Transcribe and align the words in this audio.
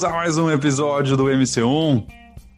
Bem-vindos 0.00 0.04
a 0.04 0.10
mais 0.10 0.38
um 0.38 0.50
episódio 0.50 1.14
do 1.14 1.24
MC1, 1.24 2.06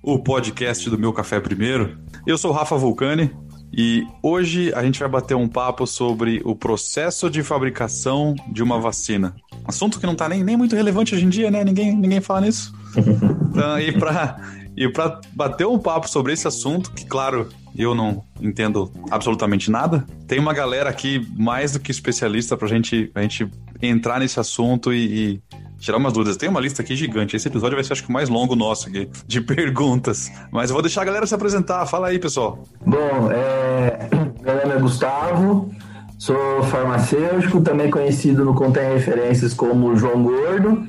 o 0.00 0.18
podcast 0.20 0.88
do 0.88 0.96
Meu 0.96 1.12
Café 1.12 1.40
Primeiro. 1.40 1.98
Eu 2.24 2.38
sou 2.38 2.52
o 2.52 2.54
Rafa 2.54 2.76
Vulcani 2.76 3.32
e 3.72 4.06
hoje 4.22 4.72
a 4.74 4.84
gente 4.84 5.00
vai 5.00 5.08
bater 5.08 5.34
um 5.34 5.48
papo 5.48 5.84
sobre 5.84 6.40
o 6.44 6.54
processo 6.54 7.28
de 7.28 7.42
fabricação 7.42 8.36
de 8.52 8.62
uma 8.62 8.78
vacina. 8.78 9.34
Assunto 9.64 9.98
que 9.98 10.06
não 10.06 10.14
tá 10.14 10.28
nem, 10.28 10.44
nem 10.44 10.56
muito 10.56 10.76
relevante 10.76 11.16
hoje 11.16 11.24
em 11.24 11.28
dia, 11.28 11.50
né? 11.50 11.64
Ninguém, 11.64 11.96
ninguém 11.96 12.20
fala 12.20 12.42
nisso. 12.42 12.72
Então, 13.52 13.78
e 13.78 13.92
para 13.92 14.40
e 14.74 14.88
para 14.88 15.20
bater 15.34 15.66
um 15.66 15.78
papo 15.78 16.08
sobre 16.08 16.32
esse 16.32 16.48
assunto, 16.48 16.90
que 16.92 17.04
claro, 17.04 17.48
eu 17.76 17.94
não 17.94 18.24
entendo 18.40 18.90
absolutamente 19.10 19.70
nada, 19.70 20.06
tem 20.26 20.38
uma 20.38 20.54
galera 20.54 20.88
aqui 20.88 21.28
mais 21.36 21.72
do 21.72 21.80
que 21.80 21.90
especialista 21.90 22.56
pra 22.56 22.66
gente, 22.66 23.10
a 23.14 23.20
gente 23.20 23.50
entrar 23.82 24.20
nesse 24.20 24.40
assunto 24.40 24.90
e, 24.90 25.34
e 25.34 25.42
tirar 25.82 25.98
umas 25.98 26.12
dúvidas. 26.12 26.36
Tem 26.36 26.48
uma 26.48 26.60
lista 26.60 26.80
aqui 26.80 26.94
gigante. 26.94 27.34
Esse 27.36 27.48
episódio 27.48 27.74
vai 27.76 27.84
ser, 27.84 27.92
acho 27.92 28.04
que, 28.04 28.08
o 28.08 28.12
mais 28.12 28.28
longo 28.28 28.54
nosso 28.54 28.88
aqui, 28.88 29.10
de 29.26 29.40
perguntas. 29.42 30.30
Mas 30.50 30.70
eu 30.70 30.74
vou 30.74 30.82
deixar 30.82 31.02
a 31.02 31.04
galera 31.04 31.26
se 31.26 31.34
apresentar. 31.34 31.84
Fala 31.86 32.08
aí, 32.08 32.18
pessoal. 32.18 32.62
Bom, 32.86 33.30
é... 33.30 34.08
meu 34.40 34.56
nome 34.56 34.74
é 34.74 34.78
Gustavo, 34.78 35.70
sou 36.18 36.62
farmacêutico, 36.64 37.60
também 37.60 37.90
conhecido 37.90 38.44
no 38.44 38.54
Contém 38.54 38.94
Referências 38.94 39.52
como 39.52 39.96
João 39.96 40.22
Gordo. 40.22 40.86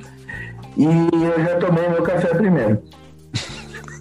E 0.76 0.84
eu 0.84 1.44
já 1.44 1.56
tomei 1.58 1.88
meu 1.88 2.02
café 2.02 2.28
primeiro. 2.28 2.82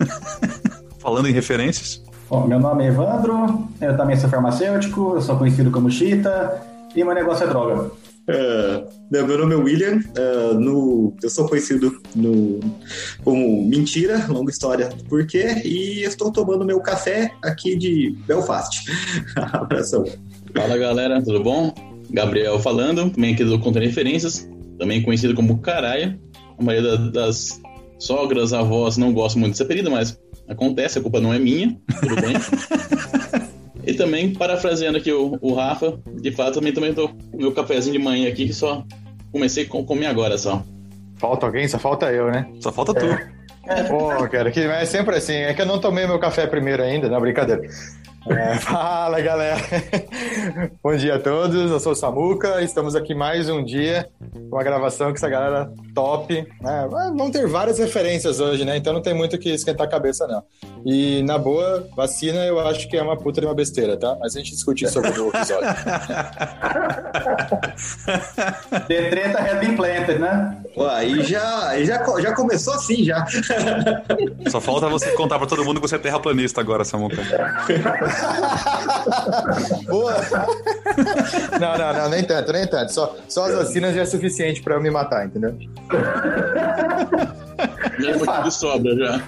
Falando 1.00 1.28
em 1.28 1.34
referências. 1.34 2.04
Bom, 2.30 2.48
meu 2.48 2.60
nome 2.60 2.86
é 2.86 2.88
Evandro, 2.88 3.68
eu 3.80 3.96
também 3.98 4.16
sou 4.16 4.30
farmacêutico, 4.30 5.14
eu 5.16 5.22
sou 5.22 5.38
conhecido 5.38 5.70
como 5.70 5.92
Chita 5.92 6.62
e 6.96 7.04
meu 7.04 7.14
negócio 7.14 7.44
é 7.44 7.48
droga. 7.48 7.92
Uh, 8.24 8.88
meu 9.12 9.38
nome 9.38 9.54
é 9.54 9.58
William, 9.58 9.98
uh, 9.98 10.54
no, 10.58 11.14
eu 11.22 11.30
sou 11.30 11.46
conhecido 11.48 12.02
no, 12.16 12.62
como 13.22 13.66
Mentira, 13.68 14.26
longa 14.30 14.50
história 14.50 14.88
do 14.88 15.04
porquê, 15.04 15.62
e 15.66 16.04
estou 16.04 16.32
tomando 16.32 16.64
meu 16.64 16.80
café 16.80 17.34
aqui 17.44 17.76
de 17.76 18.16
Belfast. 18.26 18.80
Abração. 19.36 20.06
Fala 20.56 20.78
galera, 20.78 21.22
tudo 21.22 21.44
bom? 21.44 21.74
Gabriel 22.12 22.60
falando, 22.60 23.10
também 23.10 23.34
aqui 23.34 23.44
do 23.44 23.60
Contendo 23.60 23.86
Referências, 23.86 24.50
também 24.80 25.04
conhecido 25.04 25.34
como 25.34 25.60
Caralho. 25.60 26.18
A 26.58 26.64
maioria 26.64 26.98
das 26.98 27.60
sogras, 28.00 28.54
avós 28.54 28.96
não 28.96 29.12
gostam 29.12 29.42
muito 29.42 29.54
desse 29.54 29.64
apelido, 29.64 29.92
mas 29.92 30.18
acontece, 30.48 30.98
a 30.98 31.02
culpa 31.02 31.20
não 31.20 31.34
é 31.34 31.40
minha, 31.40 31.78
tudo 32.00 32.16
bem. 32.16 32.36
E 33.86 33.94
também, 33.94 34.34
parafraseando 34.34 34.98
aqui 34.98 35.12
o, 35.12 35.38
o 35.42 35.54
Rafa, 35.54 36.00
de 36.16 36.32
fato, 36.32 36.56
também, 36.56 36.74
também 36.74 36.94
tô 36.94 37.10
com 37.10 37.38
meu 37.38 37.52
cafezinho 37.52 37.94
de 37.94 38.04
manhã 38.04 38.30
aqui, 38.30 38.48
que 38.48 38.54
só 38.54 38.84
comecei 39.32 39.66
a 39.66 39.68
comer 39.68 40.06
agora 40.06 40.38
só. 40.38 40.64
Falta 41.18 41.46
alguém? 41.46 41.68
Só 41.68 41.80
falta 41.80 42.12
eu, 42.12 42.32
né? 42.32 42.48
Só 42.60 42.72
falta 42.72 42.94
tu. 42.94 43.06
É. 43.66 43.84
Pô, 43.84 44.10
cara, 44.28 44.52
que 44.52 44.60
é 44.60 44.86
sempre 44.86 45.16
assim. 45.16 45.36
É 45.36 45.54
que 45.54 45.62
eu 45.62 45.66
não 45.66 45.80
tomei 45.80 46.06
meu 46.06 46.20
café 46.20 46.46
primeiro 46.46 46.84
ainda, 46.84 47.08
não, 47.08 47.20
brincadeira. 47.20 47.62
É, 48.30 48.56
fala 48.60 49.20
galera, 49.20 49.58
bom 50.82 50.96
dia 50.96 51.16
a 51.16 51.20
todos. 51.20 51.72
Eu 51.72 51.80
sou 51.80 51.92
o 51.92 51.96
Samuca. 51.96 52.62
Estamos 52.62 52.96
aqui 52.96 53.14
mais 53.14 53.50
um 53.50 53.64
dia 53.64 54.10
com 54.32 54.56
uma 54.56 54.64
gravação 54.64 55.08
com 55.08 55.16
essa 55.16 55.28
galera 55.28 55.70
top. 55.94 56.34
Né? 56.62 56.88
Vão 57.16 57.30
ter 57.30 57.46
várias 57.48 57.80
referências 57.80 58.40
hoje, 58.40 58.64
né? 58.64 58.78
Então 58.78 58.94
não 58.94 59.02
tem 59.02 59.14
muito 59.14 59.38
que 59.38 59.50
esquentar 59.50 59.88
a 59.88 59.90
cabeça, 59.90 60.26
não. 60.26 60.42
E 60.86 61.22
na 61.24 61.38
boa, 61.38 61.86
vacina 61.96 62.46
eu 62.46 62.60
acho 62.60 62.88
que 62.88 62.96
é 62.96 63.04
uma 63.04 63.18
puta 63.18 63.42
de 63.42 63.48
uma 63.48 63.54
besteira, 63.56 63.98
tá? 63.98 64.16
Mas 64.20 64.36
a 64.36 64.40
gente 64.40 64.52
discute 64.52 64.88
sobre 64.90 65.10
o 65.10 65.28
episódio. 65.30 65.68
The 68.88 69.10
treta 69.10 69.40
has 69.40 69.60
been 69.60 69.76
planted, 69.76 70.20
né? 70.20 70.64
Pô, 70.74 70.88
aí 70.88 71.24
já, 71.24 71.78
já, 71.84 72.04
já 72.20 72.34
começou 72.34 72.74
assim 72.74 73.04
já. 73.04 73.26
Só 74.50 74.62
falta 74.62 74.88
você 74.88 75.12
contar 75.12 75.38
pra 75.38 75.48
todo 75.48 75.64
mundo 75.66 75.82
que 75.82 75.88
você 75.88 75.96
é 75.96 76.00
terraplanista 76.00 76.62
agora, 76.62 76.86
Samuca. 76.86 77.18
Boa! 79.88 80.16
Não, 81.60 81.78
não, 81.78 81.94
não, 81.94 82.10
nem 82.10 82.24
tanto, 82.24 82.52
nem 82.52 82.68
tanto. 82.68 82.94
Só, 82.94 83.16
só 83.28 83.46
as 83.46 83.56
vacinas 83.56 83.96
já 83.96 84.02
é 84.02 84.06
suficiente 84.06 84.62
pra 84.62 84.76
eu 84.76 84.82
me 84.82 84.90
matar, 84.90 85.26
entendeu? 85.26 85.56
Já 88.00 88.10
é 88.10 88.18
motivo 88.18 88.44
de 88.44 88.54
sobra 88.54 88.96
já. 88.96 89.22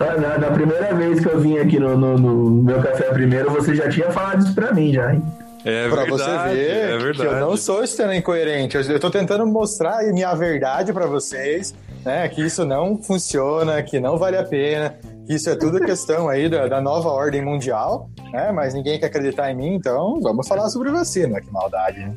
Ah, 0.00 0.16
na, 0.20 0.38
na 0.38 0.50
primeira 0.50 0.94
vez 0.94 1.20
que 1.20 1.28
eu 1.28 1.40
vim 1.40 1.58
aqui 1.58 1.78
no, 1.78 1.96
no, 1.96 2.18
no 2.18 2.62
meu 2.62 2.82
café 2.82 3.04
primeiro, 3.12 3.50
você 3.50 3.74
já 3.74 3.88
tinha 3.88 4.10
falado 4.10 4.44
isso 4.44 4.54
pra 4.54 4.72
mim, 4.72 4.92
já, 4.92 5.14
hein? 5.14 5.22
É 5.64 5.88
pra 5.88 6.04
verdade, 6.04 6.54
você 6.54 6.98
ver 6.98 7.10
é 7.10 7.12
que 7.14 7.22
eu 7.22 7.40
não 7.40 7.56
sou 7.56 7.82
externo 7.82 8.14
incoerente. 8.14 8.76
Eu, 8.76 8.82
eu 8.82 9.00
tô 9.00 9.10
tentando 9.10 9.46
mostrar 9.46 10.00
a 10.00 10.12
minha 10.12 10.32
verdade 10.34 10.92
pra 10.92 11.06
vocês, 11.06 11.74
né? 12.04 12.28
Que 12.28 12.42
isso 12.42 12.64
não 12.64 12.96
funciona, 12.96 13.82
que 13.82 13.98
não 13.98 14.16
vale 14.16 14.36
a 14.36 14.44
pena, 14.44 14.94
isso 15.28 15.50
é 15.50 15.56
tudo 15.56 15.78
questão 15.80 16.28
aí 16.28 16.48
da, 16.48 16.66
da 16.66 16.80
nova 16.80 17.10
ordem 17.10 17.44
mundial, 17.44 18.10
né? 18.32 18.50
Mas 18.52 18.74
ninguém 18.74 18.98
quer 18.98 19.06
acreditar 19.06 19.50
em 19.50 19.56
mim, 19.56 19.74
então 19.74 20.20
vamos 20.22 20.48
falar 20.48 20.68
sobre 20.70 20.90
vacina. 20.90 21.40
Que 21.40 21.50
maldade, 21.52 21.98
né? 22.00 22.14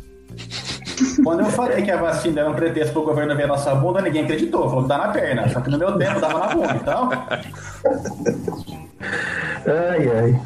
Quando 1.23 1.41
eu 1.41 1.47
falei 1.47 1.83
que 1.83 1.91
a 1.91 1.97
vacina 1.97 2.41
era 2.41 2.49
um 2.49 2.53
pretexto 2.53 2.93
pro 2.93 3.03
governo 3.03 3.35
ver 3.35 3.43
a 3.43 3.47
nossa 3.47 3.73
bunda, 3.75 4.01
ninguém 4.01 4.23
acreditou. 4.23 4.69
Falou 4.69 4.83
que 4.83 4.89
dá 4.89 4.97
na 4.97 5.07
perna. 5.09 5.49
Só 5.49 5.59
que 5.59 5.69
no 5.69 5.77
meu 5.77 5.97
tempo 5.97 6.19
dava 6.19 6.39
na 6.39 6.47
bunda, 6.53 6.75
então. 6.75 7.09
Ai, 9.65 10.09
ai. 10.09 10.41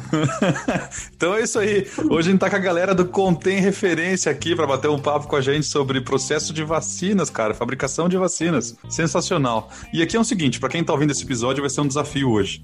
então 1.16 1.34
é 1.34 1.42
isso 1.42 1.58
aí. 1.58 1.86
Hoje 2.10 2.28
a 2.28 2.32
gente 2.32 2.40
tá 2.40 2.50
com 2.50 2.56
a 2.56 2.60
galera 2.60 2.94
do 2.94 3.06
Contém 3.06 3.60
Referência 3.60 4.30
aqui 4.30 4.54
para 4.54 4.66
bater 4.66 4.88
um 4.88 4.98
papo 4.98 5.26
com 5.26 5.36
a 5.36 5.40
gente 5.40 5.66
sobre 5.66 6.00
processo 6.00 6.52
de 6.52 6.64
vacinas, 6.64 7.30
cara, 7.30 7.54
fabricação 7.54 8.08
de 8.08 8.16
vacinas. 8.16 8.76
Sensacional. 8.88 9.70
E 9.92 10.02
aqui 10.02 10.16
é 10.16 10.20
o 10.20 10.24
seguinte, 10.24 10.60
para 10.60 10.68
quem 10.68 10.84
tá 10.84 10.92
ouvindo 10.92 11.12
esse 11.12 11.24
episódio, 11.24 11.62
vai 11.62 11.70
ser 11.70 11.80
um 11.80 11.88
desafio 11.88 12.30
hoje. 12.30 12.62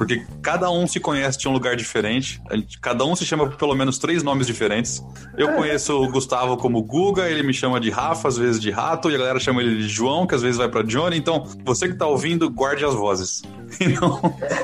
Porque 0.00 0.24
cada 0.40 0.70
um 0.70 0.86
se 0.86 0.98
conhece 0.98 1.36
de 1.38 1.46
um 1.46 1.52
lugar 1.52 1.76
diferente, 1.76 2.40
gente- 2.50 2.80
cada 2.80 3.04
um 3.04 3.14
se 3.14 3.26
chama 3.26 3.46
por 3.46 3.56
pelo 3.58 3.74
menos 3.74 3.98
três 3.98 4.22
nomes 4.22 4.46
diferentes. 4.46 5.04
Eu 5.36 5.52
conheço 5.52 5.92
o 6.02 6.10
Gustavo 6.10 6.56
como 6.56 6.82
Guga, 6.82 7.28
ele 7.28 7.42
me 7.42 7.52
chama 7.52 7.78
de 7.78 7.90
Rafa, 7.90 8.26
às 8.26 8.38
vezes 8.38 8.58
de 8.62 8.70
Rato, 8.70 9.10
e 9.10 9.14
a 9.14 9.18
galera 9.18 9.38
chama 9.38 9.60
ele 9.62 9.76
de 9.76 9.88
João, 9.88 10.26
que 10.26 10.34
às 10.34 10.40
vezes 10.40 10.56
vai 10.56 10.70
pra 10.70 10.80
Johnny. 10.82 11.18
Então, 11.18 11.44
você 11.66 11.86
que 11.86 11.94
tá 11.96 12.06
ouvindo, 12.06 12.48
guarde 12.48 12.82
as 12.82 12.94
vozes. 12.94 13.42
E 13.78 13.88
não, 13.88 14.20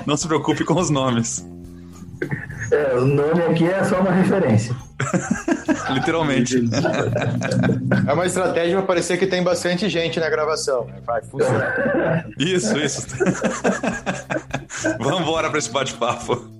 não 0.07 0.17
se 0.17 0.27
preocupe 0.27 0.65
com 0.65 0.75
os 0.81 0.89
nomes. 0.91 1.47
É, 2.71 2.95
o 2.97 3.05
nome 3.05 3.43
aqui 3.45 3.67
é 3.67 3.85
só 3.85 4.01
uma 4.01 4.11
referência. 4.11 4.75
Literalmente. 5.93 6.57
É 8.09 8.13
uma 8.13 8.27
estratégia 8.27 8.77
pra 8.79 8.87
parecer 8.87 9.19
que 9.19 9.27
tem 9.27 9.43
bastante 9.43 9.89
gente 9.89 10.19
na 10.19 10.29
gravação. 10.29 10.87
né? 10.87 10.95
Vai 11.05 11.23
funcionar. 11.23 12.27
Isso, 12.39 12.77
isso. 12.79 13.07
Vamos 14.99 15.21
embora 15.21 15.49
pra 15.51 15.59
esse 15.59 15.71
bate-papo. 15.71 16.56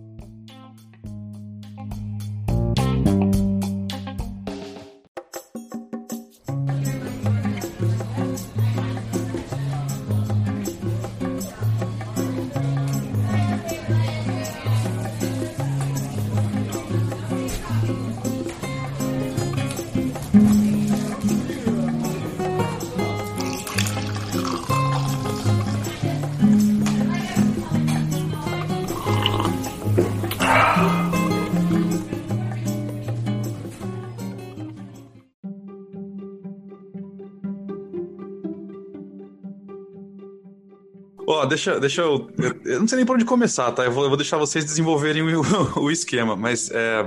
Deixa, 41.47 41.79
deixa 41.81 42.03
eu, 42.03 42.29
eu. 42.65 42.81
não 42.81 42.89
sei 42.89 42.97
nem 42.97 43.07
por 43.07 43.17
onde 43.17 43.25
começar, 43.25 43.71
tá? 43.73 43.85
Eu 43.85 43.93
vou, 43.93 44.05
eu 44.05 44.09
vou 44.09 44.17
deixar 44.17 44.37
vocês 44.39 44.65
desenvolverem 44.65 45.23
o, 45.23 45.43
o 45.81 45.91
esquema, 45.91 46.37
mas 46.37 46.71
é, 46.73 47.07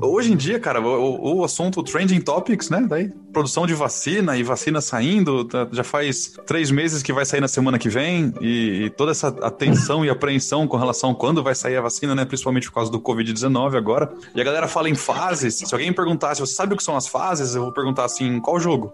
hoje 0.00 0.32
em 0.32 0.36
dia, 0.36 0.58
cara, 0.58 0.80
o, 0.80 1.38
o 1.38 1.44
assunto 1.44 1.82
Trending 1.82 2.20
Topics, 2.20 2.68
né? 2.70 2.84
Daí, 2.88 3.10
produção 3.32 3.66
de 3.66 3.74
vacina 3.74 4.36
e 4.36 4.42
vacina 4.42 4.80
saindo, 4.80 5.44
tá- 5.44 5.68
já 5.72 5.84
faz 5.84 6.34
três 6.46 6.70
meses 6.70 7.02
que 7.02 7.12
vai 7.12 7.24
sair 7.24 7.40
na 7.40 7.48
semana 7.48 7.78
que 7.78 7.88
vem, 7.88 8.32
e, 8.40 8.84
e 8.84 8.90
toda 8.90 9.10
essa 9.12 9.28
atenção 9.28 10.04
e 10.04 10.10
apreensão 10.10 10.66
com 10.66 10.76
relação 10.76 11.10
a 11.10 11.14
quando 11.14 11.42
vai 11.42 11.54
sair 11.54 11.76
a 11.76 11.80
vacina, 11.80 12.14
né? 12.14 12.24
Principalmente 12.24 12.68
por 12.68 12.74
causa 12.74 12.90
do 12.90 13.00
Covid-19 13.00 13.76
agora. 13.76 14.12
E 14.34 14.40
a 14.40 14.44
galera 14.44 14.68
fala 14.68 14.88
em 14.88 14.94
fases. 14.94 15.54
Se 15.54 15.74
alguém 15.74 15.92
perguntasse, 15.92 16.40
você 16.40 16.54
sabe 16.54 16.74
o 16.74 16.76
que 16.76 16.82
são 16.82 16.96
as 16.96 17.06
fases? 17.06 17.54
Eu 17.54 17.62
vou 17.62 17.72
perguntar 17.72 18.04
assim, 18.04 18.40
qual 18.40 18.58
jogo? 18.60 18.92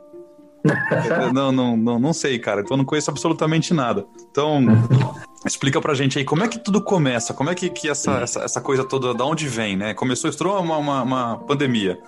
não, 1.33 1.53
não, 1.53 1.77
não, 1.77 1.99
não 1.99 2.13
sei, 2.13 2.39
cara. 2.39 2.61
Então 2.61 2.75
eu 2.75 2.79
não 2.79 2.85
conheço 2.85 3.11
absolutamente 3.11 3.73
nada. 3.73 4.07
Então, 4.31 4.61
explica 5.47 5.81
pra 5.81 5.95
gente 5.95 6.19
aí 6.19 6.25
como 6.25 6.43
é 6.43 6.49
que 6.49 6.59
tudo 6.59 6.83
começa, 6.83 7.33
como 7.33 7.51
é 7.51 7.55
que, 7.55 7.71
que 7.71 7.89
essa, 7.89 8.21
essa, 8.21 8.41
essa 8.41 8.61
coisa 8.61 8.85
toda, 8.85 9.15
da 9.15 9.25
onde 9.25 9.47
vem, 9.47 9.77
né? 9.77 9.95
Começou, 9.95 10.29
estourou 10.29 10.61
uma, 10.61 10.77
uma, 10.77 11.03
uma 11.03 11.39
pandemia. 11.39 11.99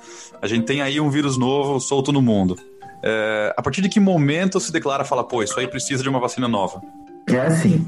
A 0.40 0.46
gente 0.46 0.64
tem 0.64 0.82
aí 0.82 1.00
um 1.00 1.10
vírus 1.10 1.36
novo 1.36 1.80
solto 1.80 2.12
no 2.12 2.20
mundo. 2.20 2.56
É, 3.02 3.54
a 3.56 3.62
partir 3.62 3.80
de 3.80 3.88
que 3.88 3.98
momento 3.98 4.60
se 4.60 4.72
declara, 4.72 5.04
fala, 5.04 5.24
pô, 5.24 5.42
isso 5.42 5.58
aí 5.58 5.66
precisa 5.66 6.02
de 6.02 6.08
uma 6.08 6.20
vacina 6.20 6.46
nova? 6.46 6.82
É 7.28 7.40
assim, 7.40 7.86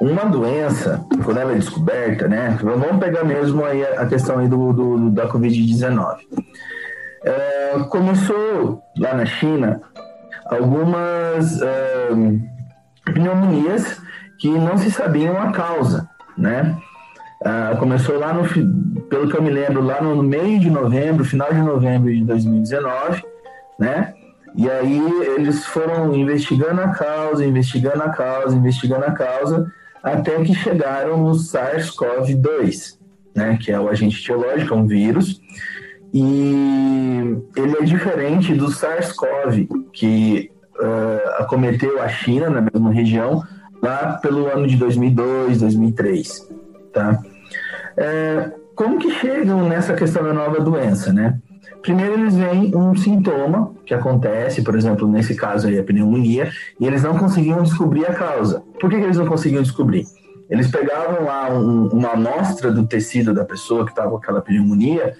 uma 0.00 0.24
doença, 0.24 1.04
quando 1.24 1.38
ela 1.38 1.52
é 1.52 1.56
descoberta, 1.56 2.28
né? 2.28 2.56
Vamos 2.62 2.98
pegar 2.98 3.24
mesmo 3.24 3.64
aí 3.64 3.82
a 3.84 4.06
questão 4.06 4.38
aí 4.38 4.48
do, 4.48 4.72
do 4.72 5.10
da 5.10 5.28
Covid-19. 5.28 6.18
É, 7.24 7.78
começou 7.90 8.82
lá 8.96 9.14
na 9.14 9.26
China 9.26 9.80
algumas 10.46 11.60
é, 11.60 12.08
pneumonias 13.04 14.00
que 14.38 14.48
não 14.48 14.78
se 14.78 14.90
sabiam 14.90 15.40
a 15.40 15.52
causa, 15.52 16.08
né? 16.36 16.76
Ah, 17.44 17.76
começou 17.78 18.18
lá 18.18 18.32
no, 18.32 18.42
pelo 19.08 19.28
que 19.28 19.36
eu 19.36 19.42
me 19.42 19.50
lembro, 19.50 19.80
lá 19.82 20.02
no 20.02 20.22
meio 20.22 20.58
de 20.58 20.70
novembro, 20.70 21.24
final 21.24 21.52
de 21.52 21.60
novembro 21.60 22.12
de 22.12 22.24
2019, 22.24 23.22
né? 23.78 24.14
E 24.56 24.68
aí 24.68 25.00
eles 25.36 25.64
foram 25.64 26.14
investigando 26.14 26.80
a 26.80 26.88
causa, 26.88 27.44
investigando 27.44 28.02
a 28.02 28.08
causa, 28.08 28.56
investigando 28.56 29.04
a 29.04 29.12
causa, 29.12 29.72
até 30.02 30.42
que 30.42 30.52
chegaram 30.52 31.16
no 31.16 31.30
SARS-CoV-2, 31.30 32.96
né? 33.36 33.56
Que 33.60 33.70
é 33.70 33.78
o 33.78 33.88
agente 33.88 34.20
etiológico, 34.20 34.74
é 34.74 34.76
um 34.76 34.86
vírus. 34.86 35.40
E 36.12 37.36
ele 37.56 37.76
é 37.80 37.84
diferente 37.84 38.54
do 38.54 38.70
SARS-CoV, 38.70 39.68
que 39.92 40.50
uh, 40.80 41.42
acometeu 41.42 42.00
a 42.00 42.08
China, 42.08 42.48
na 42.48 42.60
mesma 42.60 42.90
região, 42.90 43.42
lá 43.82 44.18
pelo 44.22 44.46
ano 44.46 44.66
de 44.66 44.76
2002, 44.76 45.60
2003, 45.60 46.48
tá? 46.92 47.20
É, 47.96 48.52
como 48.74 48.98
que 48.98 49.10
chegam 49.10 49.68
nessa 49.68 49.94
questão 49.94 50.22
da 50.22 50.32
nova 50.32 50.60
doença, 50.60 51.12
né? 51.12 51.38
Primeiro 51.82 52.14
eles 52.14 52.34
veem 52.34 52.74
um 52.74 52.94
sintoma 52.96 53.72
que 53.84 53.94
acontece, 53.94 54.62
por 54.62 54.76
exemplo, 54.76 55.06
nesse 55.06 55.34
caso 55.34 55.68
aí 55.68 55.78
a 55.78 55.82
pneumonia, 55.82 56.50
e 56.78 56.86
eles 56.86 57.02
não 57.02 57.16
conseguiam 57.16 57.62
descobrir 57.62 58.06
a 58.06 58.14
causa. 58.14 58.62
Por 58.80 58.90
que, 58.90 58.96
que 58.96 59.02
eles 59.02 59.16
não 59.16 59.26
conseguiam 59.26 59.62
descobrir? 59.62 60.04
Eles 60.50 60.70
pegavam 60.70 61.24
lá 61.24 61.50
um, 61.52 61.88
uma 61.88 62.12
amostra 62.12 62.72
do 62.72 62.86
tecido 62.86 63.34
da 63.34 63.44
pessoa 63.44 63.84
que 63.84 63.90
estava 63.90 64.10
com 64.10 64.16
aquela 64.16 64.40
pneumonia 64.40 65.14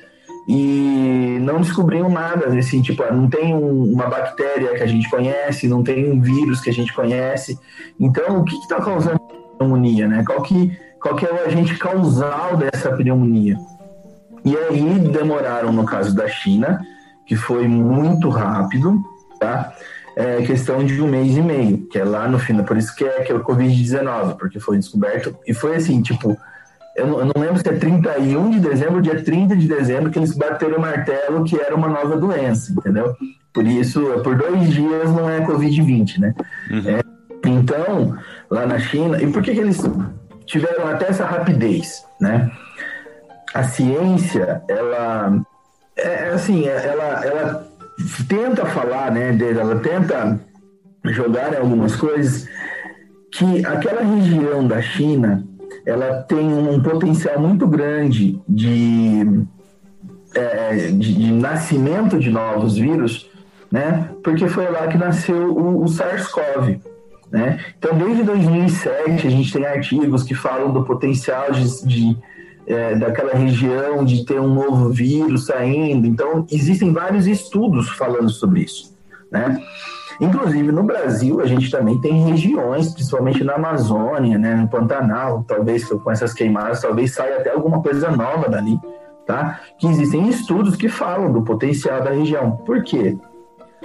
e 0.49 1.39
não 1.43 1.61
descobriam 1.61 2.09
nada, 2.09 2.47
assim, 2.59 2.81
tipo, 2.81 3.05
não 3.13 3.29
tem 3.29 3.55
um, 3.55 3.93
uma 3.93 4.07
bactéria 4.07 4.75
que 4.75 4.83
a 4.83 4.87
gente 4.87 5.09
conhece, 5.11 5.69
não 5.69 5.85
tem 5.85 6.11
um 6.11 6.19
vírus 6.23 6.63
que 6.63 6.71
a 6.71 6.73
gente 6.73 6.91
conhece. 6.95 7.59
Então, 8.01 8.41
o 8.41 8.45
que 8.45 8.57
está 8.57 8.77
causando 8.77 9.21
a 9.21 9.59
pneumonia, 9.59 10.09
né? 10.09 10.25
Qual 10.27 10.41
que, 10.41 10.75
qual 11.03 11.17
que 11.17 11.27
é 11.27 11.31
o 11.31 11.45
agente 11.45 11.77
causal 11.77 12.57
dessa 12.57 12.91
pneumonia? 12.97 13.59
E 14.43 14.57
aí 14.57 14.99
demoraram, 15.11 15.71
no 15.71 15.85
caso 15.85 16.17
da 16.17 16.27
China, 16.27 16.81
que 17.27 17.37
foi 17.37 17.69
muito 17.69 18.31
rápido, 18.31 18.99
tá? 19.39 19.75
É 20.17 20.41
questão 20.43 20.83
de 20.83 20.99
um 21.03 21.09
mês 21.09 21.37
e 21.37 21.43
meio, 21.43 21.87
que 21.89 21.99
é 21.99 22.05
lá 22.05 22.27
no 22.27 22.39
final, 22.39 22.65
por 22.65 22.79
isso 22.79 22.97
que 22.97 23.05
é, 23.05 23.21
que 23.21 23.31
é 23.31 23.35
o 23.35 23.45
Covid-19, 23.45 24.39
porque 24.39 24.59
foi 24.59 24.79
descoberto, 24.79 25.37
e 25.47 25.53
foi 25.53 25.77
assim, 25.77 26.01
tipo, 26.01 26.39
eu 26.99 27.07
não, 27.07 27.33
lembro 27.37 27.59
se 27.59 27.69
é 27.69 27.73
31 27.73 28.51
de 28.51 28.61
dezembro, 28.61 29.01
dia 29.01 29.23
30 29.23 29.57
de 29.57 29.69
dezembro, 29.69 30.11
que 30.11 30.19
eles 30.19 30.37
bateram 30.37 30.79
o 30.79 30.81
martelo 30.81 31.45
que 31.45 31.59
era 31.59 31.75
uma 31.75 31.89
nova 31.89 32.17
doença, 32.17 32.73
entendeu? 32.73 33.15
Por 33.53 33.67
isso, 33.67 34.01
por 34.23 34.37
dois 34.37 34.71
dias 34.71 35.11
não 35.11 35.31
é 35.31 35.41
Covid-20, 35.41 36.19
né? 36.19 36.35
Uhum. 36.71 36.83
É, 36.89 37.01
então, 37.47 38.19
lá 38.51 38.67
na 38.67 38.79
China, 38.79 39.23
e 39.23 39.31
por 39.31 39.43
que, 39.43 39.55
que 39.55 39.61
eles 39.61 39.81
tiveram 40.45 40.89
até 40.89 41.09
essa 41.09 41.25
rapidez, 41.25 42.05
né? 42.21 42.51
A 43.55 43.63
ciência, 43.63 44.63
ela, 44.69 45.41
é, 45.97 46.09
é 46.09 46.29
assim, 46.31 46.67
é, 46.67 46.87
ela, 46.87 47.25
ela 47.25 47.69
tenta 48.29 48.67
falar, 48.67 49.11
né, 49.11 49.33
dele, 49.33 49.59
ela 49.59 49.77
tenta 49.81 50.39
jogar 51.05 51.57
algumas 51.57 51.97
coisas 51.97 52.49
que 53.33 53.65
aquela 53.65 54.03
região 54.03 54.67
da 54.67 54.81
China 54.83 55.45
ela 55.89 56.23
tem 56.23 56.47
um 56.47 56.81
potencial 56.83 57.41
muito 57.41 57.67
grande 57.67 58.39
de, 58.47 59.43
é, 60.35 60.89
de, 60.89 61.15
de, 61.15 61.33
nascimento 61.33 62.19
de 62.19 62.31
novos 62.31 62.77
vírus, 62.77 63.31
né? 63.73 64.11
Porque 64.23 64.47
foi 64.49 64.71
lá 64.71 64.87
que 64.87 64.99
nasceu 64.99 65.51
o, 65.57 65.83
o 65.83 65.89
SARS-CoV. 65.89 66.81
Né? 67.31 67.59
Então, 67.79 67.97
desde 67.97 68.23
2007, 68.23 69.27
a 69.27 69.31
gente 69.31 69.53
tem 69.53 69.67
artigos 69.67 70.23
que 70.23 70.35
falam 70.35 70.73
do 70.73 70.85
potencial 70.85 71.53
de, 71.53 71.87
de 71.87 72.17
é, 72.67 72.95
daquela 72.95 73.33
região 73.33 74.05
de 74.05 74.27
ter 74.27 74.39
um 74.39 74.53
novo 74.53 74.91
vírus 74.91 75.47
saindo. 75.47 76.07
Então, 76.07 76.47
existem 76.51 76.93
vários 76.93 77.27
estudos 77.27 77.89
falando 77.91 78.29
sobre 78.29 78.63
isso. 78.63 78.95
Né? 79.31 79.63
Inclusive, 80.21 80.73
no 80.73 80.83
Brasil, 80.83 81.41
a 81.41 81.47
gente 81.47 81.71
também 81.71 82.01
tem 82.01 82.25
regiões, 82.25 82.93
principalmente 82.93 83.45
na 83.45 83.55
Amazônia, 83.55 84.37
né, 84.37 84.55
no 84.55 84.69
Pantanal, 84.69 85.45
talvez 85.47 85.85
com 85.85 86.11
essas 86.11 86.33
queimadas, 86.33 86.81
talvez 86.81 87.15
saia 87.15 87.39
até 87.39 87.51
alguma 87.51 87.81
coisa 87.81 88.11
nova 88.11 88.49
dali, 88.49 88.81
tá? 89.25 89.61
Que 89.79 89.87
existem 89.87 90.29
estudos 90.29 90.75
que 90.75 90.89
falam 90.89 91.33
do 91.33 91.43
potencial 91.43 92.03
da 92.03 92.11
região. 92.11 92.53
Por 92.67 92.83
quê? 92.83 93.17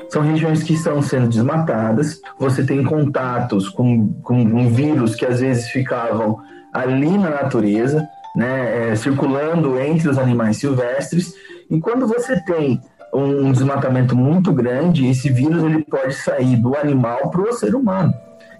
São 0.09 0.23
regiões 0.23 0.63
que 0.63 0.73
estão 0.73 1.01
sendo 1.01 1.27
desmatadas, 1.27 2.19
você 2.39 2.63
tem 2.63 2.83
contatos 2.83 3.69
com, 3.69 4.13
com 4.23 4.35
um 4.35 4.69
vírus 4.69 5.15
que 5.15 5.25
às 5.25 5.39
vezes 5.39 5.69
ficavam 5.69 6.39
ali 6.73 7.15
na 7.15 7.29
natureza, 7.29 8.07
né, 8.35 8.91
é, 8.91 8.95
circulando 8.95 9.79
entre 9.79 10.09
os 10.09 10.17
animais 10.17 10.57
silvestres, 10.57 11.35
e 11.69 11.79
quando 11.79 12.07
você 12.07 12.39
tem 12.41 12.81
um 13.13 13.51
desmatamento 13.51 14.15
muito 14.15 14.51
grande, 14.51 15.07
esse 15.07 15.29
vírus 15.29 15.63
ele 15.63 15.83
pode 15.83 16.13
sair 16.15 16.55
do 16.55 16.75
animal 16.75 17.29
para 17.29 17.41
o 17.41 17.53
ser 17.53 17.75
humano. 17.75 18.13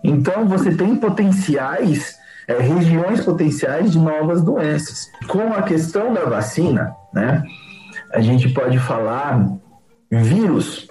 Então 0.04 0.48
você 0.48 0.76
tem 0.76 0.96
potenciais, 0.96 2.18
é, 2.48 2.58
regiões 2.58 3.24
potenciais 3.24 3.92
de 3.92 3.98
novas 3.98 4.42
doenças. 4.42 5.10
Com 5.28 5.54
a 5.54 5.62
questão 5.62 6.14
da 6.14 6.26
vacina, 6.26 6.94
né, 7.14 7.44
a 8.12 8.22
gente 8.22 8.50
pode 8.50 8.78
falar 8.80 9.48
vírus. 10.12 10.88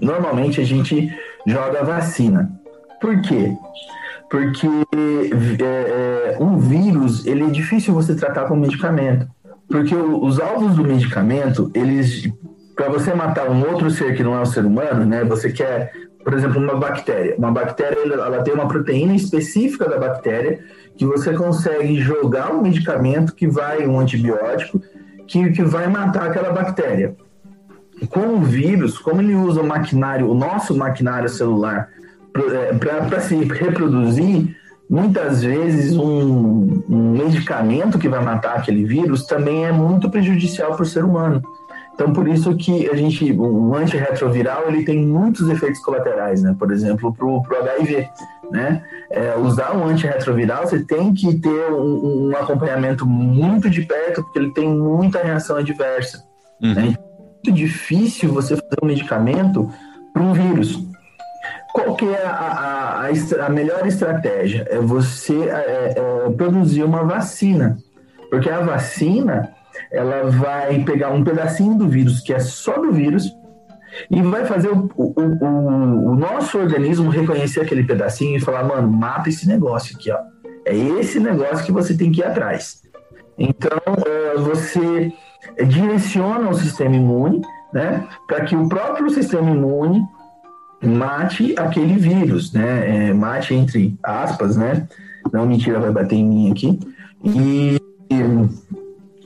Normalmente 0.00 0.60
a 0.60 0.64
gente 0.64 1.12
joga 1.46 1.84
vacina. 1.84 2.50
Por 3.00 3.20
quê? 3.20 3.52
Porque 4.30 4.66
é, 5.62 6.34
é, 6.34 6.36
um 6.40 6.58
vírus 6.58 7.26
ele 7.26 7.44
é 7.44 7.50
difícil 7.50 7.92
você 7.92 8.14
tratar 8.14 8.46
com 8.46 8.56
medicamento. 8.56 9.28
Porque 9.68 9.94
os 9.94 10.40
alvos 10.40 10.76
do 10.76 10.84
medicamento, 10.84 11.70
eles 11.74 12.30
para 12.74 12.88
você 12.88 13.14
matar 13.14 13.48
um 13.48 13.60
outro 13.70 13.90
ser 13.90 14.16
que 14.16 14.22
não 14.22 14.34
é 14.34 14.40
um 14.40 14.46
ser 14.46 14.64
humano, 14.64 15.04
né? 15.04 15.24
Você 15.24 15.50
quer, 15.50 15.92
por 16.24 16.34
exemplo, 16.34 16.60
uma 16.60 16.74
bactéria. 16.74 17.36
Uma 17.36 17.52
bactéria, 17.52 17.98
ela 18.12 18.42
tem 18.42 18.52
uma 18.52 18.68
proteína 18.68 19.14
específica 19.14 19.88
da 19.88 19.98
bactéria 19.98 20.60
que 20.96 21.04
você 21.04 21.32
consegue 21.32 22.00
jogar 22.00 22.52
um 22.52 22.62
medicamento 22.62 23.34
que 23.34 23.46
vai, 23.46 23.86
um 23.86 23.98
antibiótico, 23.98 24.80
que, 25.26 25.50
que 25.50 25.62
vai 25.62 25.88
matar 25.88 26.28
aquela 26.28 26.52
bactéria. 26.52 27.16
Com 28.08 28.34
o 28.34 28.40
vírus, 28.40 28.98
como 28.98 29.20
ele 29.20 29.34
usa 29.34 29.60
o 29.60 29.66
maquinário, 29.66 30.28
o 30.28 30.34
nosso 30.34 30.76
maquinário 30.76 31.28
celular, 31.28 31.88
para 32.32 33.16
é, 33.16 33.20
se 33.20 33.36
reproduzir, 33.36 34.56
muitas 34.90 35.42
vezes 35.42 35.96
um, 35.96 36.82
um 36.88 37.12
medicamento 37.12 37.98
que 37.98 38.08
vai 38.08 38.22
matar 38.22 38.56
aquele 38.56 38.84
vírus 38.84 39.24
também 39.24 39.64
é 39.64 39.72
muito 39.72 40.10
prejudicial 40.10 40.74
para 40.74 40.82
o 40.82 40.86
ser 40.86 41.04
humano. 41.04 41.40
Então, 41.94 42.12
por 42.12 42.26
isso 42.26 42.54
que 42.56 42.90
a 42.90 42.96
gente, 42.96 43.32
um 43.32 43.72
antirretroviral, 43.74 44.68
ele 44.68 44.84
tem 44.84 45.06
muitos 45.06 45.48
efeitos 45.48 45.80
colaterais, 45.80 46.42
né? 46.42 46.54
Por 46.58 46.72
exemplo, 46.72 47.14
para 47.14 47.24
o 47.24 47.42
HIV, 47.62 48.08
né? 48.50 48.82
É, 49.10 49.36
usar 49.36 49.76
um 49.76 49.86
antirretroviral, 49.86 50.66
você 50.66 50.84
tem 50.84 51.14
que 51.14 51.38
ter 51.38 51.72
um, 51.72 52.30
um, 52.30 52.36
acompanhamento 52.36 53.06
muito 53.06 53.70
de 53.70 53.82
perto, 53.82 54.24
porque 54.24 54.38
ele 54.40 54.52
tem 54.52 54.68
muita 54.68 55.22
reação 55.22 55.56
adversa. 55.56 56.24
Uhum. 56.60 56.74
Né? 56.74 56.82
É 56.98 57.44
muito 57.46 57.52
difícil 57.52 58.32
você 58.32 58.56
fazer 58.56 58.76
um 58.82 58.86
medicamento 58.86 59.70
para 60.12 60.22
um 60.22 60.32
vírus. 60.32 60.84
Qual 61.72 61.94
que 61.94 62.06
é 62.06 62.24
a, 62.24 63.08
a, 63.08 63.46
a 63.46 63.48
melhor 63.48 63.86
estratégia? 63.86 64.66
É 64.68 64.78
você 64.78 65.48
é, 65.48 65.94
é, 65.96 66.30
produzir 66.30 66.82
uma 66.82 67.04
vacina. 67.04 67.78
Porque 68.30 68.50
a 68.50 68.60
vacina 68.60 69.52
ela 69.90 70.30
vai 70.30 70.82
pegar 70.84 71.10
um 71.10 71.24
pedacinho 71.24 71.76
do 71.76 71.88
vírus, 71.88 72.20
que 72.20 72.32
é 72.32 72.40
só 72.40 72.78
do 72.78 72.92
vírus, 72.92 73.30
e 74.10 74.20
vai 74.22 74.44
fazer 74.44 74.68
o, 74.68 74.90
o, 74.96 75.14
o, 75.20 76.10
o, 76.10 76.14
nosso 76.14 76.58
organismo 76.58 77.10
reconhecer 77.10 77.60
aquele 77.60 77.84
pedacinho 77.84 78.36
e 78.36 78.40
falar, 78.40 78.64
mano, 78.64 78.90
mata 78.90 79.28
esse 79.28 79.46
negócio 79.46 79.96
aqui, 79.96 80.10
ó. 80.10 80.18
É 80.66 80.74
esse 80.74 81.20
negócio 81.20 81.64
que 81.64 81.72
você 81.72 81.96
tem 81.96 82.10
que 82.10 82.20
ir 82.20 82.24
atrás. 82.24 82.82
Então, 83.38 83.78
é, 84.06 84.38
você 84.38 85.12
direciona 85.66 86.48
o 86.48 86.54
sistema 86.54 86.96
imune, 86.96 87.42
né, 87.72 88.06
para 88.26 88.44
que 88.44 88.56
o 88.56 88.68
próprio 88.68 89.10
sistema 89.10 89.50
imune 89.50 90.02
mate 90.82 91.54
aquele 91.58 91.94
vírus, 91.94 92.52
né, 92.52 93.08
é, 93.08 93.12
mate 93.12 93.54
entre 93.54 93.96
aspas, 94.02 94.56
né, 94.56 94.86
não 95.32 95.46
mentira, 95.46 95.80
vai 95.80 95.90
bater 95.90 96.16
em 96.16 96.26
mim 96.26 96.50
aqui, 96.50 96.78
e 97.24 97.78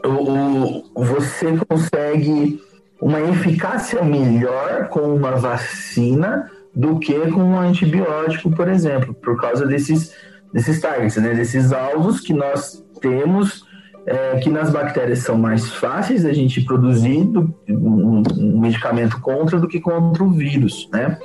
o, 0.04 0.84
você 0.94 1.56
consegue 1.68 2.60
uma 3.00 3.20
eficácia 3.20 4.02
melhor 4.02 4.88
com 4.88 5.00
uma 5.00 5.32
vacina 5.32 6.50
do 6.74 6.98
que 6.98 7.14
com 7.30 7.42
um 7.42 7.58
antibiótico, 7.58 8.50
por 8.50 8.68
exemplo, 8.68 9.14
por 9.14 9.40
causa 9.40 9.66
desses, 9.66 10.14
desses 10.52 10.80
targets, 10.80 11.16
né? 11.16 11.34
desses 11.34 11.72
alvos 11.72 12.20
que 12.20 12.32
nós 12.32 12.84
temos, 13.00 13.64
é, 14.06 14.38
que 14.38 14.50
nas 14.50 14.70
bactérias 14.70 15.20
são 15.20 15.36
mais 15.36 15.68
fáceis 15.74 16.24
a 16.24 16.32
gente 16.32 16.60
produzir 16.62 17.24
do, 17.24 17.54
um, 17.68 18.22
um 18.36 18.60
medicamento 18.60 19.20
contra 19.20 19.58
do 19.58 19.68
que 19.68 19.80
contra 19.80 20.24
o 20.24 20.30
vírus, 20.30 20.88
né? 20.92 21.18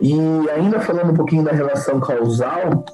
E 0.00 0.14
ainda 0.50 0.78
falando 0.80 1.12
um 1.12 1.14
pouquinho 1.14 1.42
da 1.42 1.52
relação 1.52 1.98
causal, 1.98 2.84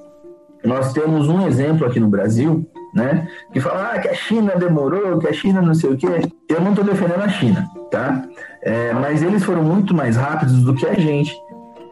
nós 0.65 0.93
temos 0.93 1.29
um 1.29 1.47
exemplo 1.47 1.87
aqui 1.87 1.99
no 1.99 2.09
Brasil, 2.09 2.67
né? 2.93 3.29
Que 3.53 3.61
fala 3.61 3.93
ah, 3.93 3.99
que 3.99 4.09
a 4.09 4.15
China 4.15 4.55
demorou, 4.57 5.19
que 5.19 5.29
a 5.29 5.33
China 5.33 5.63
não 5.63 5.75
sei 5.75 5.91
o 5.91 5.97
quê. 5.97 6.07
Eu 6.49 6.61
não 6.61 6.71
estou 6.71 6.85
defendendo 6.85 7.23
a 7.23 7.29
China, 7.29 7.69
tá? 7.91 8.23
É, 8.63 8.93
mas 8.93 9.23
eles 9.23 9.43
foram 9.45 9.63
muito 9.63 9.95
mais 9.95 10.17
rápidos 10.17 10.63
do 10.63 10.75
que 10.75 10.87
a 10.87 10.95
gente. 10.95 11.35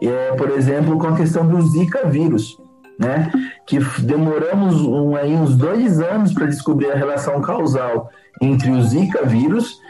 É, 0.03 0.33
por 0.33 0.51
exemplo, 0.51 0.99
com 0.99 1.09
a 1.09 1.17
questão 1.17 1.47
do 1.47 1.61
Zika 1.63 2.07
vírus, 2.07 2.59
né? 2.99 3.31
Que 3.67 3.79
demoramos 4.01 4.81
um, 4.83 5.15
aí 5.17 5.35
uns 5.35 5.57
dois 5.57 6.01
anos 6.01 6.33
para 6.33 6.47
descobrir 6.47 6.91
a 6.91 6.97
relação 6.97 7.41
causal 7.41 8.11
entre 8.41 8.71
o 8.71 8.83
Zika 8.83 9.25
vírus 9.25 9.81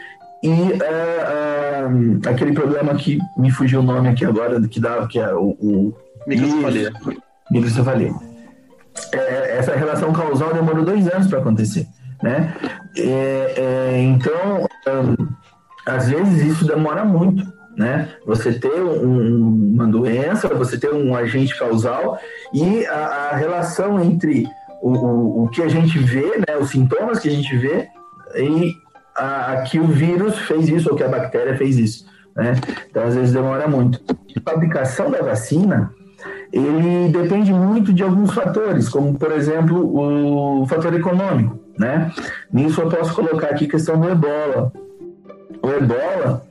e 0.43 0.49
é, 0.49 0.85
é, 2.25 2.29
aquele 2.29 2.51
problema 2.51 2.95
que 2.95 3.19
me 3.37 3.51
fugiu 3.51 3.79
o 3.79 3.83
nome 3.83 4.09
aqui 4.09 4.25
agora, 4.25 4.59
que 4.67 4.79
dá, 4.79 5.05
que 5.07 5.19
é 5.19 5.33
o, 5.33 5.55
o 5.59 5.93
Microcefalia. 6.25 6.91
Microcefalia. 7.51 8.30
É, 9.13 9.57
essa 9.57 9.75
relação 9.75 10.11
causal 10.13 10.53
demorou 10.53 10.83
dois 10.83 11.07
anos 11.07 11.27
para 11.27 11.39
acontecer, 11.39 11.87
né? 12.21 12.53
É, 12.97 13.53
é, 13.57 14.01
então, 14.01 14.67
um, 14.87 15.27
às 15.85 16.09
vezes 16.09 16.53
isso 16.53 16.65
demora 16.65 17.03
muito, 17.05 17.43
né? 17.75 18.09
Você 18.25 18.53
ter 18.53 18.81
um, 18.81 19.73
uma 19.73 19.87
doença, 19.87 20.47
você 20.49 20.77
ter 20.77 20.93
um 20.93 21.15
agente 21.15 21.57
causal 21.57 22.19
e 22.53 22.85
a, 22.85 23.29
a 23.31 23.35
relação 23.35 24.01
entre 24.01 24.45
o, 24.81 24.89
o, 24.89 25.43
o, 25.43 25.49
que 25.49 25.61
a 25.61 25.67
gente 25.67 25.97
vê, 25.99 26.37
né? 26.37 26.57
Os 26.59 26.69
sintomas 26.69 27.19
que 27.19 27.29
a 27.29 27.31
gente 27.31 27.55
vê 27.57 27.87
e 28.35 28.73
a, 29.15 29.53
a 29.53 29.61
que 29.63 29.79
o 29.79 29.87
vírus 29.87 30.37
fez 30.39 30.67
isso 30.67 30.89
ou 30.89 30.95
que 30.95 31.03
a 31.03 31.09
bactéria 31.09 31.57
fez 31.57 31.77
isso, 31.77 32.05
né? 32.35 32.53
Então, 32.89 33.03
às 33.03 33.15
vezes 33.15 33.33
demora 33.33 33.67
muito. 33.67 34.01
A 34.35 34.51
fabricação 34.51 35.09
da 35.09 35.21
vacina 35.21 35.91
ele 36.51 37.09
depende 37.09 37.53
muito 37.53 37.93
de 37.93 38.03
alguns 38.03 38.33
fatores, 38.33 38.89
como 38.89 39.17
por 39.17 39.31
exemplo 39.31 40.61
o 40.61 40.65
fator 40.67 40.93
econômico, 40.93 41.57
né? 41.77 42.11
Nisso 42.51 42.81
eu 42.81 42.89
posso 42.89 43.13
colocar 43.15 43.47
aqui 43.47 43.65
a 43.65 43.69
questão 43.69 43.99
do 43.99 44.09
ebola. 44.09 44.71
O 45.61 45.69
ebola, 45.69 46.45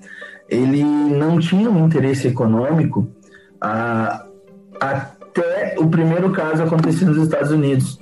ele 0.49 0.83
não 0.83 1.38
tinha 1.38 1.71
um 1.71 1.87
interesse 1.87 2.28
econômico 2.28 3.07
a, 3.61 4.25
até 4.80 5.76
o 5.78 5.87
primeiro 5.88 6.30
caso 6.30 6.62
acontecer 6.62 7.04
nos 7.04 7.19
Estados 7.19 7.50
Unidos. 7.50 8.00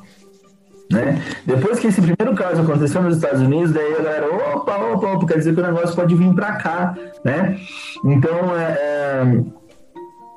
Né? 0.90 1.20
Depois 1.44 1.78
que 1.78 1.88
esse 1.88 2.00
primeiro 2.00 2.34
caso 2.34 2.62
aconteceu 2.62 3.02
nos 3.02 3.16
Estados 3.16 3.42
Unidos, 3.42 3.72
daí 3.72 3.92
a 3.92 4.02
galera, 4.02 4.26
opa, 4.34 4.76
opa, 4.76 5.12
opa, 5.12 5.26
quer 5.26 5.38
dizer 5.38 5.54
que 5.54 5.60
o 5.60 5.66
negócio 5.66 5.94
pode 5.94 6.14
vir 6.14 6.32
para 6.32 6.52
cá, 6.52 6.94
né? 7.22 7.58
Então, 8.02 8.56
é, 8.56 8.72
é 8.72 9.44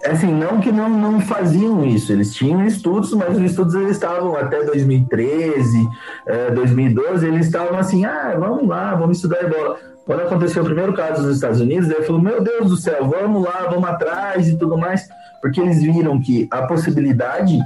assim, 0.05 0.34
não 0.34 0.60
que 0.60 0.72
não, 0.72 0.89
não 0.89 1.22
faziam 1.22 1.86
isso, 1.86 2.12
eles 2.12 2.34
tinham 2.34 2.65
estudos, 2.65 3.13
mas 3.13 3.38
os 3.38 3.43
estudos 3.43 3.75
eles 3.75 3.91
estavam 3.91 4.36
até 4.36 4.63
2013, 4.63 5.88
é, 6.25 6.51
2012, 6.51 7.27
eles 7.27 7.46
estavam 7.46 7.77
assim, 7.77 8.05
ah, 8.05 8.36
vamos 8.38 8.67
lá, 8.67 8.96
vamos 8.96 9.17
estudar 9.17 9.43
ebola. 9.43 9.77
Quando 10.05 10.22
aconteceu 10.22 10.63
o 10.63 10.65
primeiro 10.65 10.93
caso 10.93 11.22
nos 11.22 11.36
Estados 11.36 11.62
Unidos, 11.62 11.89
ele 11.89 12.03
falou, 12.03 12.22
meu 12.22 12.41
Deus 12.43 12.70
do 12.70 12.77
céu, 12.77 13.08
vamos 13.08 13.43
lá, 13.43 13.67
vamos 13.70 13.88
atrás 13.88 14.48
e 14.48 14.58
tudo 14.58 14.77
mais, 14.77 15.08
porque 15.41 15.62
eles 15.62 15.81
viram 15.81 16.20
que 16.20 16.48
a 16.51 16.63
possibilidade 16.63 17.60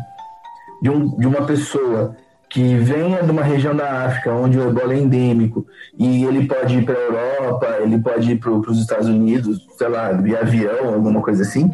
de, 0.81 0.89
um, 0.89 1.17
de 1.17 1.25
uma 1.25 1.45
pessoa 1.45 2.15
que 2.49 2.75
venha 2.75 3.23
de 3.23 3.31
uma 3.31 3.43
região 3.43 3.75
da 3.75 4.05
África 4.05 4.31
onde 4.31 4.57
o 4.57 4.69
ebola 4.69 4.93
é 4.93 4.97
endêmico 4.97 5.65
e 5.97 6.23
ele 6.23 6.47
pode 6.47 6.77
ir 6.77 6.85
para 6.85 6.95
a 6.95 7.01
Europa, 7.01 7.77
ele 7.81 7.99
pode 7.99 8.31
ir 8.31 8.39
para 8.39 8.51
os 8.51 8.79
Estados 8.79 9.07
Unidos, 9.07 9.65
sei 9.77 9.89
lá, 9.89 10.13
de 10.13 10.35
avião, 10.35 10.93
alguma 10.93 11.21
coisa 11.21 11.43
assim, 11.43 11.69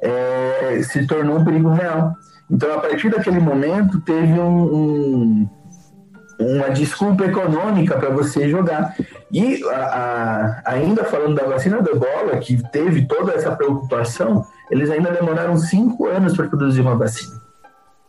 é, 0.00 0.80
se 0.82 1.06
tornou 1.06 1.38
um 1.38 1.44
perigo 1.44 1.70
real. 1.70 2.14
Então, 2.50 2.72
a 2.74 2.80
partir 2.80 3.10
daquele 3.10 3.40
momento, 3.40 4.00
teve 4.00 4.38
um, 4.38 4.62
um, 4.74 5.48
uma 6.38 6.70
desculpa 6.70 7.24
econômica 7.24 7.98
para 7.98 8.10
você 8.10 8.48
jogar. 8.48 8.94
E 9.32 9.62
a, 9.64 9.76
a, 9.76 10.72
ainda 10.72 11.04
falando 11.04 11.34
da 11.34 11.44
vacina 11.44 11.82
do 11.82 11.90
ebola, 11.90 12.38
que 12.38 12.62
teve 12.70 13.06
toda 13.06 13.32
essa 13.32 13.54
preocupação, 13.54 14.46
eles 14.70 14.90
ainda 14.90 15.10
demoraram 15.10 15.56
cinco 15.56 16.06
anos 16.06 16.36
para 16.36 16.48
produzir 16.48 16.80
uma 16.80 16.96
vacina. 16.96 17.44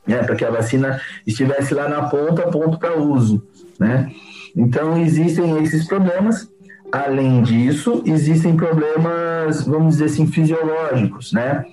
Né, 0.05 0.23
para 0.23 0.37
que 0.37 0.45
a 0.45 0.49
vacina 0.49 1.01
estivesse 1.25 1.73
lá 1.73 1.89
na 1.89 2.03
ponta, 2.03 2.43
ponto 2.43 2.79
para 2.79 2.95
uso. 2.95 3.45
Né? 3.77 4.09
Então, 4.55 4.97
existem 4.97 5.61
esses 5.61 5.85
problemas. 5.85 6.49
Além 6.91 7.41
disso, 7.41 8.01
existem 8.05 8.55
problemas, 8.55 9.63
vamos 9.63 9.95
dizer 9.95 10.05
assim, 10.05 10.25
fisiológicos, 10.25 11.33
né? 11.33 11.65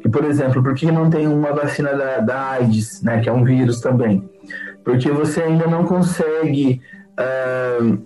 Que, 0.00 0.08
por 0.08 0.24
exemplo, 0.24 0.62
por 0.62 0.74
que 0.74 0.90
não 0.92 1.10
tem 1.10 1.26
uma 1.26 1.52
vacina 1.52 1.92
da, 1.92 2.18
da 2.18 2.50
AIDS, 2.50 3.02
né? 3.02 3.20
Que 3.20 3.28
é 3.28 3.32
um 3.32 3.42
vírus 3.42 3.80
também? 3.80 4.28
Porque 4.84 5.10
você 5.10 5.42
ainda 5.42 5.66
não 5.66 5.84
consegue, 5.84 6.80
uh, 7.18 7.98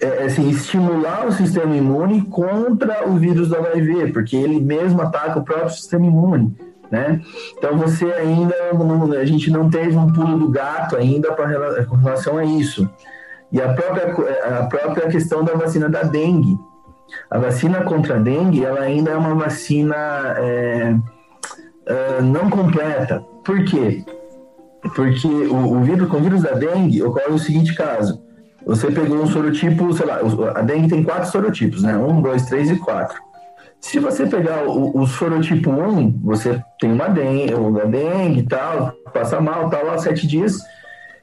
é, 0.00 0.24
assim, 0.24 0.50
estimular 0.50 1.26
o 1.26 1.32
sistema 1.32 1.76
imune 1.76 2.22
contra 2.22 3.08
o 3.08 3.16
vírus 3.16 3.48
do 3.48 3.56
HIV, 3.56 4.12
porque 4.12 4.36
ele 4.36 4.60
mesmo 4.60 5.00
ataca 5.02 5.38
o 5.38 5.44
próprio 5.44 5.70
sistema 5.70 6.04
imune. 6.04 6.56
Né? 6.90 7.20
Então 7.58 7.76
você 7.76 8.04
ainda 8.12 8.54
a 9.20 9.24
gente 9.24 9.50
não 9.50 9.68
teve 9.68 9.96
um 9.96 10.12
pulo 10.12 10.38
do 10.38 10.48
gato 10.48 10.96
ainda 10.96 11.32
pra, 11.32 11.84
com 11.84 11.96
relação 11.96 12.38
a 12.38 12.44
isso. 12.44 12.88
E 13.56 13.62
a 13.62 13.72
própria, 13.72 14.58
a 14.58 14.66
própria 14.66 15.08
questão 15.08 15.42
da 15.42 15.54
vacina 15.54 15.88
da 15.88 16.02
dengue. 16.02 16.58
A 17.30 17.38
vacina 17.38 17.80
contra 17.84 18.16
a 18.16 18.18
dengue, 18.18 18.62
ela 18.62 18.80
ainda 18.80 19.12
é 19.12 19.16
uma 19.16 19.34
vacina 19.34 19.96
é, 20.36 20.94
é, 21.86 22.20
não 22.20 22.50
completa. 22.50 23.24
Por 23.42 23.64
quê? 23.64 24.04
Porque 24.94 25.26
o, 25.26 25.78
o, 25.78 25.82
vírus, 25.82 26.06
com 26.10 26.18
o 26.18 26.20
vírus 26.20 26.42
da 26.42 26.52
dengue 26.52 27.02
ocorre 27.02 27.32
o 27.32 27.38
seguinte 27.38 27.74
caso. 27.74 28.22
Você 28.66 28.90
pegou 28.90 29.22
um 29.22 29.26
sorotipo, 29.26 29.90
sei 29.94 30.04
lá, 30.04 30.20
a 30.54 30.60
dengue 30.60 30.88
tem 30.90 31.02
quatro 31.02 31.30
sorotipos, 31.30 31.82
né? 31.82 31.96
Um, 31.96 32.20
dois, 32.20 32.44
três 32.44 32.70
e 32.70 32.76
quatro. 32.76 33.18
Se 33.80 33.98
você 33.98 34.26
pegar 34.26 34.64
o, 34.64 35.00
o 35.00 35.06
sorotipo 35.06 35.70
1, 35.70 36.20
você 36.22 36.62
tem 36.78 36.92
uma 36.92 37.08
dengue, 37.08 37.54
uma 37.54 37.86
dengue 37.86 38.40
e 38.40 38.46
tal, 38.46 38.92
passa 39.14 39.40
mal, 39.40 39.70
tal, 39.70 39.86
lá, 39.86 39.96
sete 39.96 40.26
dias, 40.26 40.58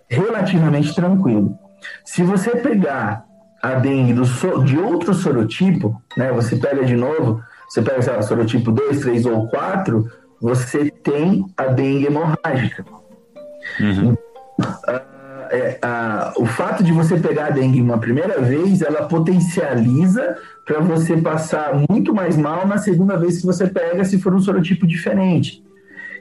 relativamente 0.09 0.95
tranquilo. 0.95 1.59
Se 2.05 2.23
você 2.23 2.51
pegar 2.51 3.25
a 3.61 3.75
dengue 3.75 4.13
do, 4.13 4.23
de 4.65 4.77
outro 4.77 5.13
sorotipo, 5.13 6.01
né, 6.17 6.31
você 6.31 6.55
pega 6.57 6.83
de 6.83 6.95
novo, 6.95 7.41
você 7.69 7.81
pega, 7.81 8.01
sei 8.01 8.13
lá, 8.13 8.21
sorotipo 8.21 8.71
2, 8.71 8.99
3 8.99 9.25
ou 9.25 9.47
4, 9.47 10.11
você 10.41 10.91
tem 10.91 11.45
a 11.55 11.67
dengue 11.67 12.07
hemorrágica. 12.07 12.85
Uhum. 13.79 14.17
é, 15.49 15.79
o 16.37 16.45
fato 16.45 16.83
de 16.83 16.91
você 16.91 17.17
pegar 17.17 17.47
a 17.47 17.49
dengue 17.51 17.81
uma 17.81 17.97
primeira 17.97 18.41
vez, 18.41 18.81
ela 18.81 19.07
potencializa 19.07 20.37
para 20.65 20.81
você 20.81 21.15
passar 21.17 21.73
muito 21.89 22.13
mais 22.13 22.35
mal 22.35 22.67
na 22.67 22.77
segunda 22.77 23.17
vez 23.17 23.39
que 23.39 23.45
você 23.45 23.67
pega, 23.67 24.03
se 24.03 24.19
for 24.19 24.33
um 24.33 24.39
sorotipo 24.39 24.85
diferente. 24.85 25.63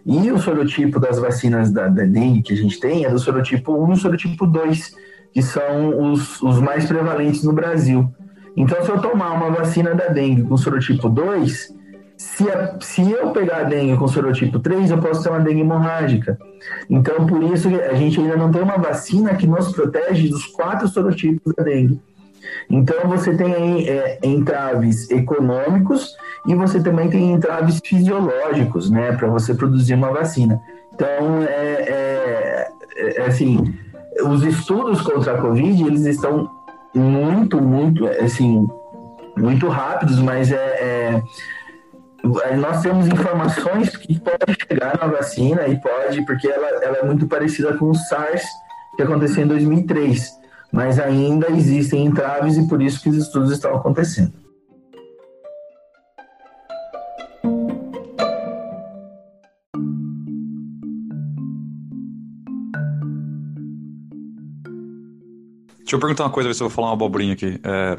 E 0.07 0.31
o 0.31 0.39
sorotipo 0.39 0.99
das 0.99 1.19
vacinas 1.19 1.71
da, 1.71 1.89
da 1.89 2.05
dengue 2.05 2.43
que 2.43 2.53
a 2.53 2.57
gente 2.57 2.79
tem 2.79 3.05
é 3.05 3.11
do 3.11 3.19
sorotipo 3.19 3.73
1 3.85 3.93
e 3.93 3.97
sorotipo 3.97 4.47
2 4.47 4.95
que 5.33 5.43
são 5.43 6.13
os, 6.13 6.41
os 6.43 6.61
mais 6.61 6.85
prevalentes 6.85 7.43
no 7.43 7.53
Brasil. 7.53 8.09
Então, 8.57 8.85
se 8.85 8.91
eu 8.91 9.01
tomar 9.01 9.33
uma 9.33 9.51
vacina 9.51 9.95
da 9.95 10.09
dengue 10.09 10.43
com 10.43 10.57
sorotipo 10.57 11.09
2, 11.09 11.75
se, 12.19 12.51
a, 12.51 12.79
se 12.81 13.11
eu 13.11 13.31
pegar 13.31 13.59
a 13.59 13.63
dengue 13.63 13.97
com 13.97 14.07
sorotipo 14.07 14.59
3, 14.59 14.91
eu 14.91 14.99
posso 14.99 15.23
ter 15.23 15.31
uma 15.31 15.41
dengue 15.41 15.61
hemorrágica. 15.61 16.39
Então, 16.89 17.27
por 17.27 17.43
isso 17.45 17.69
a 17.69 17.95
gente 17.95 18.21
ainda 18.21 18.37
não 18.37 18.51
tem 18.51 18.63
uma 18.63 18.77
vacina 18.77 19.35
que 19.35 19.47
nos 19.47 19.73
protege 19.73 20.29
dos 20.29 20.47
quatro 20.47 20.87
sorotipos 20.87 21.55
da 21.57 21.65
dengue. 21.65 22.01
Então, 22.69 23.09
você 23.09 23.35
tem 23.35 23.55
aí 23.55 23.89
é, 23.89 24.19
entraves 24.23 25.11
econômicos 25.11 26.15
e 26.47 26.55
você 26.55 26.83
também 26.83 27.09
tem 27.09 27.33
entraves 27.33 27.81
fisiológicos, 27.83 28.91
né, 28.91 29.13
para 29.13 29.29
você 29.29 29.55
produzir 29.55 29.95
uma 29.95 30.11
vacina. 30.11 30.61
Então, 30.93 31.43
é, 31.49 32.69
é, 32.97 33.17
é 33.17 33.27
assim 33.27 33.75
os 34.25 34.43
estudos 34.45 35.01
contra 35.01 35.35
a 35.35 35.41
Covid, 35.41 35.85
eles 35.85 36.05
estão 36.05 36.51
muito, 36.95 37.61
muito, 37.61 38.07
assim, 38.07 38.69
muito 39.37 39.69
rápidos, 39.69 40.19
mas 40.19 40.53
é, 40.53 41.23
é, 42.23 42.57
nós 42.57 42.83
temos 42.83 43.07
informações 43.07 43.97
que 43.97 44.21
pode 44.21 44.57
chegar 44.69 44.99
na 44.99 45.07
vacina 45.07 45.67
e 45.67 45.81
pode, 45.81 46.25
porque 46.25 46.49
ela, 46.49 46.69
ela 46.83 46.97
é 46.99 47.05
muito 47.05 47.27
parecida 47.27 47.77
com 47.77 47.91
o 47.91 47.95
SARS 47.95 48.45
que 48.97 49.03
aconteceu 49.03 49.45
em 49.45 49.49
2003, 49.49 50.31
mas 50.71 50.99
ainda 50.99 51.51
existem 51.51 52.05
entraves 52.05 52.57
e 52.57 52.69
por 52.69 52.81
isso 52.83 53.03
que 53.03 53.09
os 53.09 53.17
estudos 53.17 53.51
estão 53.51 53.75
acontecendo. 53.75 54.42
Deixa 65.93 65.99
eu 65.99 66.09
perguntar 66.09 66.25
uma 66.25 66.31
coisa, 66.31 66.49
ver 66.49 66.55
se 66.55 66.63
eu 66.63 66.71
vou 66.71 66.75
falar 66.75 66.89
uma 66.89 66.95
abobrinha 66.95 67.35
aqui. 67.35 67.61
É, 67.63 67.99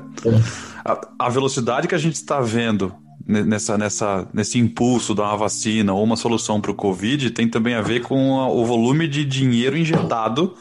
a, 0.84 1.26
a 1.28 1.30
velocidade 1.30 1.88
que 1.88 1.94
a 1.94 2.00
gente 2.00 2.16
está 2.16 2.42
vendo 2.42 2.92
nessa, 3.24 3.78
nessa, 3.78 4.28
nesse 4.34 4.58
impulso 4.58 5.14
da 5.14 5.36
vacina 5.36 5.94
ou 5.94 6.04
uma 6.04 6.16
solução 6.16 6.60
para 6.60 6.72
o 6.72 6.74
Covid 6.74 7.30
tem 7.30 7.48
também 7.48 7.76
a 7.76 7.84
ver 7.84 8.02
com 8.02 8.40
a, 8.40 8.48
o 8.50 8.66
volume 8.66 9.08
de 9.08 9.24
dinheiro 9.24 9.78
injetado 9.78 10.56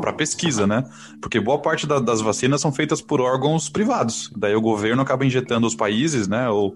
para 0.00 0.14
pesquisa, 0.14 0.66
né? 0.66 0.82
Porque 1.20 1.38
boa 1.38 1.58
parte 1.58 1.86
da, 1.86 1.98
das 1.98 2.22
vacinas 2.22 2.62
são 2.62 2.72
feitas 2.72 3.02
por 3.02 3.20
órgãos 3.20 3.68
privados. 3.68 4.30
Daí 4.34 4.54
o 4.54 4.60
governo 4.62 5.02
acaba 5.02 5.26
injetando 5.26 5.66
os 5.66 5.74
países, 5.74 6.26
né? 6.26 6.48
Ou 6.48 6.74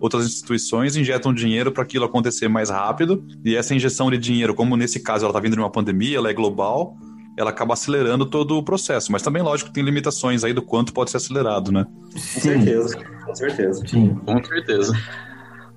outras 0.00 0.26
instituições 0.26 0.96
injetam 0.96 1.32
dinheiro 1.32 1.70
para 1.70 1.84
aquilo 1.84 2.04
acontecer 2.04 2.48
mais 2.48 2.68
rápido. 2.68 3.24
E 3.44 3.54
essa 3.54 3.76
injeção 3.76 4.10
de 4.10 4.18
dinheiro, 4.18 4.56
como 4.56 4.76
nesse 4.76 4.98
caso 4.98 5.24
ela 5.24 5.30
está 5.30 5.38
vindo 5.38 5.54
de 5.54 5.60
uma 5.60 5.70
pandemia, 5.70 6.18
ela 6.18 6.28
é 6.28 6.34
global, 6.34 6.96
ela 7.36 7.50
acaba 7.50 7.74
acelerando 7.74 8.26
todo 8.26 8.56
o 8.56 8.62
processo. 8.62 9.10
Mas 9.10 9.22
também, 9.22 9.42
lógico, 9.42 9.70
tem 9.70 9.82
limitações 9.82 10.44
aí 10.44 10.52
do 10.52 10.62
quanto 10.62 10.92
pode 10.92 11.10
ser 11.10 11.16
acelerado, 11.16 11.72
né? 11.72 11.86
Com 12.12 12.18
certeza, 12.18 12.98
com 13.24 13.34
certeza. 13.34 13.86
Sim. 13.86 14.14
Com 14.14 14.44
certeza. 14.44 14.92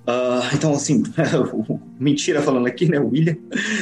Uh, 0.07 0.55
então, 0.55 0.71
assim, 0.73 1.01
mentira 1.99 2.39
falando 2.41 2.67
aqui, 2.67 2.87
né, 2.87 2.99
William? 2.99 3.35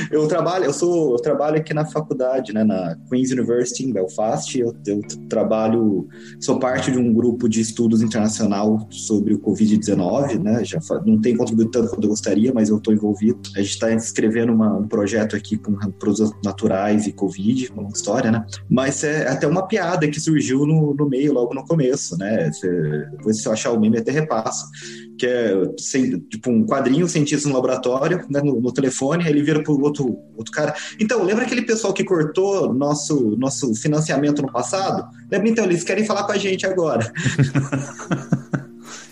Eu 0.09 0.25
trabalho, 0.27 0.63
eu 0.65 0.73
sou, 0.73 1.11
eu 1.11 1.17
trabalho 1.17 1.57
aqui 1.57 1.73
na 1.73 1.85
faculdade, 1.85 2.53
né, 2.53 2.63
na 2.63 2.95
Queen's 3.09 3.31
University 3.31 3.83
em 3.83 3.91
Belfast. 3.91 4.57
Eu, 4.57 4.73
eu 4.87 5.01
trabalho, 5.27 6.07
sou 6.39 6.59
parte 6.59 6.91
de 6.91 6.97
um 6.97 7.13
grupo 7.13 7.49
de 7.49 7.59
estudos 7.59 8.01
internacional 8.01 8.87
sobre 8.89 9.33
o 9.33 9.39
Covid-19, 9.39 10.41
né? 10.41 10.63
Já 10.63 10.79
não 11.05 11.19
tenho 11.19 11.37
contribuído 11.37 11.71
tanto 11.71 11.89
quanto 11.89 12.03
eu 12.03 12.09
gostaria, 12.09 12.53
mas 12.53 12.69
eu 12.69 12.77
estou 12.77 12.93
envolvido. 12.93 13.41
A 13.55 13.59
gente 13.59 13.71
está 13.71 13.91
escrevendo 13.91 14.53
uma, 14.53 14.77
um 14.77 14.87
projeto 14.87 15.35
aqui 15.35 15.57
com 15.57 15.75
produtos 15.91 16.31
naturais 16.43 17.05
e 17.05 17.11
Covid, 17.11 17.73
uma 17.75 17.89
história, 17.89 18.31
né? 18.31 18.45
Mas 18.69 19.03
é 19.03 19.27
até 19.27 19.45
uma 19.45 19.67
piada 19.67 20.07
que 20.07 20.21
surgiu 20.21 20.65
no, 20.65 20.93
no 20.93 21.09
meio, 21.09 21.33
logo 21.33 21.53
no 21.53 21.65
começo, 21.65 22.17
né? 22.17 22.49
Você, 22.49 22.69
depois 23.11 23.41
se 23.41 23.47
eu 23.47 23.51
achar 23.51 23.71
o 23.71 23.79
meme, 23.79 23.97
até 23.97 24.11
repasso 24.11 24.67
que 25.17 25.25
é 25.25 25.53
tipo 26.29 26.49
um 26.49 26.65
quadrinho, 26.65 27.07
cientista 27.07 27.47
no 27.47 27.55
laboratório, 27.55 28.25
né, 28.29 28.41
no, 28.41 28.59
no, 28.59 28.71
telefone, 28.71 29.23
aí 29.23 29.31
ele 29.31 29.43
vira 29.43 29.61
pro 29.61 29.79
outro, 29.81 30.17
outro 30.35 30.51
cara. 30.51 30.73
Então, 30.99 31.23
lembra 31.23 31.45
aquele 31.45 31.61
pessoal 31.61 31.93
que 31.93 32.03
cortou 32.03 32.73
nosso, 32.73 33.35
nosso 33.37 33.73
financiamento 33.75 34.41
no 34.41 34.51
passado? 34.51 35.07
Lembra 35.31 35.49
então, 35.49 35.65
eles 35.65 35.83
querem 35.83 36.05
falar 36.05 36.23
com 36.23 36.31
a 36.31 36.37
gente 36.37 36.65
agora. 36.65 37.11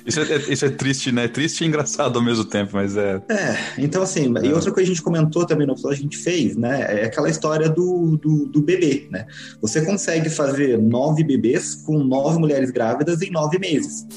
Isso 0.06 0.20
é, 0.20 0.36
isso 0.52 0.66
é 0.66 0.70
triste, 0.70 1.12
né? 1.12 1.28
Triste 1.28 1.64
e 1.64 1.68
engraçado 1.68 2.18
ao 2.18 2.26
mesmo 2.26 2.44
tempo, 2.44 2.72
mas 2.74 2.98
é. 2.98 3.22
É, 3.30 3.58
então 3.78 4.02
assim, 4.02 4.34
é. 4.38 4.46
e 4.46 4.54
outra 4.54 4.72
coisa 4.72 4.74
que 4.74 4.82
a 4.82 4.86
gente 4.86 5.02
comentou 5.02 5.46
também 5.46 5.68
no 5.68 5.74
episódio, 5.74 6.00
a 6.00 6.02
gente 6.02 6.18
fez, 6.18 6.56
né? 6.56 7.02
É 7.02 7.06
aquela 7.06 7.30
história 7.30 7.70
do, 7.70 8.18
do, 8.18 8.46
do, 8.48 8.62
bebê, 8.62 9.08
né? 9.12 9.28
Você 9.62 9.84
consegue 9.86 10.30
fazer 10.30 10.78
nove 10.80 11.24
bebês 11.24 11.76
com 11.76 12.04
nove 12.04 12.40
mulheres 12.40 12.72
grávidas 12.72 13.22
em 13.22 13.32
nove 13.32 13.60
meses. 13.60 14.08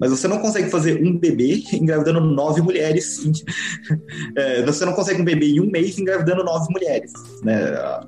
Mas 0.00 0.10
você 0.10 0.28
não 0.28 0.38
consegue 0.38 0.70
fazer 0.70 1.02
um 1.02 1.16
bebê 1.16 1.62
engravidando 1.72 2.20
nove 2.20 2.60
mulheres. 2.62 3.18
É, 4.36 4.62
você 4.64 4.84
não 4.84 4.92
consegue 4.92 5.20
um 5.20 5.24
bebê 5.24 5.46
em 5.46 5.60
um 5.60 5.70
mês 5.70 5.98
engravidando 5.98 6.44
nove 6.44 6.66
mulheres. 6.70 7.12
Né? 7.42 7.58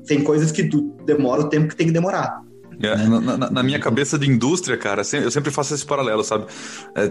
Tem 0.07 0.23
coisas 0.23 0.53
que 0.53 0.63
demora 1.05 1.43
o 1.43 1.49
tempo 1.49 1.69
que 1.69 1.77
tem 1.77 1.87
que 1.87 1.93
demorar. 1.93 2.43
É, 2.81 2.97
né? 2.97 3.09
na, 3.09 3.37
na, 3.37 3.51
na, 3.51 3.63
minha 3.63 3.79
cabeça 3.79 4.19
de 4.19 4.29
indústria, 4.29 4.77
cara, 4.77 5.03
eu 5.13 5.31
sempre 5.31 5.51
faço 5.51 5.75
esse 5.75 5.85
paralelo, 5.85 6.23
sabe? 6.23 6.47
É, 6.95 7.05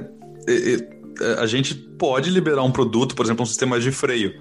é, 0.47 1.33
a 1.39 1.45
gente 1.45 1.75
pode 1.75 2.29
liberar 2.29 2.63
um 2.63 2.71
produto, 2.71 3.15
por 3.15 3.25
exemplo, 3.25 3.43
um 3.43 3.47
sistema 3.47 3.79
de 3.79 3.91
freio. 3.91 4.31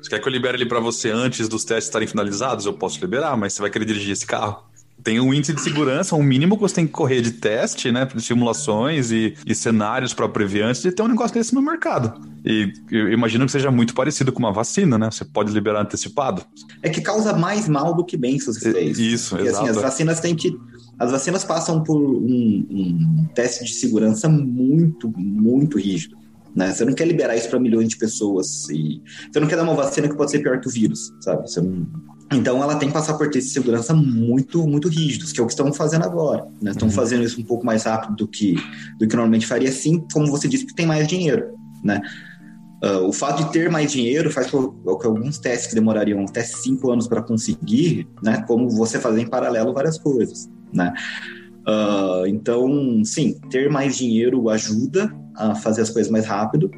Você 0.00 0.10
quer 0.10 0.20
que 0.20 0.26
eu 0.26 0.32
libere 0.32 0.56
ele 0.56 0.66
para 0.66 0.80
você 0.80 1.10
antes 1.10 1.48
dos 1.48 1.64
testes 1.64 1.86
estarem 1.86 2.08
finalizados? 2.08 2.66
Eu 2.66 2.72
posso 2.72 3.00
liberar, 3.00 3.36
mas 3.36 3.52
você 3.52 3.60
vai 3.60 3.70
querer 3.70 3.84
dirigir 3.84 4.12
esse 4.12 4.26
carro? 4.26 4.64
Tem 5.02 5.20
um 5.20 5.32
índice 5.34 5.52
de 5.52 5.60
segurança, 5.60 6.14
um 6.14 6.22
mínimo 6.22 6.56
que 6.56 6.62
você 6.62 6.76
tem 6.76 6.86
que 6.86 6.92
correr 6.92 7.20
de 7.20 7.32
teste, 7.32 7.90
né? 7.90 8.06
De 8.06 8.22
simulações 8.22 9.10
e, 9.10 9.34
e 9.46 9.54
cenários 9.54 10.14
para 10.14 10.28
prever 10.28 10.62
antes 10.62 10.82
de 10.82 10.92
ter 10.92 11.02
um 11.02 11.08
negócio 11.08 11.34
desse 11.34 11.54
no 11.54 11.62
mercado. 11.62 12.20
E 12.44 12.72
eu 12.90 13.12
imagino 13.12 13.46
que 13.46 13.52
seja 13.52 13.70
muito 13.70 13.94
parecido 13.94 14.32
com 14.32 14.38
uma 14.38 14.52
vacina, 14.52 14.98
né? 14.98 15.10
Você 15.10 15.24
pode 15.24 15.52
liberar 15.52 15.82
antecipado. 15.82 16.44
É 16.82 16.88
que 16.88 17.00
causa 17.00 17.32
mais 17.32 17.68
mal 17.68 17.94
do 17.94 18.04
que 18.04 18.16
bem 18.16 18.38
se 18.38 18.46
você 18.46 18.60
fizer 18.60 18.80
isso. 18.80 19.00
Isso, 19.00 19.36
e, 19.36 19.42
exato. 19.42 19.64
Assim, 19.64 19.70
as 19.70 19.82
vacinas 19.82 20.20
têm 20.20 20.34
que. 20.34 20.56
As 20.98 21.10
vacinas 21.10 21.44
passam 21.44 21.82
por 21.82 22.00
um, 22.00 22.66
um 22.70 23.28
teste 23.34 23.64
de 23.64 23.72
segurança 23.74 24.28
muito, 24.28 25.12
muito 25.16 25.78
rígido. 25.78 26.16
Né? 26.54 26.72
Você 26.72 26.84
não 26.84 26.92
quer 26.92 27.06
liberar 27.06 27.34
isso 27.34 27.48
para 27.48 27.58
milhões 27.58 27.88
de 27.88 27.96
pessoas. 27.96 28.68
E... 28.68 29.00
Você 29.32 29.40
não 29.40 29.48
quer 29.48 29.56
dar 29.56 29.62
uma 29.62 29.74
vacina 29.74 30.08
que 30.08 30.16
pode 30.16 30.30
ser 30.30 30.40
pior 30.40 30.60
que 30.60 30.68
o 30.68 30.70
vírus, 30.70 31.12
sabe? 31.20 31.48
Você 31.48 31.60
não 31.60 31.86
então 32.34 32.62
ela 32.62 32.76
tem 32.76 32.88
que 32.88 32.94
passar 32.94 33.14
por 33.14 33.30
testes 33.30 33.52
de 33.52 33.60
segurança 33.60 33.94
muito, 33.94 34.66
muito 34.66 34.88
rígidos, 34.88 35.32
que 35.32 35.40
é 35.40 35.42
o 35.42 35.46
que 35.46 35.52
estão 35.52 35.72
fazendo 35.72 36.04
agora. 36.04 36.46
Né? 36.60 36.72
Estão 36.72 36.88
uhum. 36.88 36.94
fazendo 36.94 37.24
isso 37.24 37.40
um 37.40 37.44
pouco 37.44 37.64
mais 37.64 37.84
rápido 37.84 38.16
do 38.16 38.28
que, 38.28 38.54
do 38.98 39.06
que 39.06 39.14
normalmente 39.14 39.46
faria, 39.46 39.70
sim, 39.70 40.04
como 40.12 40.26
você 40.26 40.48
disse, 40.48 40.64
porque 40.64 40.76
tem 40.76 40.86
mais 40.86 41.06
dinheiro. 41.06 41.54
Né? 41.82 42.00
Uh, 42.84 43.06
o 43.06 43.12
fato 43.12 43.44
de 43.44 43.52
ter 43.52 43.70
mais 43.70 43.92
dinheiro 43.92 44.30
faz 44.30 44.50
com 44.50 44.70
que 44.70 45.06
alguns 45.06 45.38
testes 45.38 45.68
que 45.68 45.74
demorariam 45.74 46.24
até 46.24 46.42
cinco 46.42 46.90
anos 46.90 47.06
para 47.06 47.22
conseguir, 47.22 48.08
né? 48.22 48.44
como 48.46 48.68
você 48.68 48.98
fazer 48.98 49.20
em 49.20 49.28
paralelo 49.28 49.72
várias 49.72 49.98
coisas. 49.98 50.50
Né? 50.72 50.92
Uh, 51.66 52.26
então, 52.26 53.04
sim, 53.04 53.38
ter 53.50 53.70
mais 53.70 53.96
dinheiro 53.96 54.48
ajuda 54.48 55.12
a 55.36 55.54
fazer 55.54 55.82
as 55.82 55.90
coisas 55.90 56.10
mais 56.10 56.26
rápido, 56.26 56.70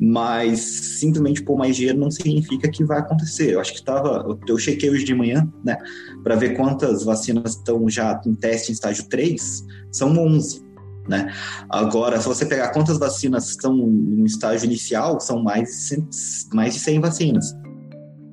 mas 0.00 0.60
simplesmente 0.60 1.42
pôr 1.42 1.56
mais 1.56 1.76
dinheiro 1.76 1.98
não 1.98 2.10
significa 2.10 2.68
que 2.68 2.84
vai 2.84 2.98
acontecer. 2.98 3.54
Eu 3.54 3.60
acho 3.60 3.72
que 3.72 3.80
estava, 3.80 4.38
eu 4.46 4.58
chequei 4.58 4.90
hoje 4.90 5.04
de 5.04 5.14
manhã, 5.14 5.50
né, 5.64 5.76
para 6.22 6.36
ver 6.36 6.56
quantas 6.56 7.04
vacinas 7.04 7.56
estão 7.56 7.88
já 7.88 8.20
em 8.24 8.34
teste 8.34 8.70
em 8.70 8.74
estágio 8.74 9.08
3, 9.08 9.64
são 9.90 10.16
11. 10.16 10.66
Né? 11.08 11.32
Agora, 11.70 12.20
se 12.20 12.28
você 12.28 12.44
pegar 12.44 12.68
quantas 12.68 12.98
vacinas 12.98 13.48
estão 13.48 13.74
no 13.74 14.26
estágio 14.26 14.66
inicial, 14.66 15.18
são 15.20 15.42
mais, 15.42 15.88
mais 16.52 16.74
de 16.74 16.80
100 16.80 17.00
vacinas. 17.00 17.56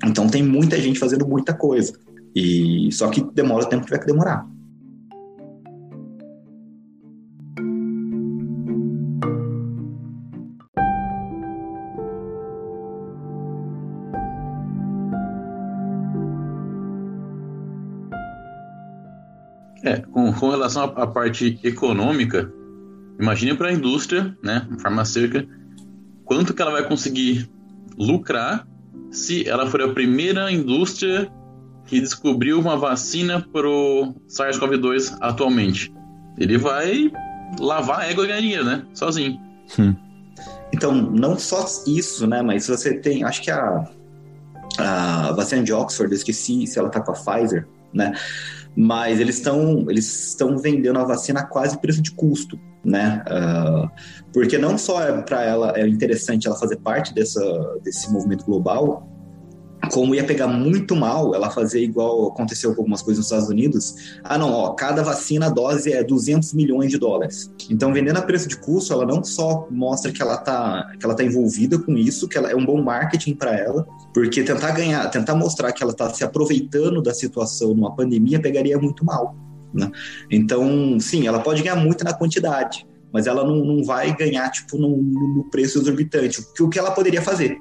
Então, 0.05 0.27
tem 0.27 0.43
muita 0.43 0.79
gente 0.79 0.99
fazendo 0.99 1.25
muita 1.25 1.53
coisa. 1.53 1.93
E 2.35 2.89
só 2.91 3.07
que 3.07 3.23
demora 3.33 3.63
o 3.63 3.69
tempo 3.69 3.83
que 3.83 3.87
tiver 3.87 3.99
que 3.99 4.11
demorar. 4.11 4.45
Com, 20.15 20.31
com 20.31 20.49
relação 20.49 20.85
à, 20.85 21.05
parte 21.05 21.59
econômica, 21.61 22.49
imagine 23.19 23.53
para 23.53 23.67
a 23.67 23.73
indústria, 23.73 24.33
né, 24.41 24.65
farmacêutica, 24.79 25.45
quanto 26.23 26.53
que 26.53 26.61
ela 26.61 26.71
vai 26.71 26.87
conseguir 26.87 27.49
lucrar 27.97 28.65
se 29.11 29.47
ela 29.47 29.67
for 29.67 29.81
a 29.81 29.89
primeira 29.89 30.49
indústria 30.49 31.29
que 31.85 31.99
descobriu 31.99 32.61
uma 32.61 32.77
vacina 32.77 33.41
para 33.41 33.67
o 33.67 34.15
SARS-CoV-2 34.29 35.17
atualmente. 35.19 35.93
Ele 36.37 36.57
vai 36.57 37.11
lavar 37.59 37.99
a 37.99 38.05
égua 38.05 38.23
e 38.23 38.27
ganhar 38.27 38.39
dinheiro, 38.39 38.63
né? 38.63 38.85
Sozinho. 38.93 39.37
Hum. 39.77 39.95
Então, 40.73 40.93
não 40.93 41.37
só 41.37 41.65
isso, 41.85 42.25
né? 42.25 42.41
Mas 42.41 42.67
você 42.67 42.97
tem, 42.99 43.23
acho 43.25 43.41
que 43.41 43.51
a, 43.51 43.85
a 44.77 45.31
vacina 45.33 45.61
de 45.61 45.73
Oxford, 45.73 46.11
eu 46.11 46.17
esqueci 46.17 46.65
se 46.65 46.79
ela 46.79 46.89
tá 46.89 47.01
com 47.01 47.11
a 47.11 47.15
Pfizer, 47.15 47.67
né? 47.93 48.13
Mas 48.75 49.19
eles 49.19 49.37
estão 49.37 49.85
eles 49.89 50.29
estão 50.29 50.57
vendendo 50.57 50.99
a 50.99 51.03
vacina 51.03 51.41
a 51.41 51.45
quase 51.45 51.79
preço 51.79 52.01
de 52.01 52.11
custo, 52.11 52.59
né? 52.83 53.23
Uh, 53.27 53.89
porque 54.33 54.57
não 54.57 54.77
só 54.77 55.01
é 55.01 55.21
para 55.21 55.43
ela 55.43 55.73
é 55.75 55.87
interessante 55.87 56.47
ela 56.47 56.57
fazer 56.57 56.77
parte 56.77 57.13
dessa, 57.13 57.41
desse 57.83 58.11
movimento 58.11 58.45
global, 58.45 59.09
como 59.89 60.15
ia 60.15 60.23
pegar 60.23 60.47
muito 60.47 60.95
mal 60.95 61.33
ela 61.35 61.49
fazer 61.49 61.81
igual 61.81 62.27
aconteceu 62.27 62.73
com 62.73 62.81
algumas 62.81 63.01
coisas 63.01 63.19
nos 63.19 63.27
Estados 63.27 63.49
Unidos. 63.49 63.95
Ah, 64.23 64.37
não, 64.37 64.51
ó, 64.51 64.73
cada 64.73 65.03
vacina 65.03 65.49
dose 65.49 65.91
é 65.91 66.03
200 66.03 66.53
milhões 66.53 66.91
de 66.91 66.97
dólares. 66.97 67.51
Então, 67.69 67.93
vendendo 67.93 68.17
a 68.17 68.21
preço 68.21 68.47
de 68.47 68.57
custo, 68.57 68.93
ela 68.93 69.05
não 69.05 69.23
só 69.23 69.67
mostra 69.71 70.11
que 70.11 70.21
ela 70.21 70.37
tá, 70.37 70.91
que 70.99 71.05
ela 71.05 71.15
tá 71.15 71.23
envolvida 71.23 71.79
com 71.79 71.93
isso, 71.97 72.27
que 72.27 72.37
ela 72.37 72.51
é 72.51 72.55
um 72.55 72.65
bom 72.65 72.81
marketing 72.81 73.35
para 73.35 73.55
ela, 73.57 73.85
porque 74.13 74.43
tentar 74.43 74.71
ganhar, 74.71 75.09
tentar 75.09 75.35
mostrar 75.35 75.71
que 75.71 75.83
ela 75.83 75.93
tá 75.93 76.09
se 76.13 76.23
aproveitando 76.23 77.01
da 77.01 77.13
situação 77.13 77.73
numa 77.73 77.95
pandemia 77.95 78.41
pegaria 78.41 78.77
muito 78.77 79.03
mal. 79.03 79.35
Né? 79.73 79.91
Então, 80.31 80.97
sim, 80.99 81.27
ela 81.27 81.39
pode 81.39 81.61
ganhar 81.61 81.75
muito 81.75 82.03
na 82.03 82.13
quantidade, 82.13 82.87
mas 83.11 83.27
ela 83.27 83.43
não, 83.43 83.57
não 83.57 83.83
vai 83.83 84.15
ganhar 84.15 84.49
tipo 84.49 84.77
no, 84.77 84.97
no 84.97 85.49
preço 85.49 85.79
exorbitante, 85.79 86.41
que 86.55 86.63
o 86.63 86.69
que 86.69 86.79
ela 86.79 86.91
poderia 86.91 87.21
fazer 87.21 87.57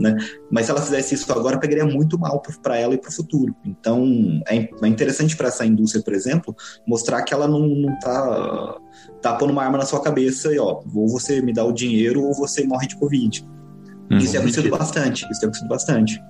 né? 0.00 0.16
Mas 0.50 0.66
se 0.66 0.72
ela 0.72 0.80
fizesse 0.80 1.14
isso 1.14 1.30
agora, 1.32 1.58
pegaria 1.58 1.84
muito 1.84 2.18
mal 2.18 2.42
para 2.62 2.78
ela 2.78 2.94
e 2.94 2.98
para 2.98 3.10
o 3.10 3.12
futuro. 3.12 3.54
Então, 3.64 4.40
é, 4.48 4.56
é 4.56 4.88
interessante 4.88 5.36
para 5.36 5.48
essa 5.48 5.64
indústria, 5.66 6.02
por 6.02 6.14
exemplo, 6.14 6.56
mostrar 6.86 7.22
que 7.22 7.34
ela 7.34 7.46
não, 7.46 7.68
não 7.68 7.98
tá, 8.00 8.78
tá 9.20 9.34
pondo 9.34 9.52
uma 9.52 9.62
arma 9.62 9.78
na 9.78 9.84
sua 9.84 10.02
cabeça 10.02 10.52
e, 10.52 10.58
ó, 10.58 10.80
ou 10.94 11.08
você 11.08 11.42
me 11.42 11.52
dá 11.52 11.62
o 11.64 11.72
dinheiro 11.72 12.22
ou 12.22 12.34
você 12.34 12.64
morre 12.64 12.88
de 12.88 12.96
Covid. 12.96 13.46
Uhum, 14.10 14.18
isso 14.18 14.34
é 14.34 14.38
acontecido 14.38 14.70
bastante. 14.70 15.26
Isso 15.30 15.42
é 15.42 15.44
acontecido 15.44 15.68
bastante. 15.68 16.22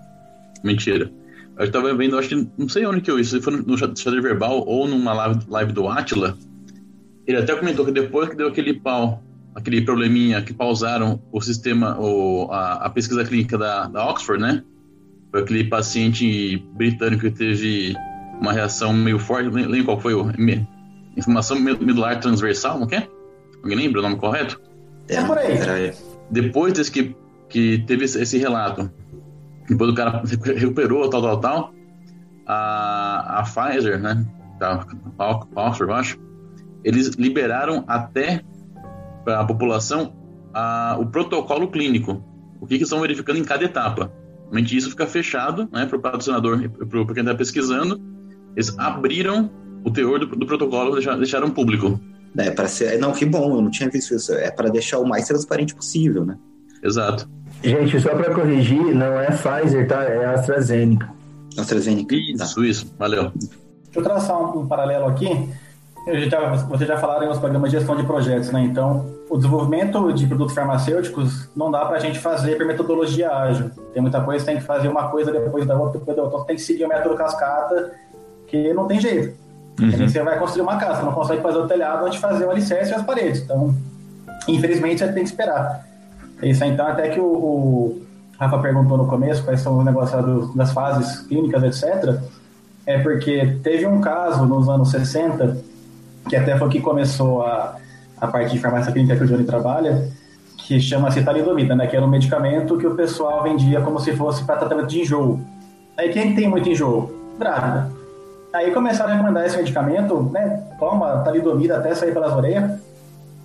Mentira. 0.65 1.11
Eu 1.57 1.67
estava 1.67 1.95
vendo, 1.95 2.19
acho 2.19 2.29
que 2.29 2.49
não 2.57 2.69
sei 2.69 2.87
onde 2.87 3.01
que 3.01 3.11
eu 3.11 3.19
isso, 3.19 3.37
se 3.37 3.43
foi 3.43 3.55
no 3.55 3.77
Xadrez 3.77 4.23
Verbal 4.23 4.65
ou 4.67 4.89
numa 4.89 5.13
live, 5.13 5.41
live 5.49 5.73
do 5.73 5.89
Atila. 5.89 6.37
Ele 7.27 7.37
até 7.37 7.55
comentou 7.55 7.85
que 7.85 7.93
depois 7.93 8.29
que 8.29 8.37
deu 8.37 8.49
aquele 8.49 8.81
pau, 8.81 9.23
aquele 9.61 9.83
probleminha 9.83 10.43
que 10.43 10.53
pausaram 10.53 11.21
o 11.31 11.41
sistema, 11.41 11.99
o, 11.99 12.51
a, 12.51 12.87
a 12.87 12.91
pesquisa 12.91 13.25
clínica 13.25 13.57
da, 13.57 13.87
da 13.87 14.09
Oxford, 14.09 14.43
né? 14.43 14.63
Foi 15.31 15.43
aquele 15.43 15.65
paciente 15.65 16.57
britânico 16.75 17.23
que 17.23 17.31
teve 17.31 17.95
uma 18.41 18.53
reação 18.53 18.93
meio 18.93 19.19
forte, 19.19 19.49
lembra 19.51 19.85
qual 19.85 20.01
foi 20.01 20.15
o 20.15 20.31
inflamação 21.17 21.59
medular 21.61 22.19
transversal, 22.21 22.79
não 22.79 22.87
quer? 22.87 23.09
Alguém 23.63 23.77
lembra 23.77 24.01
o 24.01 24.03
nome 24.03 24.17
correto? 24.17 24.61
É 25.09 25.23
por 25.23 25.39
aí. 25.39 25.93
Depois 26.31 26.73
desse 26.73 26.91
que, 26.91 27.15
que 27.49 27.79
teve 27.87 28.05
esse 28.05 28.39
relato, 28.39 28.91
depois 29.69 29.91
o 29.91 29.95
cara 29.95 30.23
recuperou, 30.57 31.09
tal, 31.11 31.23
tal, 31.23 31.41
tal, 31.41 31.75
a, 32.47 33.41
a 33.41 33.43
Pfizer, 33.43 34.01
né, 34.01 34.27
a 34.61 35.31
Oxford, 35.31 35.93
eu 35.93 35.95
acho, 35.95 36.19
eles 36.83 37.09
liberaram 37.11 37.85
até 37.87 38.43
para 39.25 39.41
a 39.41 39.45
população 39.45 40.13
a, 40.53 40.97
o 40.99 41.07
protocolo 41.07 41.69
clínico, 41.69 42.23
o 42.61 42.67
que, 42.67 42.77
que 42.77 42.85
estão 42.85 43.01
verificando 43.01 43.39
em 43.39 43.45
cada 43.45 43.65
etapa. 43.65 44.13
Realmente 44.45 44.77
isso 44.77 44.91
fica 44.91 45.07
fechado 45.07 45.69
né, 45.73 45.87
para 45.87 45.97
o 45.97 46.01
patrocinador 46.01 46.69
para 46.71 47.15
quem 47.15 47.23
está 47.23 47.35
pesquisando. 47.35 48.01
Eles 48.57 48.77
abriram 48.79 49.51
o 49.85 49.91
teor 49.91 50.19
do, 50.19 50.27
do 50.27 50.47
protocolo, 50.47 50.93
deixaram, 50.93 51.19
deixaram 51.19 51.51
público. 51.51 52.01
É 52.37 52.51
para 52.51 52.69
ser. 52.69 52.99
Não, 52.99 53.13
que 53.13 53.25
bom, 53.25 53.57
eu 53.57 53.63
não 53.63 53.71
tinha 53.71 53.89
visto 53.89 54.15
isso. 54.15 54.33
É 54.33 54.51
para 54.51 54.69
deixar 54.69 54.99
o 54.99 55.07
mais 55.07 55.27
transparente 55.27 55.75
possível, 55.75 56.25
né? 56.25 56.37
Exato. 56.83 57.29
Gente, 57.63 58.01
só 58.01 58.11
para 58.11 58.35
corrigir, 58.35 58.95
não 58.95 59.21
é 59.21 59.27
Pfizer, 59.27 59.87
tá? 59.87 60.03
É 60.05 60.27
AstraZeneca. 60.27 61.13
AstraZeneca. 61.57 62.15
Isso, 62.15 62.55
tá. 62.55 62.67
isso. 62.67 62.95
Valeu. 62.99 63.33
Deixa 63.35 63.99
eu 63.99 64.03
traçar 64.03 64.37
um, 64.37 64.61
um 64.61 64.67
paralelo 64.67 65.07
aqui. 65.07 65.29
Já, 66.07 66.55
vocês 66.55 66.89
já 66.89 66.97
falaram 66.97 67.27
nos 67.27 67.39
programas 67.39 67.71
de 67.71 67.77
gestão 67.77 67.95
de 67.95 68.05
projetos, 68.05 68.51
né? 68.51 68.63
Então, 68.63 69.07
o 69.29 69.37
desenvolvimento 69.37 70.13
de 70.13 70.27
produtos 70.27 70.55
farmacêuticos 70.55 71.49
não 71.55 71.71
dá 71.71 71.85
para 71.85 71.97
a 71.97 72.01
gente 72.01 72.19
fazer 72.19 72.57
por 72.57 72.67
metodologia 72.67 73.31
ágil. 73.31 73.71
Tem 73.93 74.01
muita 74.01 74.21
coisa, 74.21 74.45
tem 74.45 74.57
que 74.57 74.63
fazer 74.63 74.89
uma 74.89 75.09
coisa 75.09 75.31
depois 75.31 75.67
da 75.67 75.77
outra, 75.77 75.99
depois 75.99 76.17
da 76.17 76.23
outra. 76.23 76.45
Tem 76.45 76.57
que 76.57 76.63
seguir 76.63 76.85
o 76.85 76.89
método 76.89 77.15
cascata, 77.17 77.93
que 78.47 78.73
não 78.73 78.87
tem 78.87 78.99
jeito. 78.99 79.37
Uhum. 79.79 80.09
Você 80.09 80.23
vai 80.23 80.39
construir 80.39 80.63
uma 80.63 80.77
casa, 80.77 81.03
não 81.03 81.13
consegue 81.13 81.43
fazer 81.43 81.59
o 81.59 81.69
telhado 81.69 82.05
antes 82.05 82.15
de 82.15 82.21
fazer 82.21 82.45
o 82.45 82.51
alicerce 82.51 82.93
e 82.93 82.95
as 82.95 83.03
paredes. 83.03 83.43
Então, 83.43 83.75
infelizmente, 84.49 85.01
você 85.01 85.13
tem 85.13 85.23
que 85.23 85.31
esperar. 85.31 85.87
Isso 86.43 86.65
então, 86.65 86.87
até 86.87 87.11
que 87.11 87.21
o, 87.21 87.25
o 87.25 88.03
Rafa 88.39 88.59
perguntou 88.59 88.97
no 88.97 89.07
começo 89.07 89.45
quais 89.45 89.61
são 89.61 89.79
os 89.79 89.85
negócios 89.85 90.55
das 90.55 90.73
fases 90.73 91.21
clínicas, 91.27 91.63
etc. 91.63 92.19
É 92.87 92.99
porque 92.99 93.59
teve 93.63 93.87
um 93.87 94.01
caso 94.01 94.47
nos 94.47 94.69
anos 94.69 94.91
60 94.91 95.70
que 96.31 96.37
até 96.37 96.57
foi 96.57 96.69
que 96.69 96.81
começou 96.81 97.43
a, 97.43 97.75
a 98.17 98.27
parte 98.29 98.53
de 98.53 98.61
farmácia 98.61 98.93
clínica 98.93 99.17
que 99.17 99.25
o 99.25 99.27
Johnny 99.27 99.43
trabalha, 99.43 100.09
que 100.57 100.81
chama-se 100.81 101.23
talidomida, 101.25 101.75
né? 101.75 101.89
Que 101.89 101.97
era 101.97 102.07
um 102.07 102.09
medicamento 102.09 102.79
que 102.79 102.87
o 102.87 102.95
pessoal 102.95 103.43
vendia 103.43 103.81
como 103.81 103.99
se 103.99 104.13
fosse 104.13 104.45
para 104.45 104.57
tratamento 104.57 104.87
de 104.87 105.01
enjoo. 105.01 105.41
Aí 105.99 106.11
quem 106.11 106.33
tem 106.37 106.49
muito 106.49 106.69
enjoo? 106.69 107.13
Grávida. 107.37 107.91
Aí 108.53 108.71
começaram 108.71 109.11
a 109.11 109.15
recomendar 109.15 109.45
esse 109.45 109.57
medicamento, 109.57 110.23
né? 110.33 110.63
Toma 110.79 111.19
talidomida 111.25 111.79
até 111.79 111.93
sair 111.97 112.13
pelas 112.13 112.33
orelhas. 112.33 112.79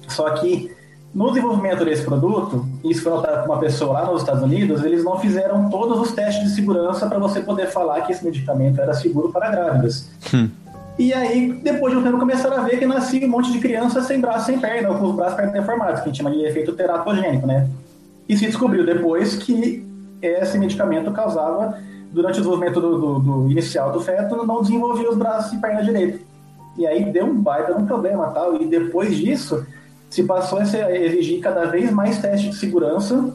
Só 0.08 0.30
que 0.32 0.72
no 1.12 1.30
desenvolvimento 1.30 1.84
desse 1.84 2.04
produto, 2.04 2.68
isso 2.84 3.02
foi 3.02 3.14
notado 3.14 3.46
por 3.46 3.54
uma 3.54 3.60
pessoa 3.60 3.94
lá 3.94 4.12
nos 4.12 4.22
Estados 4.22 4.44
Unidos, 4.44 4.84
eles 4.84 5.04
não 5.04 5.18
fizeram 5.18 5.70
todos 5.72 6.00
os 6.00 6.12
testes 6.12 6.44
de 6.44 6.54
segurança 6.54 7.08
para 7.08 7.18
você 7.18 7.40
poder 7.40 7.66
falar 7.68 8.02
que 8.02 8.12
esse 8.12 8.24
medicamento 8.24 8.80
era 8.80 8.94
seguro 8.94 9.32
para 9.32 9.50
grávidas. 9.50 10.08
Hum. 10.32 10.50
E 10.98 11.14
aí, 11.14 11.52
depois 11.52 11.94
de 11.94 12.00
um 12.00 12.04
tempo, 12.04 12.18
começaram 12.18 12.58
a 12.58 12.62
ver 12.62 12.80
que 12.80 12.86
nascia 12.86 13.26
um 13.26 13.30
monte 13.30 13.52
de 13.52 13.60
crianças 13.60 14.06
sem 14.06 14.20
braço, 14.20 14.46
sem 14.46 14.60
perna, 14.60 14.90
ou 14.90 14.98
com 14.98 15.10
os 15.10 15.16
braços 15.16 15.34
e 15.34 15.38
pernas 15.38 15.54
deformados, 15.54 16.00
que 16.02 16.06
a 16.06 16.08
gente 16.08 16.18
chama 16.18 16.32
de 16.32 16.44
efeito 16.44 16.72
teratogênico, 16.74 17.46
né? 17.46 17.68
E 18.30 18.38
se 18.38 18.46
descobriu 18.46 18.86
depois 18.86 19.36
que 19.36 19.86
esse 20.22 20.58
medicamento 20.58 21.12
causava, 21.12 21.78
durante 22.12 22.36
o 22.36 22.42
desenvolvimento 22.42 22.80
do, 22.80 22.98
do, 22.98 23.20
do 23.20 23.52
inicial 23.52 23.92
do 23.92 24.00
feto, 24.00 24.46
não 24.46 24.62
desenvolvia 24.62 25.10
os 25.10 25.18
braços 25.18 25.52
e 25.52 25.58
pernas 25.58 25.86
direito. 25.86 26.20
E 26.78 26.88
aí 26.88 27.04
deu 27.12 27.26
um 27.26 27.36
baita 27.36 27.76
um 27.78 27.86
problema 27.86 28.28
tal. 28.28 28.56
E 28.62 28.66
depois 28.66 29.16
disso, 29.16 29.66
se 30.10 30.24
passou 30.24 30.60
a 30.60 30.64
exigir 30.64 31.42
cada 31.42 31.66
vez 31.66 31.92
mais 31.92 32.20
testes 32.20 32.52
de 32.52 32.56
segurança 32.58 33.34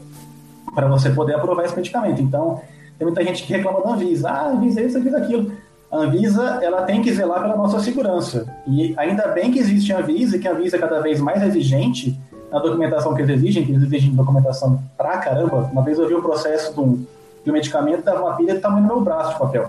para 0.74 0.88
você 0.88 1.10
poder 1.10 1.34
aprovar 1.34 1.66
esse 1.66 1.76
medicamento. 1.76 2.22
Então, 2.22 2.62
tem 2.98 3.06
muita 3.06 3.22
gente 3.22 3.42
que 3.42 3.52
reclama 3.52 3.82
da 3.82 3.90
Anvisa. 3.90 4.30
Ah, 4.30 4.48
Anvisa 4.48 4.80
isso, 4.80 4.96
Anvisa 4.96 5.18
aquilo 5.18 5.52
a 5.90 5.96
Anvisa 5.96 6.60
ela 6.62 6.82
tem 6.82 7.02
que 7.02 7.12
zelar 7.12 7.42
pela 7.42 7.56
nossa 7.56 7.80
segurança. 7.80 8.46
E 8.66 8.94
ainda 8.96 9.28
bem 9.28 9.50
que 9.50 9.58
existe 9.58 9.92
a 9.92 9.98
Anvisa 9.98 10.38
que 10.38 10.46
a 10.46 10.52
Anvisa 10.52 10.76
é 10.76 10.80
cada 10.80 11.00
vez 11.00 11.20
mais 11.20 11.42
exigente 11.42 12.18
na 12.50 12.58
documentação 12.58 13.14
que 13.14 13.22
eles 13.22 13.36
exigem, 13.36 13.64
que 13.64 13.72
eles 13.72 13.82
exigem 13.84 14.14
documentação 14.14 14.80
pra 14.96 15.18
caramba. 15.18 15.68
Uma 15.72 15.82
vez 15.82 15.98
eu 15.98 16.06
vi 16.06 16.14
um 16.14 16.22
processo 16.22 16.72
de 16.72 16.80
um, 16.80 17.04
de 17.44 17.50
um 17.50 17.52
medicamento, 17.52 18.04
dava 18.04 18.22
uma 18.22 18.36
pilha 18.36 18.54
do 18.54 18.60
tamanho 18.60 18.86
do 18.86 18.94
meu 18.94 19.00
braço 19.00 19.32
de 19.32 19.38
papel. 19.38 19.68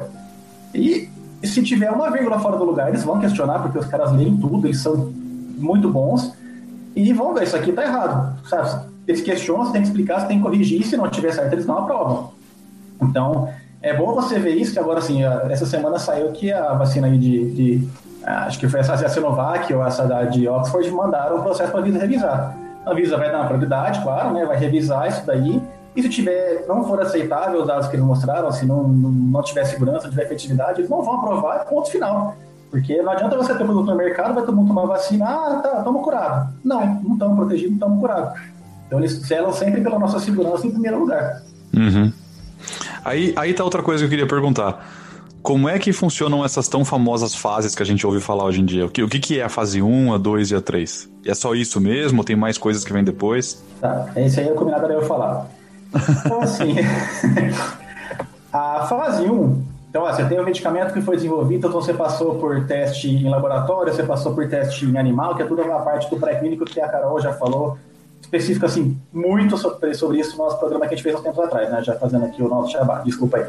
E 0.74 1.10
se 1.44 1.62
tiver 1.64 1.92
uma 1.92 2.10
vírgula 2.12 2.40
fora 2.40 2.58
do 2.58 2.64
lugar, 2.64 2.90
eles 2.90 3.04
vão 3.04 3.20
questionar, 3.20 3.60
porque 3.60 3.78
os 3.78 3.86
caras 3.86 4.12
leem 4.12 4.38
tudo, 4.38 4.68
eles 4.68 4.80
são 4.80 5.12
muito 5.58 5.90
bons, 5.90 6.34
e 6.96 7.12
vão 7.14 7.34
ver, 7.34 7.44
isso 7.44 7.56
aqui 7.56 7.72
tá 7.72 7.84
errado, 7.84 8.38
sabe? 8.48 8.90
Eles 9.08 9.22
questionam, 9.22 9.66
você 9.66 9.72
tem 9.72 9.82
que 9.82 9.88
explicar, 9.88 10.20
você 10.20 10.28
tem 10.28 10.38
que 10.38 10.44
corrigir, 10.44 10.86
se 10.86 10.98
não 10.98 11.10
tiver 11.10 11.32
certo, 11.32 11.54
eles 11.54 11.66
não 11.66 11.80
aprovam. 11.80 12.32
Então, 13.02 13.50
é 13.82 13.94
bom 13.94 14.14
você 14.14 14.38
ver 14.40 14.56
isso, 14.56 14.74
que 14.74 14.80
agora, 14.80 15.00
assim, 15.00 15.24
essa 15.24 15.66
semana 15.66 15.98
saiu 15.98 16.32
que 16.32 16.52
a 16.52 16.74
vacina 16.74 17.08
aí 17.08 17.18
de, 17.18 17.52
de 17.52 17.88
acho 18.24 18.60
que 18.60 18.70
foi 18.70 18.80
essa 18.80 18.94
a 18.94 19.10
Sinovac 19.10 19.74
ou 19.74 19.86
essa 19.86 20.06
da 20.06 20.24
de 20.24 20.48
Oxford, 20.48 20.90
mandaram 20.92 21.40
o 21.40 21.44
processo 21.44 21.72
para 21.72 21.80
a 21.80 21.84
Visa 21.84 22.00
revisar. 22.00 22.56
A 22.86 22.94
Visa 22.94 23.18
vai 23.18 23.32
dar 23.32 23.40
uma 23.40 23.48
prioridade, 23.48 24.02
claro, 24.02 24.34
né, 24.34 24.46
vai 24.46 24.58
revisar 24.58 25.08
isso 25.08 25.26
daí, 25.26 25.62
e 25.96 26.02
se 26.02 26.10
tiver, 26.10 26.66
não 26.68 26.84
for 26.84 27.02
aceitável 27.02 27.60
os 27.60 27.68
dados 27.68 27.88
que 27.88 27.96
eles 27.96 28.06
mostraram, 28.06 28.52
se 28.52 28.66
não, 28.66 28.88
não, 28.88 29.12
não 29.12 29.44
tiver 29.44 29.66
segurança, 29.66 30.04
não 30.04 30.12
tiver 30.12 30.24
efetividade, 30.24 30.80
eles 30.80 30.90
não 30.90 31.02
vão 31.02 31.16
aprovar, 31.16 31.66
ponto 31.66 31.90
final. 31.90 32.36
Porque 32.70 33.02
não 33.02 33.12
adianta 33.12 33.36
você 33.36 33.54
ter 33.54 33.66
produto 33.66 33.88
no 33.88 33.96
mercado, 33.96 34.34
vai 34.34 34.46
todo 34.46 34.56
mundo 34.56 34.70
tomar 34.70 34.86
vacina, 34.86 35.26
ah, 35.26 35.60
tá, 35.62 35.78
estamos 35.80 36.02
curados. 36.02 36.54
Não, 36.64 37.02
não 37.04 37.14
estamos 37.14 37.36
protegidos, 37.36 37.72
não 37.72 37.76
estamos 37.76 38.00
curados. 38.00 38.40
Então 38.88 39.00
eles 39.00 39.12
zelam 39.12 39.52
sempre 39.52 39.82
pela 39.82 40.00
nossa 40.00 40.20
segurança 40.20 40.66
em 40.66 40.72
primeiro 40.72 41.00
lugar. 41.00 41.42
Uhum. 41.74 42.14
Aí, 43.04 43.34
aí 43.36 43.54
tá 43.54 43.64
outra 43.64 43.82
coisa 43.82 44.02
que 44.02 44.06
eu 44.06 44.10
queria 44.10 44.28
perguntar. 44.28 44.88
Como 45.42 45.68
é 45.68 45.80
que 45.80 45.92
funcionam 45.92 46.46
essas 46.46 46.68
tão 46.68 46.86
famosas 46.86 47.34
fases 47.34 47.74
que 47.74 47.82
a 47.82 47.86
gente 47.86 48.06
ouve 48.06 48.20
falar 48.20 48.44
hoje 48.46 48.62
em 48.62 48.66
dia? 48.66 48.86
O 48.86 48.90
que, 48.90 49.02
o 49.02 49.10
que, 49.10 49.40
é 49.40 49.44
a 49.44 49.50
fase 49.50 49.82
1, 49.82 50.14
a 50.14 50.18
2 50.18 50.52
e 50.52 50.56
a 50.56 50.62
3? 50.62 51.10
E 51.26 51.32
é 51.32 51.34
só 51.34 51.56
isso 51.56 51.82
mesmo? 51.82 52.24
Tem 52.24 52.36
mais 52.36 52.60
coisas 52.60 52.84
que 52.84 52.94
vêm 52.94 53.04
depois? 53.04 53.64
Tá, 53.80 54.12
esse 54.16 54.40
aí 54.40 54.50
é 54.50 54.54
combinado 54.54 54.86
eu 54.86 55.02
falar. 55.04 55.48
Então, 56.26 56.42
assim, 56.42 56.76
a 58.54 58.86
fase 58.86 59.24
1, 59.24 59.64
então, 59.92 60.06
você 60.06 60.24
tem 60.24 60.40
o 60.40 60.46
medicamento 60.46 60.94
que 60.94 61.02
foi 61.02 61.18
desenvolvido, 61.18 61.68
então 61.68 61.70
você 61.70 61.94
passou 61.94 62.36
por 62.36 62.66
teste 62.66 63.10
em 63.10 63.28
laboratório, 63.28 63.94
você 63.94 64.04
passou 64.04 64.34
por 64.34 64.48
teste 64.48 64.86
em 64.86 64.98
animal, 64.98 65.36
que 65.36 65.42
é 65.42 65.46
tudo 65.46 65.62
uma 65.64 65.82
parte 65.82 66.10
do 66.10 66.16
pré-clínico 66.16 66.64
que 66.64 66.80
a 66.80 66.88
Carol 66.88 67.20
já 67.20 67.34
falou 67.34 67.78
específico, 68.22 68.66
assim, 68.66 68.98
muito 69.12 69.58
sobre, 69.58 69.94
sobre 69.94 70.20
isso 70.20 70.38
no 70.38 70.44
nosso 70.46 70.58
programa 70.58 70.88
que 70.88 70.94
a 70.94 70.98
gente 70.98 71.04
fez 71.04 71.16
há 71.16 71.20
tempos 71.20 71.40
atrás, 71.40 71.70
né? 71.70 71.84
Já 71.84 71.96
fazendo 71.96 72.26
aqui 72.26 72.42
o 72.42 72.48
nosso 72.48 72.72
Shabá. 72.72 73.00
Desculpa 73.00 73.38
aí. 73.38 73.46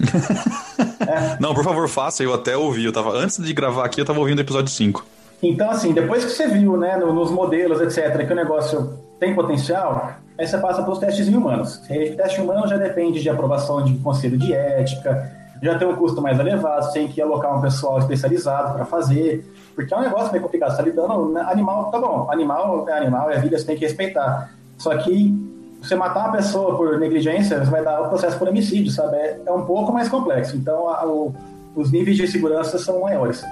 é. 1.06 1.36
Não, 1.40 1.54
por 1.54 1.64
favor, 1.64 1.88
faça. 1.88 2.22
Eu 2.22 2.32
até 2.32 2.56
ouvi. 2.56 2.84
Eu 2.84 2.92
tava, 2.92 3.10
antes 3.10 3.42
de 3.42 3.52
gravar 3.52 3.84
aqui, 3.84 4.00
eu 4.00 4.04
tava 4.04 4.20
ouvindo 4.20 4.38
o 4.38 4.42
episódio 4.42 4.70
5. 4.70 5.04
Então, 5.42 5.70
assim, 5.70 5.92
depois 5.92 6.24
que 6.24 6.30
você 6.30 6.46
viu, 6.46 6.76
né, 6.76 6.96
nos 6.96 7.30
modelos, 7.30 7.80
etc., 7.80 8.24
que 8.26 8.32
o 8.32 8.36
negócio 8.36 8.98
tem 9.18 9.34
potencial, 9.34 10.12
aí 10.38 10.46
você 10.46 10.56
passa 10.58 10.82
para 10.82 10.92
os 10.92 10.98
testes 10.98 11.26
em 11.26 11.34
humanos. 11.34 11.76
O 11.76 12.16
teste 12.16 12.40
humano 12.40 12.66
já 12.68 12.76
depende 12.76 13.20
de 13.20 13.28
aprovação 13.28 13.84
de 13.84 13.94
conselho 13.98 14.38
de 14.38 14.52
ética, 14.52 15.30
já 15.62 15.78
tem 15.78 15.86
um 15.86 15.94
custo 15.96 16.20
mais 16.20 16.38
elevado, 16.38 16.84
você 16.84 16.92
tem 16.92 17.08
que 17.08 17.20
alocar 17.20 17.56
um 17.56 17.60
pessoal 17.60 17.98
especializado 17.98 18.74
para 18.74 18.84
fazer. 18.84 19.44
Porque 19.74 19.92
é 19.92 19.96
um 19.96 20.00
negócio 20.00 20.30
meio 20.30 20.42
complicado. 20.42 20.70
Você 20.70 20.76
tá 20.76 20.82
lidando. 20.82 21.30
Né? 21.30 21.44
Animal, 21.48 21.90
tá 21.90 21.98
bom. 21.98 22.28
Animal 22.30 22.88
é 22.88 22.92
animal, 22.98 23.30
é 23.30 23.38
vida, 23.38 23.58
você 23.58 23.64
tem 23.64 23.76
que 23.76 23.84
respeitar. 23.84 24.52
Só 24.78 24.96
que 24.98 25.34
você 25.82 25.94
matar 25.96 26.26
uma 26.26 26.32
pessoa 26.32 26.76
por 26.76 26.98
negligência, 26.98 27.58
você 27.58 27.70
vai 27.70 27.82
dar 27.82 28.02
o 28.02 28.08
processo 28.08 28.38
por 28.38 28.48
homicídio, 28.48 28.92
sabe? 28.92 29.16
É, 29.16 29.40
é 29.46 29.52
um 29.52 29.64
pouco 29.64 29.92
mais 29.92 30.08
complexo. 30.08 30.56
Então, 30.56 30.88
a, 30.88 31.04
o, 31.06 31.34
os 31.74 31.90
níveis 31.90 32.16
de 32.16 32.26
segurança 32.28 32.78
são 32.78 33.00
maiores. 33.00 33.44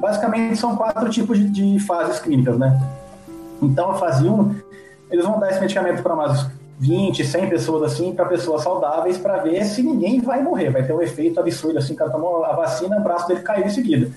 Basicamente, 0.00 0.56
são 0.56 0.76
quatro 0.76 1.08
tipos 1.08 1.38
de, 1.38 1.48
de 1.48 1.78
fases 1.80 2.20
clínicas, 2.20 2.58
né? 2.58 2.78
Então, 3.60 3.90
a 3.90 3.94
fase 3.94 4.28
1, 4.28 4.54
eles 5.10 5.24
vão 5.24 5.40
dar 5.40 5.50
esse 5.50 5.60
medicamento 5.60 6.02
para 6.02 6.14
umas 6.14 6.46
20, 6.78 7.24
100 7.24 7.48
pessoas 7.48 7.92
assim, 7.92 8.14
para 8.14 8.26
pessoas 8.26 8.62
saudáveis, 8.62 9.18
para 9.18 9.38
ver 9.38 9.64
se 9.64 9.82
ninguém 9.82 10.20
vai 10.20 10.42
morrer. 10.42 10.70
Vai 10.70 10.84
ter 10.84 10.92
um 10.92 11.02
efeito 11.02 11.40
absurdo 11.40 11.78
assim, 11.78 11.94
o 11.94 11.96
cara 11.96 12.10
tomou 12.10 12.44
a 12.44 12.52
vacina, 12.52 12.98
o 12.98 13.02
braço 13.02 13.26
dele 13.26 13.40
caiu 13.40 13.66
em 13.66 13.70
seguida. 13.70 14.10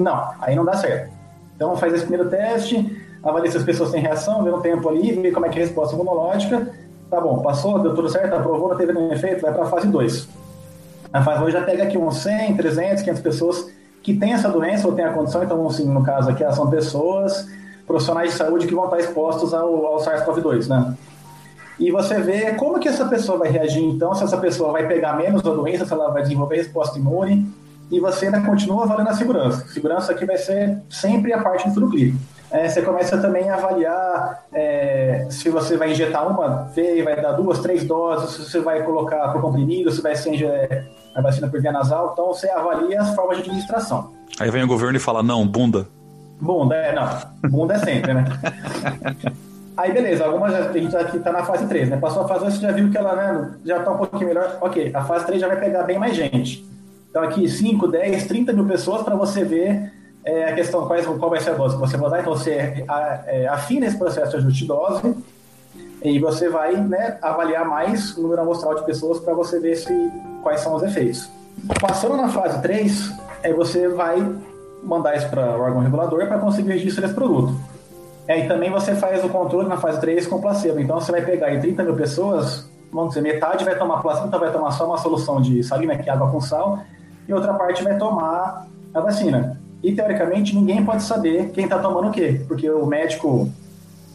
Não, 0.00 0.30
aí 0.40 0.56
não 0.56 0.64
dá 0.64 0.74
certo. 0.74 1.12
Então 1.54 1.76
faz 1.76 1.92
esse 1.92 2.06
primeiro 2.06 2.30
teste, 2.30 2.98
avalia 3.22 3.50
se 3.50 3.58
as 3.58 3.62
pessoas 3.62 3.90
têm 3.90 4.00
reação, 4.00 4.42
vê 4.42 4.50
um 4.50 4.60
tempo 4.60 4.88
ali, 4.88 5.12
vê 5.12 5.30
como 5.30 5.44
é 5.44 5.50
que 5.50 5.58
é 5.58 5.62
a 5.62 5.66
resposta 5.66 5.94
imunológica. 5.94 6.70
Tá 7.10 7.20
bom, 7.20 7.42
passou, 7.42 7.78
deu 7.80 7.94
tudo 7.94 8.08
certo, 8.08 8.34
aprovou, 8.34 8.70
não 8.70 8.76
teve 8.76 8.92
nenhum 8.92 9.12
efeito, 9.12 9.42
vai 9.42 9.52
para 9.52 9.64
a 9.64 9.66
fase 9.66 9.88
2. 9.88 10.28
A 11.12 11.22
fase 11.22 11.40
2 11.40 11.52
já 11.52 11.62
pega 11.62 11.82
aqui 11.82 11.98
uns 11.98 12.18
100, 12.18 12.56
300, 12.56 13.02
500 13.02 13.22
pessoas 13.22 13.70
que 14.02 14.16
têm 14.16 14.32
essa 14.32 14.48
doença 14.48 14.86
ou 14.86 14.94
têm 14.94 15.04
a 15.04 15.12
condição, 15.12 15.42
então, 15.42 15.66
assim, 15.66 15.86
no 15.86 16.02
caso 16.02 16.30
aqui, 16.30 16.50
são 16.52 16.70
pessoas, 16.70 17.46
profissionais 17.86 18.30
de 18.30 18.38
saúde 18.38 18.66
que 18.66 18.74
vão 18.74 18.84
estar 18.84 18.98
expostos 18.98 19.52
ao, 19.52 19.86
ao 19.86 19.98
SARS-CoV-2, 19.98 20.68
né? 20.68 20.94
E 21.78 21.90
você 21.90 22.20
vê 22.20 22.54
como 22.54 22.78
que 22.78 22.88
essa 22.88 23.06
pessoa 23.06 23.38
vai 23.38 23.50
reagir, 23.50 23.82
então, 23.82 24.14
se 24.14 24.22
essa 24.22 24.38
pessoa 24.38 24.72
vai 24.72 24.86
pegar 24.86 25.14
menos 25.14 25.44
a 25.44 25.50
doença, 25.50 25.84
se 25.84 25.92
ela 25.92 26.10
vai 26.10 26.22
desenvolver 26.22 26.56
resposta 26.56 26.98
imune, 26.98 27.52
e 27.90 27.98
você 27.98 28.26
ainda 28.26 28.40
continua 28.40 28.86
valendo 28.86 29.08
a 29.08 29.14
segurança. 29.14 29.66
Segurança 29.68 30.12
aqui 30.12 30.24
vai 30.24 30.36
ser 30.36 30.78
sempre 30.88 31.32
a 31.32 31.42
parte 31.42 31.68
do 31.68 31.74
tudo 31.74 31.90
clínico. 31.90 32.18
É, 32.50 32.68
você 32.68 32.82
começa 32.82 33.16
também 33.18 33.48
a 33.48 33.54
avaliar 33.54 34.44
é, 34.52 35.26
se 35.30 35.48
você 35.48 35.76
vai 35.76 35.92
injetar 35.92 36.26
uma 36.26 36.64
vez, 36.64 37.04
vai 37.04 37.20
dar 37.20 37.32
duas, 37.32 37.60
três 37.60 37.84
doses, 37.84 38.30
se 38.30 38.50
você 38.50 38.60
vai 38.60 38.82
colocar 38.82 39.28
por 39.32 39.40
comprimido, 39.40 39.90
se 39.92 40.02
vai 40.02 40.16
ser 40.16 40.86
a 41.14 41.20
vacina 41.20 41.48
por 41.48 41.60
via 41.60 41.70
nasal. 41.70 42.10
Então 42.12 42.26
você 42.26 42.50
avalia 42.50 43.00
as 43.00 43.14
formas 43.14 43.36
de 43.36 43.44
administração. 43.44 44.12
Aí 44.38 44.50
vem 44.50 44.64
o 44.64 44.66
governo 44.66 44.96
e 44.96 45.00
fala: 45.00 45.22
não, 45.22 45.46
bunda. 45.46 45.86
Bunda, 46.40 46.74
é, 46.74 46.92
não. 46.92 47.08
Bunda 47.50 47.74
é 47.74 47.78
sempre, 47.78 48.14
né? 48.14 48.24
Aí 49.76 49.92
beleza, 49.92 50.26
algumas 50.26 50.52
a 50.52 50.72
gente 50.72 50.94
aqui 50.94 51.18
tá 51.20 51.32
na 51.32 51.42
fase 51.42 51.66
3, 51.66 51.88
né? 51.88 51.96
Passou 51.96 52.22
a 52.22 52.28
fase 52.28 52.40
2, 52.40 52.54
você 52.54 52.60
já 52.60 52.72
viu 52.72 52.90
que 52.90 52.98
ela 52.98 53.14
né, 53.14 53.50
já 53.64 53.80
tá 53.80 53.92
um 53.92 53.96
pouquinho 53.96 54.26
melhor. 54.26 54.58
Ok, 54.60 54.90
a 54.92 55.04
fase 55.04 55.24
3 55.26 55.40
já 55.40 55.48
vai 55.48 55.58
pegar 55.58 55.84
bem 55.84 55.98
mais 55.98 56.14
gente. 56.14 56.69
Então 57.10 57.22
aqui 57.22 57.48
5, 57.48 57.88
10, 57.88 58.26
30 58.26 58.52
mil 58.52 58.64
pessoas 58.64 59.02
para 59.02 59.16
você 59.16 59.44
ver 59.44 59.92
é, 60.24 60.44
a 60.44 60.54
questão 60.54 60.86
qual, 60.86 61.02
qual 61.18 61.30
vai 61.30 61.40
ser 61.40 61.50
a 61.50 61.54
dose 61.54 61.74
que 61.74 61.80
você 61.80 61.96
vai 61.96 62.10
dar. 62.10 62.20
Então 62.20 62.34
você 62.34 62.84
é, 63.26 63.48
afina 63.48 63.86
esse 63.86 63.98
processo 63.98 64.30
de 64.30 64.36
ajuste 64.36 64.60
de 64.60 64.68
dose 64.68 65.16
e 66.02 66.18
você 66.18 66.48
vai 66.48 66.76
né, 66.76 67.18
avaliar 67.20 67.64
mais 67.64 68.16
o 68.16 68.22
número 68.22 68.42
amostral 68.42 68.74
de 68.76 68.84
pessoas 68.84 69.18
para 69.18 69.34
você 69.34 69.58
ver 69.58 69.76
se, 69.76 69.92
quais 70.42 70.60
são 70.60 70.74
os 70.74 70.82
efeitos. 70.82 71.28
Passando 71.80 72.16
na 72.16 72.28
fase 72.28 72.62
3, 72.62 73.12
aí 73.42 73.52
você 73.52 73.88
vai 73.88 74.16
mandar 74.82 75.16
isso 75.16 75.28
para 75.28 75.58
o 75.58 75.60
órgão 75.60 75.80
regulador 75.80 76.26
para 76.26 76.38
conseguir 76.38 76.70
o 76.70 76.72
registro 76.72 77.02
desse 77.02 77.14
produto. 77.14 77.54
É, 78.26 78.44
e 78.44 78.48
também 78.48 78.70
você 78.70 78.94
faz 78.94 79.24
o 79.24 79.28
controle 79.28 79.68
na 79.68 79.76
fase 79.76 80.00
3 80.00 80.26
com 80.26 80.40
placebo. 80.40 80.78
Então 80.80 81.00
você 81.00 81.10
vai 81.10 81.22
pegar 81.22 81.48
aí 81.48 81.60
30 81.60 81.82
mil 81.82 81.96
pessoas, 81.96 82.70
vamos 82.92 83.10
dizer, 83.10 83.20
metade 83.22 83.64
vai 83.64 83.76
tomar 83.76 84.00
placebo, 84.00 84.28
então 84.28 84.40
vai 84.40 84.52
tomar 84.52 84.70
só 84.70 84.86
uma 84.86 84.98
solução 84.98 85.40
de 85.40 85.62
salina, 85.64 85.96
que 85.96 86.08
é 86.08 86.12
água 86.12 86.30
com 86.30 86.40
sal, 86.40 86.78
e 87.28 87.32
outra 87.32 87.54
parte 87.54 87.82
vai 87.82 87.96
tomar 87.96 88.66
a 88.92 89.00
vacina. 89.00 89.60
E 89.82 89.92
teoricamente 89.92 90.54
ninguém 90.54 90.84
pode 90.84 91.02
saber 91.02 91.50
quem 91.50 91.64
está 91.64 91.78
tomando 91.78 92.08
o 92.08 92.12
quê, 92.12 92.42
porque 92.46 92.68
o 92.70 92.84
médico, 92.84 93.50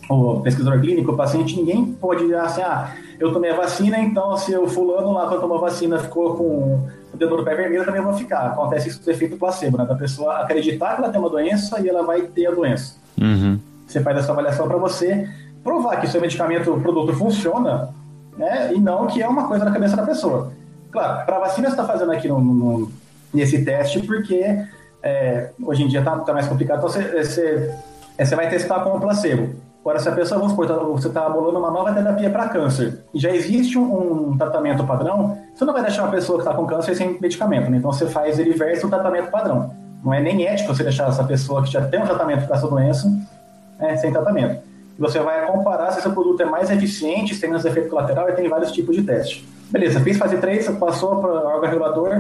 o 0.09 0.41
pesquisador 0.41 0.79
clínico, 0.79 1.11
o 1.11 1.17
paciente, 1.17 1.55
ninguém 1.55 1.85
pode 1.85 2.23
dizer 2.23 2.37
assim, 2.37 2.61
ah, 2.61 2.91
eu 3.19 3.33
tomei 3.33 3.51
a 3.51 3.55
vacina, 3.55 3.97
então 3.97 4.37
se 4.37 4.55
o 4.55 4.67
fulano 4.67 5.13
lá 5.13 5.27
quando 5.27 5.41
tomou 5.41 5.57
a 5.57 5.61
vacina 5.61 5.97
ficou 5.97 6.35
com 6.35 6.87
o 7.13 7.17
dedo 7.17 7.37
do 7.37 7.43
pé 7.43 7.55
vermelho, 7.55 7.81
eu 7.81 7.85
também 7.85 8.01
vou 8.01 8.13
ficar. 8.13 8.47
Acontece 8.47 8.89
isso 8.89 9.03
do 9.03 9.09
efeito 9.09 9.37
placebo, 9.37 9.77
né? 9.77 9.85
Da 9.85 9.95
pessoa 9.95 10.39
acreditar 10.39 10.95
que 10.95 11.01
ela 11.01 11.11
tem 11.11 11.19
uma 11.19 11.29
doença 11.29 11.79
e 11.79 11.89
ela 11.89 12.03
vai 12.03 12.21
ter 12.23 12.45
a 12.45 12.51
doença. 12.51 12.95
Uhum. 13.19 13.59
Você 13.87 14.01
faz 14.01 14.17
essa 14.17 14.31
avaliação 14.31 14.67
para 14.67 14.77
você 14.77 15.27
provar 15.63 15.99
que 15.99 16.07
seu 16.07 16.21
medicamento, 16.21 16.73
o 16.73 16.79
produto 16.79 17.13
funciona, 17.13 17.89
né? 18.37 18.71
E 18.73 18.79
não 18.79 19.07
que 19.07 19.21
é 19.21 19.27
uma 19.27 19.47
coisa 19.47 19.65
na 19.65 19.71
cabeça 19.71 19.95
da 19.95 20.03
pessoa. 20.03 20.51
Claro, 20.95 21.25
para 21.25 21.39
vacina 21.39 21.67
você 21.67 21.73
está 21.73 21.83
fazendo 21.83 22.13
aqui 22.13 22.25
no, 22.29 22.39
no, 22.39 22.91
nesse 23.33 23.65
teste 23.65 23.99
porque 23.99 24.65
é, 25.03 25.49
hoje 25.61 25.83
em 25.83 25.89
dia 25.89 25.99
está 25.99 26.17
tá 26.19 26.31
mais 26.31 26.47
complicado. 26.47 26.87
Então 26.87 27.01
é, 27.01 27.21
você 27.21 28.33
vai 28.33 28.49
testar 28.49 28.79
com 28.79 28.95
o 28.95 29.01
placebo. 29.01 29.53
Agora, 29.81 29.99
se 29.99 30.07
a 30.07 30.13
pessoa, 30.13 30.39
vamos 30.39 30.53
supor, 30.53 30.67
tá, 30.67 30.75
você 30.75 31.09
está 31.09 31.29
bolando 31.29 31.59
uma 31.59 31.69
nova 31.69 31.93
terapia 31.93 32.29
para 32.29 32.47
câncer 32.47 33.03
e 33.13 33.19
já 33.19 33.29
existe 33.29 33.77
um, 33.77 34.29
um, 34.29 34.37
tratamento 34.37 34.85
padrão, 34.85 35.37
você 35.53 35.65
não 35.65 35.73
vai 35.73 35.81
deixar 35.81 36.03
uma 36.03 36.11
pessoa 36.11 36.37
que 36.39 36.47
está 36.47 36.55
com 36.55 36.65
câncer 36.65 36.95
sem 36.95 37.19
medicamento. 37.19 37.69
Né? 37.69 37.77
Então 37.77 37.91
você 37.91 38.07
faz 38.07 38.39
ele 38.39 38.53
versus 38.53 38.85
o 38.85 38.89
tratamento 38.89 39.29
padrão. 39.29 39.75
Não 40.01 40.13
é 40.13 40.21
nem 40.21 40.47
ético 40.47 40.73
você 40.73 40.81
deixar 40.81 41.09
essa 41.09 41.25
pessoa 41.25 41.61
que 41.61 41.69
já 41.73 41.85
tem 41.85 42.01
um 42.01 42.05
tratamento 42.05 42.47
para 42.47 42.55
essa 42.55 42.67
doença 42.69 43.11
né, 43.77 43.97
sem 43.97 44.13
tratamento. 44.13 44.63
Você 44.97 45.19
vai 45.19 45.45
comparar 45.45 45.91
se 45.91 45.99
esse 45.99 46.09
produto 46.09 46.41
é 46.41 46.45
mais 46.45 46.71
eficiente, 46.71 47.35
se 47.35 47.41
tem 47.41 47.49
menos 47.49 47.65
efeito 47.65 47.89
colateral 47.89 48.29
e 48.29 48.31
tem 48.31 48.47
vários 48.47 48.71
tipos 48.71 48.95
de 48.95 49.03
teste. 49.03 49.45
Beleza, 49.69 49.99
fiz 49.99 50.17
fase 50.17 50.37
3, 50.37 50.69
passou 50.71 51.21
para 51.21 51.29
o 51.29 51.47
órgão 51.47 51.69
regulador, 51.69 52.11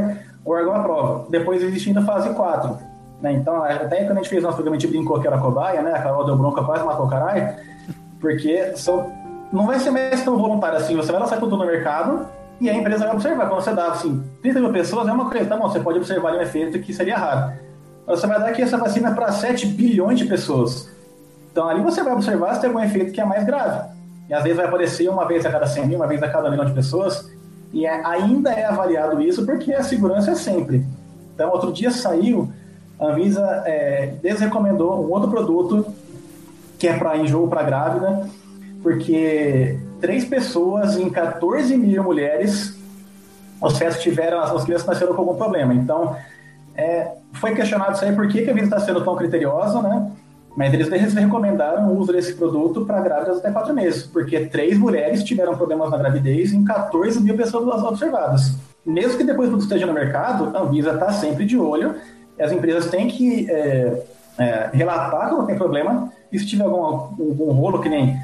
o 0.43 0.51
órgão 0.51 0.75
aprova. 0.75 1.25
Depois 1.29 1.61
existe 1.61 1.89
ainda 1.89 2.01
fase 2.01 2.29
4. 2.29 2.77
Né? 3.21 3.33
Então, 3.33 3.63
até 3.63 4.03
quando 4.03 4.17
a 4.17 4.21
gente 4.21 4.29
fez 4.29 4.43
nosso 4.43 4.55
programa, 4.55 4.77
a 4.77 4.79
gente 4.79 4.91
brincou 4.91 5.19
que 5.19 5.27
era 5.27 5.37
cobaia, 5.37 5.81
né? 5.81 5.93
A 5.93 6.01
Carol 6.01 6.25
deu 6.25 6.35
bronca, 6.35 6.63
quase 6.63 6.83
matou 6.83 7.05
o 7.05 7.09
caralho, 7.09 7.55
porque 8.19 8.73
não 9.51 9.65
vai 9.65 9.79
ser 9.79 9.91
mais 9.91 10.23
tão 10.23 10.37
voluntário 10.37 10.77
assim. 10.77 10.95
Você 10.95 11.11
vai 11.11 11.21
lançar 11.21 11.39
tudo 11.39 11.55
no 11.55 11.65
mercado 11.65 12.27
e 12.59 12.69
a 12.69 12.73
empresa 12.73 13.05
vai 13.05 13.13
observar. 13.13 13.47
Quando 13.47 13.63
você 13.63 13.73
dá, 13.73 13.87
assim, 13.87 14.23
30 14.41 14.59
mil 14.59 14.71
pessoas, 14.71 15.07
é 15.07 15.11
uma 15.11 15.29
coisa, 15.29 15.45
tá 15.45 15.55
bom, 15.55 15.69
você 15.69 15.79
pode 15.79 15.97
observar 15.97 16.33
um 16.33 16.41
efeito 16.41 16.79
que 16.79 16.93
seria 16.93 17.17
raro. 17.17 17.53
Você 18.05 18.27
vai 18.27 18.39
dar 18.39 18.49
aqui 18.49 18.61
essa 18.61 18.77
vacina 18.77 19.13
para 19.13 19.31
7 19.31 19.65
bilhões 19.67 20.19
de 20.19 20.25
pessoas. 20.25 20.89
Então 21.51 21.67
ali 21.69 21.81
você 21.81 22.03
vai 22.03 22.13
observar 22.13 22.53
se 22.53 22.61
tem 22.61 22.69
algum 22.69 22.81
efeito 22.81 23.11
que 23.11 23.21
é 23.21 23.25
mais 23.25 23.43
grave. 23.45 23.89
E 24.29 24.33
às 24.33 24.43
vezes 24.43 24.57
vai 24.57 24.65
aparecer 24.65 25.07
uma 25.09 25.25
vez 25.25 25.45
a 25.45 25.51
cada 25.51 25.65
100 25.65 25.87
mil, 25.87 25.97
uma 25.97 26.07
vez 26.07 26.21
a 26.21 26.27
cada 26.27 26.49
milhão 26.49 26.65
de 26.65 26.73
pessoas. 26.73 27.31
E 27.75 27.85
é, 27.85 28.01
ainda 28.05 28.51
é 28.51 28.65
avaliado 28.65 29.21
isso 29.21 29.45
porque 29.45 29.73
a 29.73 29.83
segurança 29.83 30.31
é 30.31 30.35
sempre. 30.35 30.85
Então, 31.33 31.51
outro 31.51 31.73
dia 31.73 31.91
saiu, 31.91 32.49
a 32.97 33.07
Anvisa 33.07 33.63
é, 33.65 34.13
desrecomendou 34.23 35.05
um 35.05 35.11
outro 35.11 35.29
produto 35.29 35.85
que 36.79 36.87
é 36.87 36.97
para 36.97 37.17
enjoo 37.17 37.49
para 37.49 37.63
grávida, 37.63 38.29
porque 38.81 39.77
três 39.99 40.23
pessoas 40.23 40.95
em 40.95 41.09
14 41.09 41.75
mil 41.75 42.01
mulheres, 42.01 42.79
os 43.61 43.77
fetos 43.77 44.01
tiveram, 44.01 44.39
as 44.39 44.63
crianças 44.63 44.87
nasceram 44.87 45.13
com 45.13 45.23
algum 45.23 45.35
problema. 45.35 45.73
Então, 45.73 46.15
é, 46.75 47.11
foi 47.33 47.53
questionado 47.53 47.95
isso 47.95 48.05
aí, 48.05 48.15
por 48.15 48.29
que, 48.29 48.41
que 48.41 48.49
a 48.49 48.53
Anvisa 48.53 48.67
está 48.67 48.79
sendo 48.79 49.03
tão 49.03 49.17
criteriosa, 49.17 49.81
né? 49.81 50.11
Mas 50.55 50.73
eles, 50.73 51.13
recomendaram 51.13 51.89
o 51.89 51.99
uso 51.99 52.13
desse 52.13 52.33
produto 52.33 52.85
para 52.85 53.01
grávidas 53.01 53.39
até 53.39 53.51
quatro 53.51 53.73
meses, 53.73 54.03
porque 54.03 54.45
três 54.45 54.77
mulheres 54.77 55.23
tiveram 55.23 55.55
problemas 55.55 55.91
na 55.91 55.97
gravidez 55.97 56.53
em 56.53 56.63
14 56.63 57.21
mil 57.21 57.35
pessoas 57.35 57.83
observadas. 57.83 58.53
Mesmo 58.85 59.17
que 59.17 59.23
depois 59.23 59.49
o 59.49 59.51
produto 59.51 59.67
esteja 59.67 59.85
no 59.85 59.93
mercado, 59.93 60.55
a 60.55 60.61
Anvisa 60.61 60.91
está 60.91 61.11
sempre 61.11 61.45
de 61.45 61.57
olho, 61.57 61.95
as 62.39 62.51
empresas 62.51 62.89
têm 62.89 63.07
que 63.07 63.49
é, 63.51 64.03
é, 64.37 64.69
relatar 64.71 65.29
quando 65.29 65.45
tem 65.45 65.57
problema, 65.57 66.09
e 66.31 66.39
se 66.39 66.45
tiver 66.45 66.63
algum, 66.63 66.83
algum 66.83 67.51
rolo, 67.51 67.81
que 67.81 67.89
nem 67.89 68.17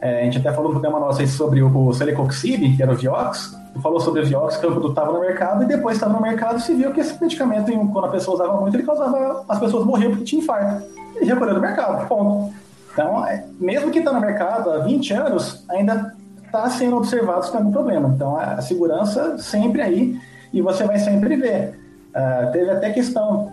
é, 0.00 0.20
a 0.20 0.24
gente 0.24 0.38
até 0.38 0.52
falou 0.52 0.72
no 0.72 0.80
programa 0.80 1.04
nosso 1.04 1.26
sobre 1.28 1.62
o, 1.62 1.92
Celecoxib, 1.94 2.76
que 2.76 2.82
era 2.82 2.92
o 2.92 2.96
Vioxx, 2.96 3.56
falou 3.82 4.00
sobre 4.00 4.20
o 4.20 4.26
Vioxx, 4.26 4.58
que 4.58 4.66
o 4.66 4.72
produto 4.72 4.90
estava 4.90 5.12
no 5.12 5.20
mercado, 5.20 5.62
e 5.62 5.66
depois 5.66 5.96
estava 5.96 6.12
no 6.12 6.20
mercado 6.20 6.60
se 6.60 6.74
viu 6.74 6.92
que 6.92 7.00
esse 7.00 7.18
medicamento, 7.18 7.72
quando 7.92 8.04
a 8.04 8.10
pessoa 8.10 8.34
usava 8.34 8.60
muito, 8.60 8.76
ele 8.76 8.82
causava, 8.82 9.44
as 9.48 9.58
pessoas 9.58 9.86
morriam 9.86 10.10
porque 10.10 10.24
tinha 10.24 10.42
infarto 10.42 10.97
e 11.20 11.24
recolheu 11.24 11.54
do 11.54 11.60
mercado, 11.60 12.06
ponto. 12.06 12.52
Então, 12.92 13.26
é, 13.26 13.44
mesmo 13.60 13.90
que 13.90 14.00
está 14.00 14.12
no 14.12 14.20
mercado 14.20 14.70
há 14.70 14.78
20 14.78 15.12
anos, 15.12 15.64
ainda 15.68 16.14
está 16.44 16.68
sendo 16.70 16.96
observado 16.96 17.44
se 17.44 17.50
tem 17.50 17.58
algum 17.58 17.72
problema. 17.72 18.08
Então, 18.14 18.36
a 18.36 18.60
segurança 18.60 19.38
sempre 19.38 19.82
aí 19.82 20.18
e 20.52 20.60
você 20.60 20.84
vai 20.84 20.98
sempre 20.98 21.36
ver. 21.36 21.78
Uh, 22.08 22.50
teve 22.52 22.70
até 22.70 22.90
questão 22.90 23.52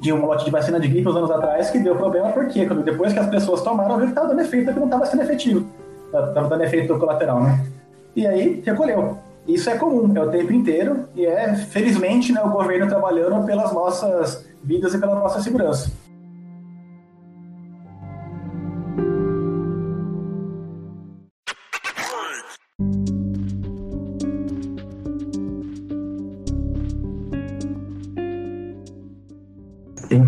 de 0.00 0.12
um 0.12 0.26
lote 0.26 0.44
de 0.44 0.50
vacina 0.50 0.78
de 0.78 0.88
gripe 0.88 1.08
uns 1.08 1.16
anos 1.16 1.30
atrás 1.30 1.70
que 1.70 1.78
deu 1.78 1.96
problema 1.96 2.30
porque 2.30 2.66
depois 2.66 3.12
que 3.12 3.18
as 3.18 3.28
pessoas 3.28 3.62
tomaram, 3.62 3.96
viu 3.96 4.06
que 4.06 4.10
estava 4.12 4.28
dando 4.28 4.40
efeito 4.40 4.72
que 4.72 4.78
não 4.78 4.86
estava 4.86 5.06
sendo 5.06 5.22
efetivo. 5.22 5.66
Estava 6.06 6.48
dando 6.48 6.62
efeito 6.62 6.98
colateral, 6.98 7.42
né? 7.42 7.64
E 8.14 8.26
aí, 8.26 8.62
recolheu. 8.64 9.18
Isso 9.46 9.68
é 9.68 9.76
comum, 9.76 10.10
é 10.16 10.20
o 10.20 10.30
tempo 10.30 10.52
inteiro 10.52 11.08
e 11.14 11.26
é, 11.26 11.54
felizmente, 11.54 12.32
né, 12.32 12.40
o 12.42 12.50
governo 12.50 12.88
trabalhando 12.88 13.44
pelas 13.44 13.72
nossas 13.72 14.44
vidas 14.62 14.94
e 14.94 14.98
pela 14.98 15.14
nossa 15.14 15.40
segurança. 15.42 15.90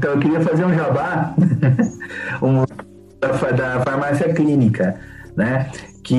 Então 0.06 0.14
eu 0.14 0.20
queria 0.20 0.40
fazer 0.40 0.64
um 0.64 0.72
jabá 0.72 1.34
um, 2.40 2.62
da, 3.20 3.80
farmácia 3.80 4.32
clínica, 4.32 4.94
né? 5.36 5.68
Que 6.04 6.14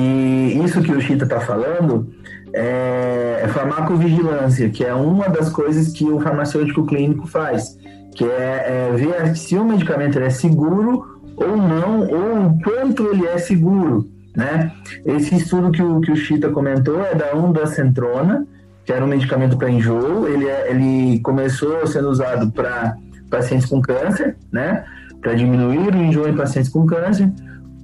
isso 0.62 0.82
que 0.82 0.92
o 0.92 1.00
Chita 1.00 1.24
está 1.24 1.40
falando 1.40 2.12
é, 2.52 3.40
é 3.44 3.48
farmacovigilância, 3.48 4.68
que 4.68 4.84
é 4.84 4.92
uma 4.92 5.30
das 5.30 5.48
coisas 5.48 5.88
que 5.94 6.04
o 6.04 6.20
farmacêutico 6.20 6.84
clínico 6.84 7.26
faz, 7.26 7.78
que 8.14 8.24
é, 8.24 8.90
é 8.90 8.94
ver 8.94 9.34
se 9.34 9.56
o 9.56 9.64
medicamento 9.64 10.18
é 10.18 10.28
seguro 10.28 11.22
ou 11.34 11.56
não, 11.56 12.00
ou 12.00 12.46
o 12.46 12.58
quanto 12.62 13.06
ele 13.06 13.26
é 13.26 13.38
seguro, 13.38 14.06
né? 14.36 14.70
Esse 15.06 15.34
estudo 15.34 15.70
que 15.70 15.82
o, 15.82 15.98
que 16.02 16.12
o 16.12 16.16
Chita 16.16 16.50
comentou 16.50 17.02
é 17.02 17.14
da 17.14 17.34
Ondancentrona, 17.34 18.46
que 18.84 18.92
era 18.92 19.02
um 19.02 19.08
medicamento 19.08 19.56
para 19.56 19.70
enjoo, 19.70 20.28
ele, 20.28 20.46
é, 20.46 20.70
ele 20.70 21.20
começou 21.20 21.86
sendo 21.86 22.10
usado 22.10 22.52
para 22.52 22.94
pacientes 23.28 23.66
com 23.66 23.80
câncer, 23.80 24.36
né? 24.52 24.84
Para 25.20 25.34
diminuir 25.34 25.94
o 25.94 25.96
enjoo 25.96 26.28
em 26.28 26.36
pacientes 26.36 26.70
com 26.70 26.86
câncer. 26.86 27.30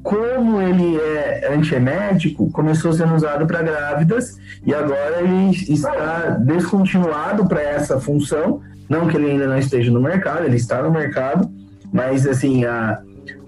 como 0.03 0.61
ele 0.61 0.99
é 0.99 1.55
antiemético, 1.55 2.51
começou 2.51 2.93
sendo 2.93 3.15
usado 3.15 3.47
para 3.47 3.63
grávidas 3.63 4.39
e 4.67 4.75
agora 4.75 5.23
ele 5.23 5.51
está 5.51 6.37
descontinuado 6.41 7.47
para 7.47 7.63
essa 7.63 7.99
função. 7.99 8.61
Não 8.87 9.09
que 9.09 9.17
ele 9.17 9.31
ainda 9.31 9.47
não 9.47 9.57
esteja 9.57 9.91
no 9.91 10.01
mercado, 10.01 10.45
ele 10.45 10.57
está 10.57 10.83
no 10.83 10.91
mercado, 10.91 11.51
mas 11.91 12.27
assim, 12.27 12.67
a, 12.67 13.01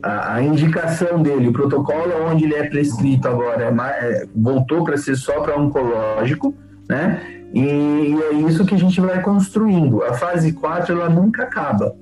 a, 0.02 0.42
indicação 0.42 1.22
dele, 1.22 1.48
o 1.48 1.52
protocolo 1.52 2.12
onde 2.30 2.44
ele 2.44 2.54
é 2.54 2.68
prescrito 2.68 3.28
agora 3.28 3.64
é, 3.64 3.68
é, 3.68 4.26
voltou 4.34 4.84
para 4.84 4.96
ser 4.96 5.16
só 5.16 5.40
para 5.40 5.58
oncológico, 5.58 6.54
né? 6.88 7.35
E, 7.56 8.14
é 8.22 8.34
isso 8.46 8.66
que 8.66 8.74
a 8.74 8.78
gente 8.78 9.00
vai 9.00 9.22
construindo. 9.22 10.04
A 10.04 10.12
fase 10.12 10.52
4 10.52 10.92
ela 10.92 11.08
nunca 11.08 11.44
acaba. 11.44 11.96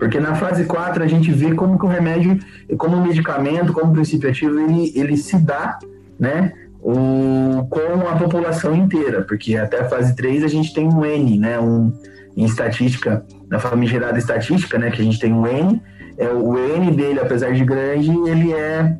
Porque 0.00 0.18
na 0.18 0.34
fase 0.34 0.64
4 0.64 1.00
a 1.00 1.06
gente 1.06 1.30
vê 1.30 1.54
como 1.54 1.78
que 1.78 1.86
o 1.86 1.88
remédio, 1.88 2.40
como 2.76 2.96
o 2.96 3.00
medicamento, 3.00 3.72
como 3.72 3.92
o 3.92 3.94
princípio 3.94 4.28
ativo, 4.28 4.58
ele, 4.58 4.92
ele 4.96 5.16
se 5.16 5.38
dá, 5.38 5.78
né? 6.18 6.52
O, 6.82 7.66
com 7.70 8.08
a 8.08 8.16
população 8.16 8.74
inteira, 8.74 9.22
porque 9.22 9.56
até 9.56 9.80
a 9.80 9.88
fase 9.88 10.14
3 10.16 10.42
a 10.42 10.48
gente 10.48 10.74
tem 10.74 10.88
um 10.88 11.04
N, 11.04 11.38
né? 11.38 11.60
Um, 11.60 11.92
em 12.36 12.44
estatística, 12.44 13.24
na 13.48 13.60
famigerada 13.60 14.18
estatística, 14.18 14.76
né? 14.76 14.90
Que 14.90 15.02
a 15.02 15.04
gente 15.04 15.20
tem 15.20 15.32
um 15.32 15.46
N, 15.46 15.80
é, 16.18 16.28
o 16.30 16.58
N 16.58 16.90
dele, 16.90 17.20
apesar 17.20 17.52
de 17.52 17.64
grande, 17.64 18.10
ele 18.28 18.52
é, 18.52 18.96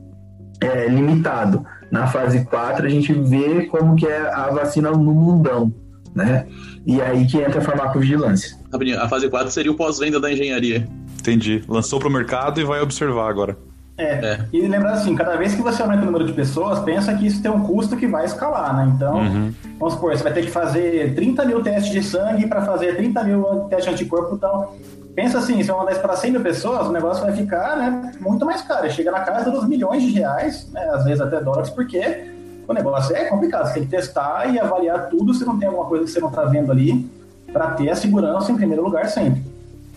é 0.60 0.86
limitado. 0.86 1.66
Na 1.90 2.06
fase 2.06 2.44
4 2.44 2.86
a 2.86 2.88
gente 2.88 3.12
vê 3.12 3.66
como 3.66 3.96
que 3.96 4.06
é 4.06 4.32
a 4.32 4.50
vacina 4.50 4.90
no 4.92 4.98
mundão, 4.98 5.72
né? 6.16 6.46
E 6.86 7.00
aí 7.00 7.26
que 7.26 7.36
entra 7.36 7.58
a 7.58 7.62
farmacovigilância. 7.62 8.56
A 8.98 9.08
fase 9.08 9.28
4 9.28 9.50
seria 9.50 9.70
o 9.70 9.74
pós-venda 9.74 10.18
da 10.18 10.32
engenharia. 10.32 10.88
Entendi. 11.20 11.62
Lançou 11.68 11.98
para 11.98 12.08
o 12.08 12.10
mercado 12.10 12.60
e 12.60 12.64
vai 12.64 12.80
observar 12.80 13.28
agora. 13.28 13.56
É. 13.98 14.04
é. 14.04 14.40
E 14.52 14.66
lembrar 14.66 14.92
assim, 14.92 15.14
cada 15.14 15.36
vez 15.36 15.54
que 15.54 15.62
você 15.62 15.82
aumenta 15.82 16.02
o 16.02 16.06
número 16.06 16.26
de 16.26 16.32
pessoas, 16.32 16.78
pensa 16.80 17.14
que 17.14 17.26
isso 17.26 17.42
tem 17.42 17.50
um 17.50 17.62
custo 17.62 17.96
que 17.96 18.06
vai 18.06 18.24
escalar, 18.24 18.76
né? 18.76 18.92
Então, 18.94 19.16
uhum. 19.16 19.52
vamos 19.78 19.94
supor, 19.94 20.16
você 20.16 20.22
vai 20.22 20.32
ter 20.32 20.42
que 20.42 20.50
fazer 20.50 21.14
30 21.14 21.44
mil 21.46 21.62
testes 21.62 21.92
de 21.92 22.02
sangue 22.02 22.46
para 22.46 22.62
fazer 22.62 22.96
30 22.96 23.24
mil 23.24 23.44
testes 23.70 23.86
de 23.86 23.90
anticorpo. 23.94 24.34
Então, 24.34 24.74
pensa 25.14 25.38
assim, 25.38 25.62
se 25.62 25.70
eu 25.70 25.78
mandar 25.78 25.92
isso 25.92 26.02
para 26.02 26.14
100 26.14 26.30
mil 26.30 26.40
pessoas, 26.42 26.86
o 26.86 26.92
negócio 26.92 27.24
vai 27.24 27.34
ficar 27.34 27.76
né, 27.76 28.12
muito 28.20 28.44
mais 28.44 28.60
caro. 28.62 28.90
Chega 28.90 29.10
na 29.10 29.20
casa 29.20 29.50
dos 29.50 29.66
milhões 29.66 30.02
de 30.02 30.10
reais, 30.12 30.70
né, 30.72 30.82
às 30.92 31.04
vezes 31.04 31.20
até 31.20 31.40
dólares, 31.40 31.70
porque 31.70 32.35
o 32.66 32.72
negócio 32.72 33.14
é 33.14 33.24
complicado. 33.26 33.66
Você 33.66 33.74
tem 33.74 33.84
que 33.84 33.90
testar 33.90 34.52
e 34.52 34.58
avaliar 34.58 35.08
tudo 35.08 35.32
se 35.34 35.44
não 35.44 35.58
tem 35.58 35.68
alguma 35.68 35.86
coisa 35.86 36.04
que 36.04 36.10
você 36.10 36.20
não 36.20 36.28
está 36.28 36.44
vendo 36.44 36.72
ali, 36.72 37.08
para 37.52 37.70
ter 37.72 37.88
a 37.90 37.96
segurança 37.96 38.50
em 38.52 38.56
primeiro 38.56 38.82
lugar 38.82 39.08
sempre. 39.08 39.42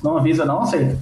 Não 0.03 0.17
avisa, 0.17 0.45
não 0.45 0.61
aceita. 0.61 0.97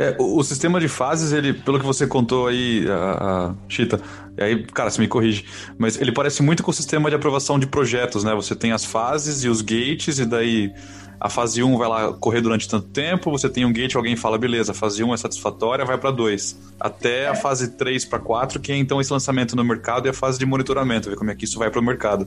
É, 0.00 0.16
o, 0.18 0.42
sistema 0.42 0.80
de 0.80 0.88
fases, 0.88 1.30
ele, 1.30 1.52
pelo 1.52 1.78
que 1.78 1.84
você 1.84 2.06
contou 2.06 2.46
aí, 2.46 2.86
a, 2.88 3.50
a 3.50 3.54
Chita, 3.68 4.00
aí, 4.38 4.64
cara, 4.64 4.88
você 4.88 4.98
me 4.98 5.06
corrige, 5.06 5.44
mas 5.76 6.00
ele 6.00 6.10
parece 6.10 6.42
muito 6.42 6.62
com 6.62 6.70
o 6.70 6.74
sistema 6.74 7.10
de 7.10 7.16
aprovação 7.16 7.58
de 7.58 7.66
projetos, 7.66 8.24
né? 8.24 8.34
Você 8.34 8.56
tem 8.56 8.72
as 8.72 8.82
fases 8.82 9.44
e 9.44 9.48
os 9.48 9.60
gates, 9.60 10.18
e 10.18 10.24
daí 10.24 10.72
a 11.20 11.28
fase 11.28 11.62
1 11.62 11.76
vai 11.76 11.88
lá 11.88 12.12
correr 12.14 12.40
durante 12.40 12.66
tanto 12.66 12.88
tempo, 12.88 13.30
você 13.30 13.48
tem 13.48 13.66
um 13.66 13.72
gate, 13.72 13.94
alguém 13.94 14.16
fala, 14.16 14.38
beleza, 14.38 14.72
a 14.72 14.74
fase 14.74 15.04
1 15.04 15.12
é 15.12 15.16
satisfatória, 15.18 15.84
vai 15.84 15.98
para 15.98 16.10
2. 16.10 16.58
Até 16.80 17.28
a 17.28 17.34
fase 17.34 17.72
3 17.72 18.06
para 18.06 18.18
4, 18.18 18.58
que 18.58 18.72
é 18.72 18.76
então 18.76 19.00
esse 19.00 19.12
lançamento 19.12 19.54
no 19.54 19.62
mercado 19.62 20.06
e 20.06 20.08
a 20.08 20.14
fase 20.14 20.38
de 20.38 20.46
monitoramento, 20.46 21.10
ver 21.10 21.16
como 21.16 21.30
é 21.30 21.34
que 21.34 21.44
isso 21.44 21.58
vai 21.58 21.70
para 21.70 21.80
o 21.80 21.84
mercado. 21.84 22.26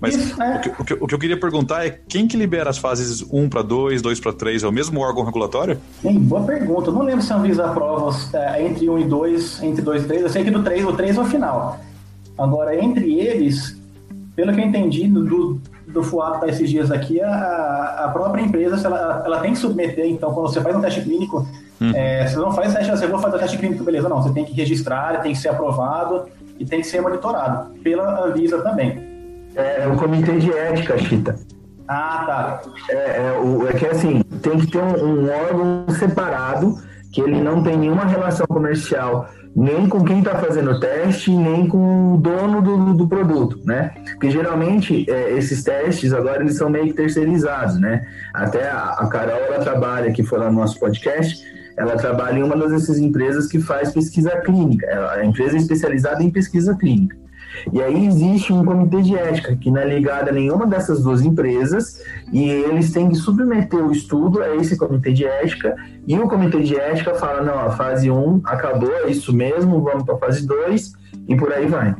Mas 0.00 0.16
Isso, 0.16 0.42
é. 0.42 0.56
o, 0.56 0.60
que, 0.60 0.68
o, 0.68 0.84
que, 0.84 0.94
o, 0.94 1.06
que, 1.06 1.14
eu 1.14 1.18
queria 1.18 1.38
perguntar 1.38 1.86
é 1.86 1.90
quem 2.08 2.26
que 2.26 2.36
libera 2.36 2.68
as 2.68 2.76
fases 2.78 3.24
1 3.30 3.48
para 3.48 3.62
2, 3.62 4.02
2 4.02 4.20
para 4.20 4.32
3? 4.32 4.64
É 4.64 4.68
o 4.68 4.72
mesmo 4.72 5.00
órgão 5.00 5.24
regulatório? 5.24 5.78
Sim, 6.02 6.18
boa 6.18 6.42
pergunta. 6.42 6.90
Eu 6.90 6.94
não 6.94 7.02
lembro 7.02 7.22
se 7.22 7.32
a 7.32 7.36
Anvisa 7.36 7.64
aprova 7.64 8.14
é, 8.34 8.66
entre 8.66 8.90
1 8.90 8.98
e 8.98 9.04
2, 9.04 9.62
entre 9.62 9.82
2 9.82 10.02
e 10.02 10.06
3. 10.06 10.22
Eu 10.22 10.28
sei 10.28 10.44
que 10.44 10.50
do 10.50 10.62
3, 10.62 10.84
o 10.84 10.92
3 10.92 11.16
é 11.16 11.20
o 11.20 11.24
final. 11.24 11.80
Agora, 12.36 12.76
entre 12.76 13.18
eles, 13.20 13.76
pelo 14.34 14.52
que 14.52 14.60
eu 14.60 14.64
entendi 14.64 15.06
do, 15.06 15.60
do 15.94 16.02
FUAP 16.02 16.40
tá 16.40 16.48
esses 16.48 16.68
dias 16.68 16.90
aqui, 16.90 17.20
a, 17.22 18.04
a 18.04 18.08
própria 18.08 18.42
empresa 18.42 18.84
ela, 18.86 19.22
ela 19.24 19.40
tem 19.40 19.52
que 19.52 19.58
submeter, 19.58 20.04
então, 20.06 20.34
quando 20.34 20.48
você 20.48 20.60
faz 20.60 20.76
um 20.76 20.80
teste 20.80 21.00
clínico, 21.00 21.46
hum. 21.80 21.92
é, 21.94 22.26
você 22.26 22.36
não 22.36 22.52
faz 22.52 22.74
teste, 22.74 22.90
você 22.90 23.06
vai 23.06 23.22
fazer 23.22 23.36
o 23.36 23.38
teste 23.38 23.56
clínico, 23.56 23.84
beleza, 23.84 24.08
não, 24.08 24.20
você 24.20 24.32
tem 24.32 24.44
que 24.44 24.52
registrar, 24.52 25.22
tem 25.22 25.32
que 25.32 25.38
ser 25.38 25.50
aprovado 25.50 26.24
e 26.58 26.66
tem 26.66 26.80
que 26.80 26.86
ser 26.86 27.00
monitorado 27.00 27.72
pela 27.78 28.26
Anvisa 28.26 28.60
também. 28.60 29.14
É, 29.54 29.86
o 29.86 29.96
comitê 29.96 30.36
de 30.36 30.52
ética, 30.52 30.98
Chita. 30.98 31.36
Ah, 31.86 32.24
tá. 32.26 32.62
É, 32.90 32.94
é, 32.94 33.40
o, 33.40 33.68
é 33.68 33.72
que 33.72 33.86
assim, 33.86 34.20
tem 34.42 34.58
que 34.58 34.66
ter 34.66 34.82
um, 34.82 35.26
um, 35.26 35.30
órgão 35.30 35.86
separado, 35.96 36.78
que 37.14 37.20
ele 37.20 37.40
não 37.40 37.62
tem 37.62 37.76
nenhuma 37.76 38.04
relação 38.04 38.44
comercial, 38.44 39.30
nem 39.54 39.88
com 39.88 40.04
quem 40.04 40.18
está 40.18 40.34
fazendo 40.34 40.72
o 40.72 40.80
teste, 40.80 41.30
nem 41.30 41.68
com 41.68 42.14
o 42.14 42.16
dono 42.18 42.60
do, 42.60 42.92
do 42.92 43.06
produto, 43.06 43.60
né? 43.64 43.92
Porque 44.10 44.32
geralmente 44.32 45.08
é, 45.08 45.32
esses 45.38 45.62
testes 45.62 46.12
agora 46.12 46.42
eles 46.42 46.56
são 46.56 46.68
meio 46.68 46.86
que 46.86 46.92
terceirizados, 46.92 47.78
né? 47.78 48.04
Até 48.34 48.68
a, 48.68 48.96
a 48.98 49.06
Carol, 49.06 49.38
ela 49.38 49.60
trabalha, 49.60 50.10
que 50.10 50.24
foi 50.24 50.40
lá 50.40 50.50
no 50.50 50.58
nosso 50.58 50.80
podcast, 50.80 51.40
ela 51.76 51.96
trabalha 51.96 52.40
em 52.40 52.42
uma 52.42 52.56
dessas 52.56 52.98
empresas 52.98 53.46
que 53.46 53.60
faz 53.60 53.92
pesquisa 53.92 54.30
clínica. 54.40 54.84
A 55.12 55.24
empresa 55.24 55.56
é 55.56 55.60
especializada 55.60 56.20
em 56.20 56.30
pesquisa 56.30 56.76
clínica. 56.76 57.16
E 57.72 57.82
aí 57.82 58.06
existe 58.06 58.52
um 58.52 58.64
comitê 58.64 59.02
de 59.02 59.16
ética 59.16 59.56
que 59.56 59.70
não 59.70 59.80
é 59.80 59.86
ligado 59.86 60.28
a 60.28 60.32
nenhuma 60.32 60.66
dessas 60.66 61.02
duas 61.02 61.22
empresas 61.22 62.00
e 62.32 62.48
eles 62.48 62.92
têm 62.92 63.08
que 63.08 63.16
submeter 63.16 63.84
o 63.84 63.92
estudo 63.92 64.42
a 64.42 64.56
esse 64.56 64.76
comitê 64.76 65.12
de 65.12 65.24
ética 65.24 65.74
e 66.06 66.18
o 66.18 66.28
comitê 66.28 66.60
de 66.62 66.76
ética 66.76 67.14
fala, 67.14 67.42
não, 67.42 67.58
a 67.58 67.70
fase 67.70 68.10
1 68.10 68.42
acabou, 68.44 68.92
é 69.04 69.10
isso 69.10 69.32
mesmo, 69.32 69.82
vamos 69.82 70.04
para 70.04 70.14
a 70.14 70.18
fase 70.18 70.46
2 70.46 70.92
e 71.28 71.36
por 71.36 71.52
aí 71.52 71.66
vai. 71.66 71.94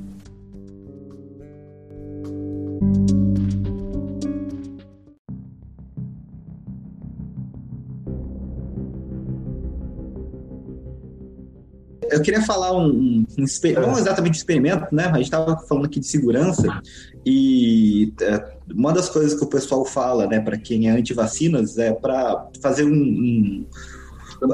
Eu 12.15 12.23
queria 12.23 12.43
falar 12.43 12.73
um, 12.73 12.87
um, 12.87 13.27
um 13.39 13.81
não 13.81 13.99
exatamente 13.99 14.39
experimento, 14.39 14.95
né? 14.95 15.07
A 15.07 15.17
gente 15.17 15.25
estava 15.25 15.57
falando 15.67 15.87
aqui 15.87 16.01
de 16.01 16.07
segurança 16.07 16.81
e 17.27 18.13
é, 18.21 18.57
uma 18.73 18.93
das 18.93 19.09
coisas 19.09 19.35
que 19.35 19.45
o 19.45 19.49
pessoal 19.49 19.85
fala, 19.85 20.27
né, 20.27 20.41
para 20.41 20.57
quem 20.57 20.89
é 20.89 20.93
anti-vacinas, 20.93 21.79
é 21.79 21.93
para 21.93 22.49
fazer 22.63 22.85
um, 22.85 22.93
um 22.93 23.67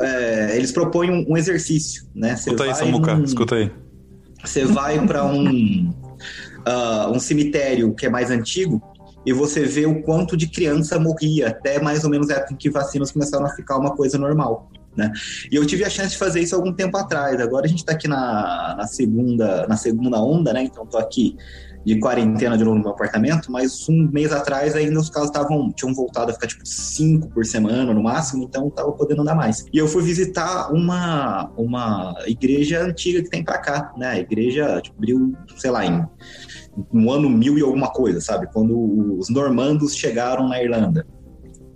é, 0.01 0.57
eles 0.57 0.73
propõem 0.73 1.27
um, 1.29 1.37
exercício, 1.37 2.05
né? 2.15 2.37
Você 2.37 2.51
escuta 2.51 2.65
aí, 2.65 2.75
Samuca, 2.75 3.15
num, 3.15 3.25
escuta 3.25 3.55
aí. 3.57 3.71
Você 4.45 4.65
vai 4.65 5.05
para 5.07 5.25
um 5.25 5.91
uh, 5.91 7.11
um 7.11 7.19
cemitério 7.19 7.95
que 7.95 8.07
é 8.07 8.09
mais 8.09 8.31
antigo 8.31 8.83
e 9.25 9.33
você 9.33 9.65
vê 9.65 9.87
o 9.87 10.03
quanto 10.03 10.37
de 10.37 10.49
criança 10.49 10.99
morria 10.99 11.49
até 11.49 11.81
mais 11.81 12.05
ou 12.05 12.11
menos 12.11 12.31
a 12.31 12.35
época 12.35 12.55
em 12.55 12.57
que 12.57 12.71
vacinas 12.71 13.11
começaram 13.11 13.47
a 13.47 13.51
ficar 13.51 13.77
uma 13.77 13.95
coisa 13.95 14.17
normal. 14.17 14.71
Né? 14.97 15.13
E 15.51 15.57
eu 15.57 15.65
tive 15.65 15.85
a 15.85 15.91
chance 15.91 16.11
de 16.11 16.19
fazer 16.19 16.41
isso 16.41 16.55
algum 16.55 16.73
tempo 16.73 16.97
atrás. 16.97 17.41
Agora 17.41 17.67
a 17.67 17.69
gente 17.69 17.79
está 17.79 17.93
aqui 17.93 18.09
na, 18.09 18.75
na, 18.77 18.87
segunda, 18.87 19.67
na 19.67 19.77
segunda 19.77 20.21
onda, 20.21 20.53
né? 20.53 20.65
Então 20.65 20.85
estou 20.85 21.01
aqui 21.01 21.37
de 21.85 21.99
quarentena 21.99 22.59
de 22.59 22.65
novo 22.65 22.77
no 22.77 22.83
meu 22.83 22.93
apartamento, 22.93 23.51
mas 23.51 23.89
um 23.89 24.11
mês 24.13 24.33
atrás 24.33 24.75
ainda 24.77 24.99
os 25.01 25.09
casos 25.09 25.31
estavam 25.31 25.73
tinham 25.73 25.95
voltado 25.95 26.31
a 26.31 26.35
ficar 26.35 26.47
tipo 26.47 26.67
cinco 26.67 27.31
por 27.31 27.45
semana 27.47 27.95
no 27.95 28.03
máximo, 28.03 28.45
então 28.45 28.69
estava 28.69 28.93
podendo 28.93 29.23
andar 29.23 29.35
mais. 29.35 29.65
E 29.73 29.79
eu 29.79 29.89
fui 29.89 30.03
visitar 30.03 30.71
uma 30.73 31.51
uma 31.57 32.15
igreja 32.27 32.83
antiga 32.83 33.23
que 33.23 33.31
tem 33.31 33.43
para 33.43 33.59
cá, 33.59 33.93
né? 33.97 34.09
A 34.09 34.19
igreja 34.19 34.81
tipo, 34.83 34.97
abriu, 34.97 35.35
sei 35.57 35.71
lá, 35.71 35.87
em 35.87 36.05
no 36.93 37.11
ano 37.11 37.29
mil 37.29 37.59
e 37.59 37.63
alguma 37.63 37.91
coisa, 37.91 38.21
sabe? 38.21 38.47
Quando 38.53 39.19
os 39.19 39.29
normandos 39.31 39.97
chegaram 39.97 40.49
na 40.49 40.63
Irlanda. 40.63 41.07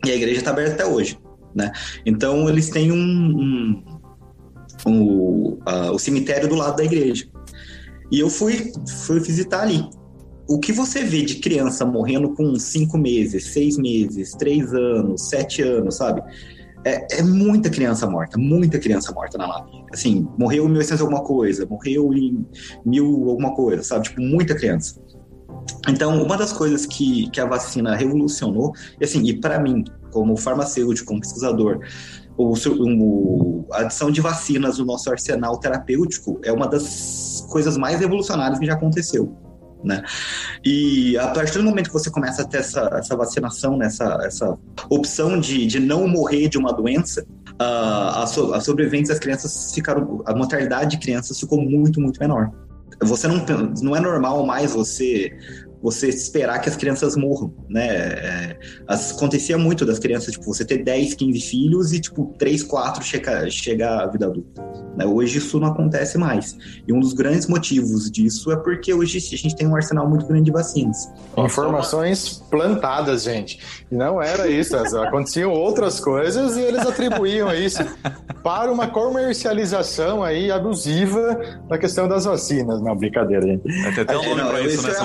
E 0.04 0.10
a 0.10 0.14
igreja 0.14 0.40
está 0.40 0.50
aberta 0.50 0.74
até 0.74 0.84
hoje. 0.84 1.18
Né? 1.55 1.70
Então 2.05 2.48
eles 2.48 2.70
têm 2.70 2.90
um, 2.90 2.96
um, 2.96 3.84
um 4.86 5.59
uh, 5.66 5.92
o 5.92 5.98
cemitério 5.98 6.48
do 6.48 6.55
lado 6.55 6.76
da 6.76 6.84
igreja. 6.84 7.26
E 8.11 8.20
eu 8.20 8.28
fui, 8.28 8.72
fui 9.07 9.20
visitar 9.20 9.62
ali. 9.62 9.88
O 10.46 10.59
que 10.59 10.72
você 10.72 11.02
vê 11.02 11.22
de 11.22 11.36
criança 11.36 11.86
morrendo 11.86 12.34
com 12.34 12.55
cinco 12.57 12.98
meses, 12.98 13.46
seis 13.52 13.78
meses, 13.78 14.32
três 14.32 14.74
anos, 14.74 15.28
sete 15.28 15.62
anos, 15.62 15.96
sabe? 15.96 16.22
É, 16.84 17.18
é, 17.18 17.22
muita 17.22 17.70
criança 17.70 18.07
morta, 18.07 18.36
muita 18.36 18.78
criança 18.78 19.11
morta 19.12 19.38
na 19.38 19.46
Lapa. 19.46 19.70
Assim, 19.90 20.28
morreu 20.38 20.66
em 20.66 20.68
1800 20.68 21.00
alguma 21.00 21.24
coisa, 21.24 21.64
morreu 21.64 22.12
em 22.12 22.46
mil 22.84 23.30
alguma 23.30 23.55
coisa, 23.55 23.82
sabe? 23.82 24.05
Tipo, 24.05 24.20
muita 24.20 24.55
criança. 24.55 25.00
Então, 25.88 26.22
uma 26.22 26.36
das 26.36 26.52
coisas 26.52 26.86
que, 26.86 27.28
que 27.30 27.40
a 27.40 27.46
vacina 27.46 27.94
revolucionou, 27.94 28.72
e 29.00 29.04
assim, 29.04 29.22
e 29.24 29.38
para 29.38 29.58
mim, 29.58 29.84
como 30.10 30.36
farmacêutico, 30.36 31.08
como 31.08 31.20
pesquisador, 31.20 31.80
o, 32.36 33.64
a 33.70 33.80
adição 33.80 34.10
de 34.10 34.20
vacinas 34.20 34.78
no 34.78 34.84
nosso 34.84 35.10
arsenal 35.10 35.58
terapêutico 35.58 36.40
é 36.42 36.52
uma 36.52 36.66
das 36.66 37.46
coisas 37.48 37.76
mais 37.76 38.00
revolucionárias 38.00 38.58
que 38.58 38.66
já 38.66 38.74
aconteceu. 38.74 39.36
Né? 39.84 40.02
E 40.64 41.16
a 41.18 41.28
partir 41.28 41.58
do 41.58 41.64
momento 41.64 41.88
que 41.88 41.92
você 41.92 42.10
começa 42.10 42.42
a 42.42 42.44
ter 42.46 42.58
essa, 42.58 42.88
essa 42.94 43.14
vacinação, 43.14 43.76
né, 43.76 43.86
essa, 43.86 44.18
essa 44.24 44.58
opção 44.88 45.38
de, 45.38 45.66
de 45.66 45.78
não 45.78 46.08
morrer 46.08 46.48
de 46.48 46.56
uma 46.56 46.72
doença, 46.72 47.24
a, 47.58 48.22
a, 48.22 48.26
so, 48.26 48.54
a 48.54 48.60
sobrevivência 48.60 49.14
das 49.14 49.18
crianças 49.22 49.72
ficaram. 49.74 50.22
A 50.24 50.34
mortalidade 50.34 50.92
de 50.92 50.98
crianças 50.98 51.38
ficou 51.38 51.60
muito, 51.60 52.00
muito 52.00 52.18
menor. 52.18 52.50
Você 53.01 53.28
não, 53.28 53.45
não 53.82 53.97
é 53.97 54.01
normal 54.01 54.45
mais 54.47 54.72
você 54.72 55.36
você 55.85 56.09
esperar 56.09 56.61
que 56.61 56.68
as 56.70 56.76
crianças 56.76 57.14
morram, 57.14 57.53
né? 57.68 57.87
É, 57.87 58.57
acontecia 58.89 59.59
muito 59.59 59.85
das 59.85 59.99
crianças, 59.99 60.32
tipo, 60.32 60.47
você 60.47 60.64
ter 60.64 60.78
10, 60.78 61.12
15 61.12 61.41
filhos 61.43 61.93
e, 61.93 62.01
tipo, 62.01 62.35
3, 62.39 62.62
4 62.62 63.05
chega, 63.05 63.51
chega 63.51 64.03
à 64.03 64.07
vida 64.07 64.24
adulta. 64.24 64.62
Né? 64.97 65.05
Hoje 65.05 65.39
isso 65.39 65.61
não 65.61 65.68
acontece 65.68 66.16
mais. 66.16 66.57
E 66.89 66.93
um 66.93 67.01
dos 67.01 67.12
grandes 67.12 67.47
motivos 67.47 68.11
disso 68.11 68.51
é 68.51 68.57
porque 68.57 68.95
hoje 68.95 69.18
a 69.18 69.37
gente 69.37 69.55
tem 69.55 69.66
um 69.66 69.76
arsenal 69.76 70.09
muito 70.09 70.24
grande 70.26 70.45
de 70.45 70.53
vacinas. 70.53 71.12
Informações 71.37 72.43
plantadas, 72.51 73.24
gente. 73.24 73.59
Não 73.91 74.22
era 74.22 74.49
isso. 74.49 74.74
Aconteciam 74.76 75.53
outras 75.53 76.01
coisas 76.01 76.57
e 76.57 76.61
eles 76.61 76.87
atribuíam 76.87 77.53
isso 77.53 77.85
para 78.43 78.72
uma 78.72 78.87
comercialização 78.87 80.22
aí 80.22 80.51
abusiva 80.51 81.41
da 81.68 81.76
questão 81.76 82.09
das 82.09 82.24
vacinas. 82.24 82.80
Não, 82.80 82.97
brincadeira, 82.97 83.47
gente. 83.47 83.87
Até 83.87 84.05
tem 84.05 84.16
um 84.16 84.37
nome 84.37 84.41
é, 84.41 84.47
pra 84.47 84.61
isso, 84.62 84.82
né? 84.82 84.91
Essa 84.91 85.05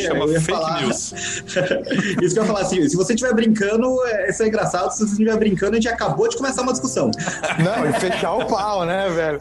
se 0.00 0.06
chama 0.06 0.28
fake 0.28 0.44
falar... 0.44 0.82
news. 0.82 1.12
Isso 2.22 2.34
que 2.34 2.38
eu 2.38 2.42
ia 2.42 2.44
falar 2.44 2.60
assim, 2.60 2.88
se 2.88 2.96
você 2.96 3.14
estiver 3.14 3.34
brincando, 3.34 4.04
é, 4.06 4.30
isso 4.30 4.42
é 4.42 4.48
engraçado, 4.48 4.90
se 4.92 4.98
você 4.98 5.12
estiver 5.12 5.36
brincando, 5.36 5.72
a 5.72 5.74
gente 5.76 5.88
acabou 5.88 6.28
de 6.28 6.36
começar 6.36 6.62
uma 6.62 6.72
discussão. 6.72 7.10
Não, 7.62 7.88
e 7.88 7.92
fechar 7.94 8.34
o 8.34 8.46
pau, 8.46 8.84
né, 8.84 9.08
velho? 9.08 9.38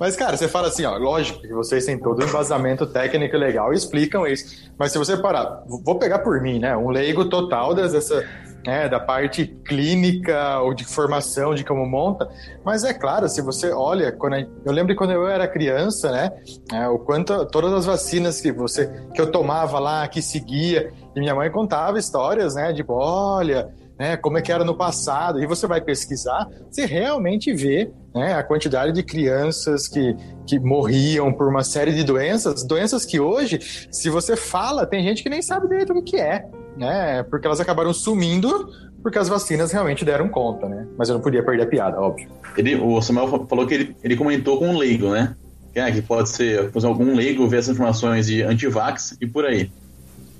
Mas, 0.00 0.16
cara, 0.16 0.34
você 0.34 0.48
fala 0.48 0.68
assim, 0.68 0.84
ó, 0.86 0.96
lógico 0.96 1.42
que 1.42 1.52
vocês 1.52 1.84
têm 1.84 1.98
todo 1.98 2.20
o 2.20 2.24
embasamento 2.24 2.86
técnico 2.86 3.36
legal 3.36 3.70
e 3.70 3.76
explicam 3.76 4.26
isso. 4.26 4.70
Mas 4.78 4.92
se 4.92 4.98
você 4.98 5.14
parar, 5.14 5.62
vou 5.66 5.98
pegar 5.98 6.20
por 6.20 6.40
mim, 6.40 6.58
né? 6.58 6.74
Um 6.74 6.88
leigo 6.88 7.26
total 7.26 7.74
dessa, 7.74 8.26
né, 8.66 8.88
da 8.88 9.00
parte 9.00 9.46
clínica 9.64 10.60
ou 10.60 10.74
de 10.74 10.84
formação 10.84 11.54
de 11.54 11.64
como 11.64 11.86
monta. 11.86 12.28
Mas 12.64 12.84
é 12.84 12.92
claro, 12.92 13.28
se 13.28 13.40
você 13.42 13.70
olha, 13.70 14.12
quando 14.12 14.36
eu 14.64 14.72
lembro 14.72 14.94
quando 14.94 15.12
eu 15.12 15.26
era 15.26 15.46
criança, 15.48 16.10
né, 16.10 16.30
é, 16.72 16.88
o 16.88 16.98
quanto 16.98 17.46
todas 17.46 17.72
as 17.72 17.86
vacinas 17.86 18.40
que 18.40 18.52
você 18.52 18.86
que 19.14 19.20
eu 19.20 19.30
tomava 19.30 19.78
lá, 19.78 20.06
que 20.08 20.20
seguia, 20.20 20.92
e 21.14 21.20
minha 21.20 21.34
mãe 21.34 21.50
contava 21.50 21.98
histórias, 21.98 22.54
né, 22.54 22.72
de 22.72 22.84
olha, 22.86 23.68
né, 23.98 24.16
como 24.16 24.38
é 24.38 24.42
que 24.42 24.50
era 24.50 24.64
no 24.64 24.74
passado, 24.74 25.42
e 25.42 25.46
você 25.46 25.66
vai 25.66 25.80
pesquisar, 25.80 26.48
você 26.70 26.86
realmente 26.86 27.52
vê 27.52 27.90
né, 28.14 28.32
a 28.34 28.42
quantidade 28.42 28.92
de 28.92 29.02
crianças 29.02 29.86
que, 29.86 30.16
que 30.46 30.58
morriam 30.58 31.32
por 31.32 31.48
uma 31.48 31.62
série 31.62 31.92
de 31.92 32.02
doenças, 32.02 32.64
doenças 32.64 33.04
que 33.04 33.20
hoje, 33.20 33.58
se 33.90 34.08
você 34.08 34.36
fala, 34.36 34.86
tem 34.86 35.02
gente 35.02 35.22
que 35.22 35.28
nem 35.28 35.42
sabe 35.42 35.68
direito 35.68 35.92
o 35.92 36.02
que 36.02 36.16
é, 36.16 36.46
né, 36.80 37.22
porque 37.24 37.46
elas 37.46 37.60
acabaram 37.60 37.92
sumindo 37.92 38.72
porque 39.02 39.18
as 39.18 39.28
vacinas 39.28 39.70
realmente 39.70 40.04
deram 40.04 40.28
conta, 40.28 40.68
né? 40.68 40.86
Mas 40.96 41.08
eu 41.08 41.14
não 41.14 41.22
podia 41.22 41.42
perder 41.42 41.62
a 41.62 41.66
piada, 41.66 42.00
óbvio. 42.00 42.28
Ele, 42.56 42.74
o 42.76 43.00
Samuel 43.00 43.46
falou 43.46 43.66
que 43.66 43.74
ele, 43.74 43.96
ele 44.02 44.16
comentou 44.16 44.58
com 44.58 44.68
um 44.68 44.78
leigo, 44.78 45.10
né? 45.10 45.34
É, 45.74 45.90
que 45.90 46.02
pode 46.02 46.28
ser 46.28 46.70
algum 46.84 47.14
leigo 47.14 47.46
ver 47.46 47.58
essas 47.58 47.74
informações 47.74 48.26
de 48.26 48.42
antivax 48.42 49.16
e 49.20 49.26
por 49.26 49.44
aí. 49.44 49.70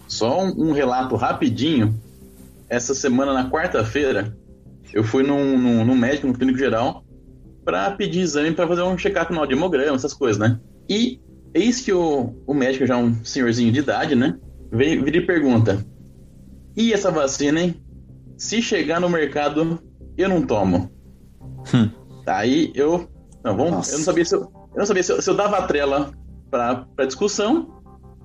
Só 0.09 0.43
um, 0.43 0.69
um 0.69 0.73
relato 0.73 1.15
rapidinho 1.15 1.95
essa 2.69 2.95
semana, 2.95 3.33
na 3.33 3.51
quarta-feira, 3.51 4.37
eu 4.93 5.05
fui 5.05 5.23
num, 5.23 5.59
num, 5.59 5.85
num, 5.85 5.97
médico, 5.97 6.27
no 6.27 6.35
clínico 6.35 6.59
geral, 6.59 7.05
para 7.65 7.91
pedir 7.93 8.21
exame 8.21 8.53
para 8.53 8.67
fazer 8.67 8.83
um 8.83 8.97
check-up 8.97 9.33
no 9.33 9.45
hemograma, 9.51 9.97
essas 9.97 10.15
coisas, 10.15 10.39
né? 10.39 10.59
E 10.89 11.21
eis 11.55 11.81
que 11.81 11.93
o, 11.93 12.35
o 12.47 12.55
médico, 12.55 12.87
já 12.87 12.97
um 12.97 13.25
senhorzinho 13.25 13.73
de 13.73 13.79
idade, 13.81 14.15
né? 14.15 14.37
Vem, 14.71 15.03
vira 15.03 15.17
e 15.17 15.27
pergunta: 15.27 15.85
E 16.81 16.95
essa 16.95 17.11
vacina, 17.11 17.61
hein? 17.61 17.75
Se 18.39 18.63
chegar 18.63 18.99
no 18.99 19.09
mercado, 19.11 19.79
eu 20.17 20.31
não 20.31 20.41
tomo. 20.41 20.91
Hum. 21.75 21.91
Aí 22.27 22.73
eu. 22.75 23.07
Não, 23.45 23.55
vamos, 23.55 23.93
eu 23.93 23.99
não 23.99 24.05
sabia 24.07 24.25
se 24.25 24.35
eu, 24.35 24.41
eu 24.41 24.79
não 24.79 24.87
sabia 24.87 25.03
se 25.03 25.13
eu, 25.13 25.21
se 25.21 25.29
eu 25.29 25.37
dava 25.37 25.59
a 25.59 25.67
trela 25.67 26.11
pra, 26.51 26.87
pra 26.97 27.05
discussão 27.05 27.83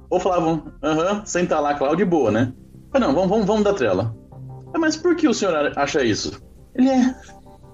ou 0.09 0.21
falavam, 0.21 0.71
aham, 0.81 1.01
uh 1.01 1.15
-huh, 1.15 1.25
senta 1.25 1.59
lá, 1.59 1.73
Cláudio, 1.73 2.05
boa, 2.05 2.31
né? 2.31 2.53
Mas 2.93 3.01
não, 3.01 3.13
vamos, 3.13 3.29
vamos, 3.29 3.45
vamos 3.45 3.63
dar 3.65 3.73
trela. 3.73 4.15
Mas 4.77 4.95
por 4.95 5.17
que 5.17 5.27
o 5.27 5.33
senhor 5.33 5.77
acha 5.77 6.01
isso? 6.01 6.41
Ele 6.73 6.87
é. 6.87 7.13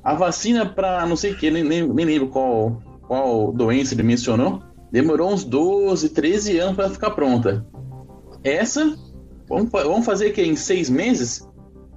A 0.04 0.16
vacina 0.16 0.66
para 0.66 1.06
não 1.06 1.16
sei 1.16 1.34
o 1.34 1.38
que, 1.38 1.52
nem, 1.52 1.64
nem, 1.64 1.88
nem 1.88 2.06
lembro 2.08 2.30
qual, 2.30 2.82
qual 3.08 3.52
doença 3.52 3.94
ele 3.94 4.02
mencionou, 4.02 4.64
demorou 4.92 5.32
uns 5.32 5.44
12, 5.44 6.10
13 6.10 6.58
anos 6.58 6.76
para 6.76 6.90
ficar 6.90 7.12
pronta. 7.12 7.64
Essa, 8.44 8.98
vamos, 9.52 9.72
vamos 9.72 10.06
fazer 10.06 10.32
que 10.32 10.42
em 10.42 10.56
seis 10.56 10.90
meses? 10.90 11.48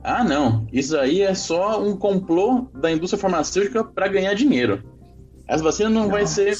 Ah, 0.03 0.23
não. 0.23 0.67
Isso 0.73 0.97
aí 0.99 1.23
é 1.23 1.35
só 1.35 1.83
um 1.83 1.97
complô 1.97 2.67
da 2.75 2.93
indústria 2.93 3.21
farmacêutica 3.21 3.83
para 3.83 4.09
ganhar 4.09 4.35
dinheiro. 4.35 4.83
As 5.49 5.63
vacinas 5.63 5.93
não 5.93 6.09
Nossa. 6.09 6.13
vai 6.13 6.27
ser 6.27 6.55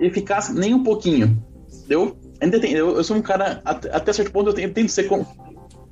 eficaz 0.00 0.52
nem 0.52 0.74
um 0.74 0.82
pouquinho. 0.82 1.40
Eu, 1.88 2.16
eu, 2.40 2.96
eu 2.96 3.04
sou 3.04 3.16
um 3.16 3.22
cara, 3.22 3.60
até 3.64 4.12
certo 4.12 4.32
ponto, 4.32 4.50
eu 4.50 4.54
tento 4.54 4.88
ser 4.88 5.08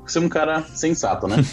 ser 0.07 0.19
um 0.19 0.29
cara 0.29 0.63
sensato, 0.63 1.29
né? 1.29 1.37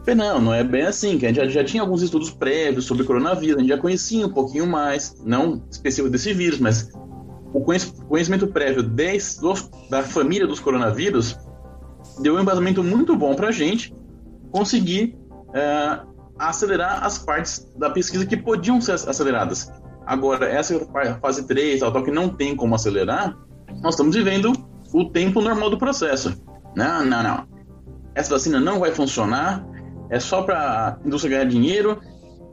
Falei, 0.00 0.14
não, 0.14 0.40
não 0.40 0.54
é 0.54 0.64
bem 0.64 0.82
assim, 0.82 1.18
que 1.18 1.26
a 1.26 1.28
gente 1.28 1.36
já, 1.36 1.48
já, 1.48 1.64
tinha 1.64 1.82
alguns 1.82 2.02
estudos 2.02 2.30
prévios 2.30 2.86
sobre 2.86 3.04
coronavírus, 3.04 3.56
a 3.56 3.60
gente 3.60 3.68
já 3.68 3.78
conhecia 3.78 4.26
um 4.26 4.32
pouquinho 4.32 4.66
mais, 4.66 5.14
não 5.24 5.62
específico 5.70 6.10
desse 6.10 6.32
vírus, 6.32 6.58
mas 6.58 6.90
o 7.52 7.60
conhecimento 7.62 8.46
prévio 8.48 8.82
des, 8.82 9.40
da 9.88 10.02
família 10.02 10.46
dos 10.46 10.60
coronavírus 10.60 11.36
deu 12.20 12.36
um 12.36 12.40
embasamento 12.40 12.82
muito 12.82 13.16
bom 13.16 13.34
para 13.34 13.48
a 13.48 13.52
gente 13.52 13.94
conseguir 14.52 15.16
é, 15.54 16.00
acelerar 16.38 17.04
as 17.04 17.18
partes 17.18 17.70
da 17.76 17.90
pesquisa 17.90 18.24
que 18.24 18.36
podiam 18.36 18.80
ser 18.80 18.92
aceleradas. 18.92 19.70
Agora, 20.06 20.48
essa 20.48 20.78
fase 21.20 21.46
3, 21.46 21.80
tal, 21.80 21.92
tal, 21.92 22.04
que 22.04 22.10
não 22.10 22.28
tem 22.28 22.56
como 22.56 22.74
acelerar, 22.74 23.36
nós 23.82 23.94
estamos 23.94 24.14
vivendo 24.14 24.52
o 24.92 25.04
tempo 25.10 25.40
normal 25.40 25.70
do 25.70 25.78
processo. 25.78 26.42
Não, 26.74 27.04
não, 27.04 27.22
não. 27.22 27.46
Essa 28.14 28.30
vacina 28.30 28.60
não 28.60 28.80
vai 28.80 28.92
funcionar, 28.92 29.64
é 30.08 30.18
só 30.18 30.42
para 30.42 30.98
a 31.02 31.06
indústria 31.06 31.36
ganhar 31.38 31.48
dinheiro, 31.48 32.00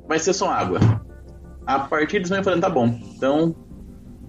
vai 0.07 0.19
ser 0.19 0.33
só 0.33 0.49
água. 0.49 0.79
A 1.65 1.79
partir 1.79 2.21
disso, 2.21 2.33
eu 2.33 2.43
falei, 2.43 2.59
tá 2.59 2.69
bom, 2.69 2.99
então 3.15 3.55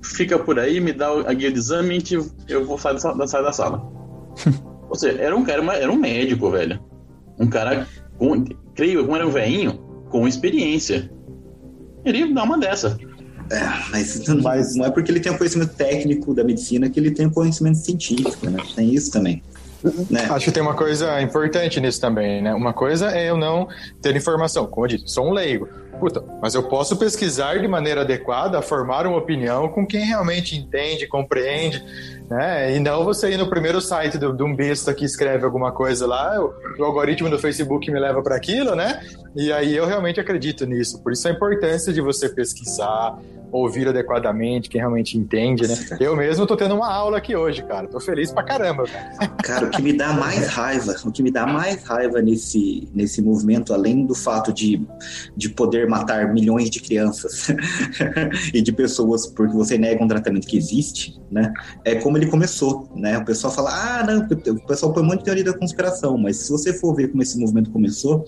fica 0.03 0.38
por 0.38 0.59
aí, 0.59 0.80
me 0.80 0.92
dá 0.92 1.09
a 1.09 1.32
guia 1.32 1.51
de 1.51 1.59
exame 1.59 1.99
e 1.99 2.53
eu 2.53 2.64
vou 2.64 2.78
sair 2.78 2.94
da, 2.94 3.26
sair 3.26 3.42
da 3.42 3.53
sala. 3.53 3.82
Ou 4.88 4.94
seja, 4.94 5.20
era 5.20 5.36
um 5.36 5.44
cara, 5.44 5.62
era 5.76 5.92
um 5.92 5.96
médico, 5.96 6.51
velho. 6.51 6.80
Um 7.38 7.46
cara, 7.46 7.86
com, 8.16 8.44
creio, 8.74 9.05
como 9.05 9.16
era 9.16 9.26
um 9.26 9.30
velhinho, 9.30 9.78
com 10.09 10.26
experiência. 10.26 11.11
Ele 12.05 12.32
dá 12.32 12.42
uma 12.42 12.59
dessa. 12.59 12.99
É, 13.51 13.90
mas, 13.90 14.26
mas 14.42 14.76
não 14.76 14.86
é 14.86 14.90
porque 14.90 15.11
ele 15.11 15.20
tem 15.20 15.32
o 15.32 15.38
conhecimento 15.38 15.74
técnico 15.74 16.34
da 16.34 16.44
medicina 16.44 16.88
que 16.90 17.01
ele 17.01 17.11
tem 17.11 17.26
o 17.26 17.30
conhecimento 17.30 17.78
científico, 17.78 18.49
né? 18.49 18.59
Tem 18.74 18.94
isso 18.94 19.11
também. 19.11 19.42
Né? 20.11 20.26
Acho 20.28 20.46
que 20.46 20.53
tem 20.53 20.62
uma 20.62 20.74
coisa 20.74 21.20
importante 21.22 21.80
nisso 21.80 22.01
também, 22.01 22.42
né? 22.42 22.53
Uma 22.53 22.72
coisa 22.72 23.11
é 23.12 23.30
eu 23.30 23.36
não 23.36 23.68
ter 24.03 24.14
informação. 24.16 24.66
Como 24.66 24.86
eu 24.86 24.90
disse, 24.90 25.09
sou 25.09 25.28
um 25.28 25.32
leigo. 25.32 25.68
Puta, 25.99 26.22
mas 26.40 26.55
eu 26.55 26.62
posso 26.62 26.96
pesquisar 26.96 27.59
de 27.59 27.66
maneira 27.66 28.03
adequada, 28.03 28.62
formar 28.62 29.07
uma 29.07 29.16
opinião 29.18 29.68
com 29.68 29.86
quem 29.86 30.05
realmente 30.05 30.57
entende, 30.57 31.07
compreende, 31.07 31.84
né? 32.30 32.76
E 32.76 32.78
não 32.78 33.05
você 33.05 33.30
ir 33.30 33.36
no 33.36 33.49
primeiro 33.49 33.80
site 33.80 34.18
de 34.18 34.42
um 34.42 34.55
besta 34.55 34.94
que 34.94 35.05
escreve 35.05 35.44
alguma 35.44 35.72
coisa 35.72 36.07
lá, 36.07 36.38
o, 36.40 36.84
algoritmo 36.84 37.28
do 37.28 37.38
Facebook 37.38 37.90
me 37.90 37.99
leva 37.99 38.22
para 38.22 38.36
aquilo, 38.36 38.76
né? 38.76 39.01
E 39.34 39.53
aí 39.53 39.76
eu 39.76 39.86
realmente 39.86 40.20
acredito 40.20 40.66
nisso. 40.66 41.03
Por 41.03 41.12
isso 41.12 41.26
a 41.26 41.30
importância 41.30 41.92
de 41.92 42.01
você 42.01 42.28
pesquisar, 42.28 43.18
ouvir 43.51 43.88
adequadamente, 43.88 44.68
quem 44.68 44.80
realmente 44.80 45.16
entende, 45.16 45.66
né? 45.66 45.74
Eu 46.01 46.16
mesmo 46.16 46.46
tô 46.46 46.57
tendo 46.57 46.74
uma 46.74 46.92
aula 46.92 47.18
aqui 47.18 47.34
hoje, 47.34 47.62
cara. 47.62 47.86
Tô 47.88 48.01
feliz 48.01 48.30
pra 48.30 48.42
caramba, 48.42 48.84
cara. 48.84 49.28
Cara, 49.42 49.66
o 49.66 49.70
que 49.70 49.82
me 49.82 49.92
dá 49.92 50.12
mais 50.12 50.49
raiva, 50.49 50.94
o 51.05 51.12
que 51.12 51.22
me 51.22 51.30
dá 51.30 51.46
mais 51.46 51.82
raiva 51.84 52.20
nesse, 52.20 52.88
nesse 52.94 53.22
movimento, 53.22 53.72
além 53.72 54.05
do 54.05 54.14
fato 54.14 54.53
de, 54.53 54.86
de 55.36 55.49
poder 55.49 55.88
matar 55.89 56.32
milhões 56.32 56.70
de 56.70 56.80
crianças 56.80 57.49
e 58.53 58.61
de 58.61 58.72
pessoas 58.72 59.26
porque 59.26 59.55
você 59.55 59.78
nega 59.78 60.03
um 60.03 60.09
tratamento 60.09 60.47
que 60.47 60.57
existe, 60.57 61.20
né? 61.30 61.53
É 61.84 61.97
como 61.97 62.16
ele 62.16 62.26
começou, 62.26 62.89
né? 62.95 63.18
O 63.18 63.24
pessoal 63.24 63.53
fala, 63.53 63.70
ah, 63.70 64.05
não, 64.05 64.26
o 64.26 64.66
pessoal 64.66 64.93
põe 64.93 65.03
muito 65.03 65.24
teoria 65.24 65.45
da 65.45 65.57
conspiração, 65.57 66.16
mas 66.18 66.36
se 66.36 66.51
você 66.51 66.72
for 66.72 66.95
ver 66.95 67.09
como 67.09 67.22
esse 67.22 67.39
movimento 67.39 67.70
começou, 67.70 68.24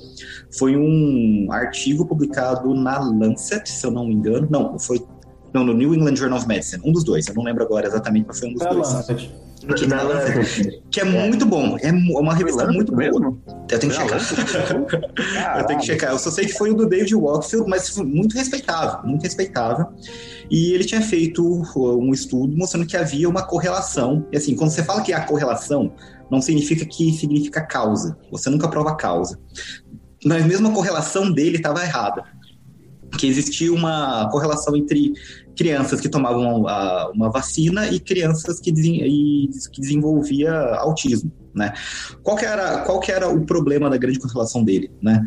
foi 0.57 0.77
um 0.77 1.49
artigo 1.51 2.07
publicado 2.07 2.75
na 2.75 2.99
Lancet, 2.99 3.69
se 3.69 3.87
eu 3.87 3.91
não 3.91 4.07
me 4.07 4.15
engano, 4.15 4.49
não, 4.51 4.79
foi 4.79 5.05
não, 5.53 5.65
no 5.65 5.75
New 5.75 5.95
England 5.95 6.17
Journal 6.17 6.39
of 6.39 6.47
Medicine. 6.47 6.83
Um 6.85 6.93
dos 6.93 7.05
dois. 7.05 7.27
Eu 7.27 7.35
não 7.35 7.43
lembro 7.43 7.65
agora 7.65 7.87
exatamente, 7.87 8.27
mas 8.29 8.39
foi 8.39 8.49
um 8.49 8.53
dos 8.53 8.63
é 8.63 8.69
dois. 8.69 8.93
Lancet. 8.93 9.31
Que 10.91 11.01
é, 11.01 11.05
muito 11.05 11.47
bom. 11.47 11.77
É 11.81 11.93
uma 11.93 12.35
revista 12.35 12.67
muito 12.67 12.93
boa. 12.93 13.37
Eu 13.71 13.79
tenho 13.79 13.93
que 13.93 13.99
checar. 13.99 14.21
eu 15.59 15.67
tenho 15.67 15.79
que 15.79 15.87
checar. 15.87 16.11
Eu 16.11 16.19
só 16.19 16.31
sei 16.31 16.47
que 16.47 16.53
foi 16.53 16.71
o 16.71 16.75
do 16.75 16.87
David 16.87 17.15
Walkfield, 17.15 17.69
mas 17.69 17.97
muito 17.99 18.35
respeitável. 18.35 19.01
Muito 19.05 19.23
respeitável. 19.23 19.87
E 20.51 20.73
ele 20.73 20.85
tinha 20.85 21.01
feito 21.01 21.45
um 21.77 22.13
estudo 22.13 22.57
mostrando 22.57 22.87
que 22.87 22.97
havia 22.97 23.29
uma 23.29 23.43
correlação. 23.43 24.27
E 24.33 24.37
assim, 24.37 24.57
quando 24.57 24.71
você 24.71 24.83
fala 24.83 25.03
que 25.03 25.13
há 25.13 25.21
correlação, 25.25 25.93
não 26.31 26.41
significa 26.41 26.85
que 26.85 27.13
significa 27.13 27.61
causa. 27.61 28.17
Você 28.31 28.51
nunca 28.51 28.69
prova 28.69 28.97
causa 28.97 29.39
na 30.25 30.39
mesma 30.41 30.73
correlação 30.73 31.31
dele 31.31 31.57
estava 31.57 31.83
errada. 31.83 32.25
Que 33.21 33.27
existia 33.27 33.71
uma 33.71 34.31
correlação 34.31 34.75
entre 34.75 35.12
crianças 35.55 36.01
que 36.01 36.09
tomavam 36.09 36.66
a, 36.66 37.11
uma 37.14 37.31
vacina 37.31 37.87
e 37.89 38.01
crianças 38.01 38.59
que, 38.61 38.71
e, 38.71 39.49
que 39.71 39.81
desenvolvia 39.81 40.53
autismo, 40.77 41.31
né? 41.55 41.75
Qual 42.23 42.35
que, 42.35 42.47
era, 42.47 42.79
qual 42.79 42.99
que 42.99 43.12
era 43.12 43.29
o 43.29 43.45
problema 43.45 43.91
da 43.91 43.99
grande 43.99 44.18
correlação 44.18 44.64
dele, 44.64 44.91
né? 45.03 45.23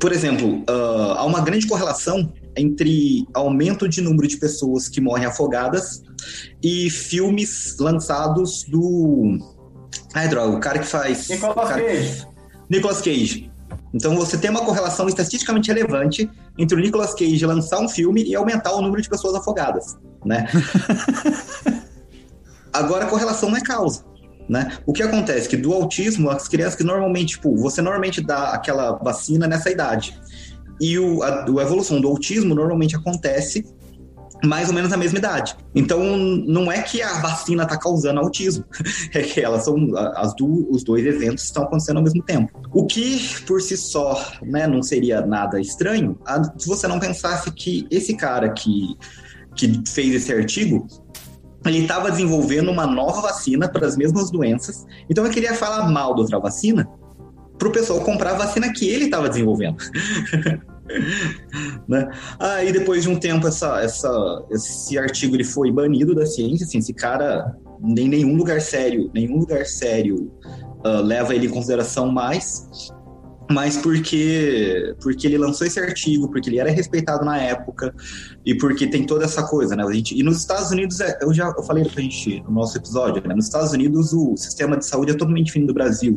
Por 0.00 0.12
exemplo, 0.12 0.64
uh, 0.68 1.12
há 1.16 1.24
uma 1.24 1.40
grande 1.42 1.68
correlação 1.68 2.32
entre 2.56 3.26
aumento 3.32 3.88
de 3.88 4.00
número 4.00 4.26
de 4.26 4.36
pessoas 4.36 4.88
que 4.88 5.00
morrem 5.00 5.26
afogadas 5.26 6.02
e 6.62 6.90
filmes 6.90 7.76
lançados 7.78 8.64
do. 8.64 9.38
Ai, 10.14 10.28
droga, 10.28 10.56
o 10.56 10.60
cara 10.60 10.78
que 10.80 10.86
faz. 10.86 11.28
Nicolas 11.28 11.68
cara... 11.68 11.82
Cage. 11.82 12.26
Nicolas 12.68 13.00
Cage. 13.00 13.49
Então 13.92 14.16
você 14.16 14.38
tem 14.38 14.50
uma 14.50 14.64
correlação 14.64 15.08
estatisticamente 15.08 15.68
relevante 15.68 16.30
entre 16.58 16.76
o 16.76 16.80
Nicolas 16.80 17.14
Cage 17.14 17.44
lançar 17.44 17.80
um 17.80 17.88
filme 17.88 18.24
e 18.24 18.34
aumentar 18.34 18.72
o 18.72 18.80
número 18.80 19.02
de 19.02 19.08
pessoas 19.08 19.34
afogadas, 19.34 19.96
né? 20.24 20.46
Agora 22.72 23.04
a 23.04 23.08
correlação 23.08 23.50
não 23.50 23.56
é 23.56 23.60
causa. 23.60 24.04
Né? 24.48 24.78
O 24.84 24.92
que 24.92 25.02
acontece 25.02 25.48
que 25.48 25.56
do 25.56 25.72
autismo, 25.72 26.28
as 26.28 26.48
crianças 26.48 26.74
que 26.74 26.82
normalmente, 26.82 27.36
tipo, 27.36 27.54
você 27.56 27.80
normalmente 27.80 28.20
dá 28.20 28.50
aquela 28.50 28.92
vacina 28.92 29.46
nessa 29.46 29.70
idade. 29.70 30.18
E 30.80 30.98
o, 30.98 31.22
a, 31.22 31.44
a 31.44 31.62
evolução 31.62 32.00
do 32.00 32.08
autismo 32.08 32.52
normalmente 32.52 32.96
acontece 32.96 33.64
mais 34.44 34.68
ou 34.68 34.74
menos 34.74 34.90
na 34.90 34.96
mesma 34.96 35.18
idade. 35.18 35.56
Então, 35.74 36.16
não 36.16 36.70
é 36.70 36.82
que 36.82 37.02
a 37.02 37.20
vacina 37.20 37.62
está 37.62 37.76
causando 37.76 38.20
autismo, 38.20 38.64
é 39.14 39.22
que 39.22 39.40
elas 39.40 39.64
são 39.64 39.76
as 40.16 40.34
do, 40.34 40.70
os 40.70 40.82
dois 40.82 41.06
eventos 41.06 41.44
estão 41.44 41.64
acontecendo 41.64 41.98
ao 41.98 42.02
mesmo 42.02 42.22
tempo. 42.22 42.52
O 42.72 42.86
que 42.86 43.42
por 43.46 43.60
si 43.60 43.76
só, 43.76 44.20
né, 44.42 44.66
não 44.66 44.82
seria 44.82 45.24
nada 45.24 45.60
estranho, 45.60 46.18
se 46.58 46.66
você 46.66 46.86
não 46.86 46.98
pensasse 46.98 47.50
que 47.52 47.86
esse 47.90 48.14
cara 48.14 48.50
que 48.50 48.96
que 49.56 49.82
fez 49.88 50.14
esse 50.14 50.32
artigo 50.32 50.86
ele 51.66 51.80
estava 51.80 52.10
desenvolvendo 52.10 52.70
uma 52.70 52.86
nova 52.86 53.20
vacina 53.20 53.68
para 53.68 53.86
as 53.86 53.96
mesmas 53.96 54.30
doenças. 54.30 54.86
Então 55.08 55.24
eu 55.24 55.30
queria 55.30 55.54
falar 55.54 55.90
mal 55.90 56.14
da 56.14 56.22
outra 56.22 56.38
vacina 56.38 56.88
para 57.58 57.68
o 57.68 57.72
pessoal 57.72 58.00
comprar 58.00 58.30
a 58.30 58.38
vacina 58.38 58.72
que 58.72 58.88
ele 58.88 59.04
estava 59.04 59.28
desenvolvendo. 59.28 59.76
né? 61.88 62.10
Aí 62.38 62.72
depois 62.72 63.02
de 63.02 63.08
um 63.08 63.18
tempo 63.18 63.46
essa, 63.46 63.80
essa, 63.80 64.44
esse 64.50 64.98
artigo 64.98 65.36
ele 65.36 65.44
foi 65.44 65.70
banido 65.70 66.14
da 66.14 66.26
ciência. 66.26 66.64
Assim, 66.66 66.78
esse 66.78 66.94
cara 66.94 67.56
nem 67.80 68.08
nenhum 68.08 68.36
lugar 68.36 68.60
sério, 68.60 69.10
nenhum 69.14 69.38
lugar 69.38 69.64
sério 69.66 70.30
uh, 70.84 71.02
leva 71.02 71.34
ele 71.34 71.46
em 71.46 71.50
consideração 71.50 72.10
mais 72.10 72.68
mas 73.50 73.76
porque 73.76 74.94
porque 75.02 75.26
ele 75.26 75.36
lançou 75.36 75.66
esse 75.66 75.80
artigo, 75.80 76.30
porque 76.30 76.48
ele 76.48 76.60
era 76.60 76.70
respeitado 76.70 77.24
na 77.24 77.36
época 77.36 77.92
e 78.46 78.54
porque 78.54 78.86
tem 78.86 79.04
toda 79.04 79.24
essa 79.24 79.42
coisa, 79.42 79.74
né? 79.74 79.82
A 79.82 79.92
gente, 79.92 80.16
e 80.16 80.22
nos 80.22 80.38
Estados 80.38 80.70
Unidos, 80.70 81.00
é, 81.00 81.18
eu 81.20 81.34
já 81.34 81.52
eu 81.56 81.62
falei 81.64 81.84
pra 81.84 82.00
gente 82.00 82.40
no 82.42 82.52
nosso 82.52 82.78
episódio, 82.78 83.20
né? 83.26 83.34
Nos 83.34 83.46
Estados 83.46 83.72
Unidos 83.72 84.12
o 84.12 84.36
sistema 84.36 84.76
de 84.76 84.86
saúde 84.86 85.10
é 85.10 85.14
totalmente 85.14 85.46
diferente 85.46 85.66
do 85.66 85.74
Brasil. 85.74 86.16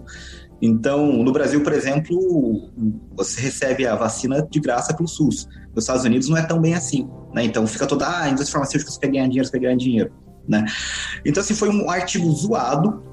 Então, 0.66 1.12
no 1.12 1.34
Brasil, 1.34 1.62
por 1.62 1.74
exemplo, 1.74 2.72
você 3.18 3.42
recebe 3.42 3.86
a 3.86 3.96
vacina 3.96 4.48
de 4.50 4.62
graça 4.62 4.94
pelo 4.94 5.10
SUS. 5.10 5.46
Nos 5.76 5.84
Estados 5.84 6.06
Unidos 6.06 6.30
não 6.30 6.38
é 6.38 6.42
tão 6.42 6.62
bem 6.62 6.74
assim, 6.74 7.06
né? 7.34 7.44
Então 7.44 7.68
fica 7.68 7.86
toda, 7.86 8.08
ah, 8.08 8.22
a 8.22 8.30
indústria 8.30 8.54
farmacêutica 8.54 8.90
quer 8.98 9.10
ganhar 9.10 9.28
dinheiro, 9.28 9.52
quer 9.52 9.60
ganhar 9.60 9.76
dinheiro, 9.76 10.14
né? 10.48 10.64
Então, 11.26 11.44
assim, 11.44 11.54
foi 11.54 11.68
um 11.68 11.90
artigo 11.90 12.32
zoado, 12.32 13.04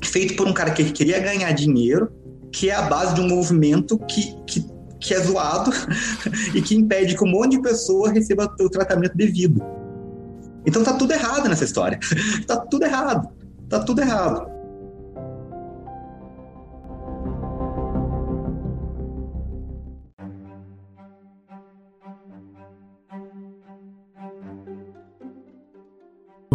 feito 0.00 0.36
por 0.36 0.46
um 0.46 0.52
cara 0.52 0.70
que 0.70 0.84
queria 0.92 1.18
ganhar 1.18 1.50
dinheiro, 1.50 2.08
que 2.52 2.70
é 2.70 2.74
a 2.76 2.82
base 2.82 3.16
de 3.16 3.20
um 3.20 3.26
movimento 3.26 3.98
que, 3.98 4.36
que, 4.46 4.64
que 5.00 5.12
é 5.12 5.18
zoado 5.18 5.72
e 6.54 6.62
que 6.62 6.76
impede 6.76 7.16
que 7.16 7.24
um 7.24 7.28
monte 7.28 7.56
de 7.56 7.62
pessoa 7.62 8.12
receba 8.12 8.48
o 8.60 8.70
tratamento 8.70 9.16
devido. 9.16 9.60
Então 10.64 10.84
tá 10.84 10.92
tudo 10.92 11.12
errado 11.12 11.48
nessa 11.48 11.64
história. 11.64 11.98
tá 12.46 12.58
tudo 12.58 12.84
errado. 12.84 13.28
Tá 13.68 13.80
tudo 13.80 14.00
errado. 14.00 14.55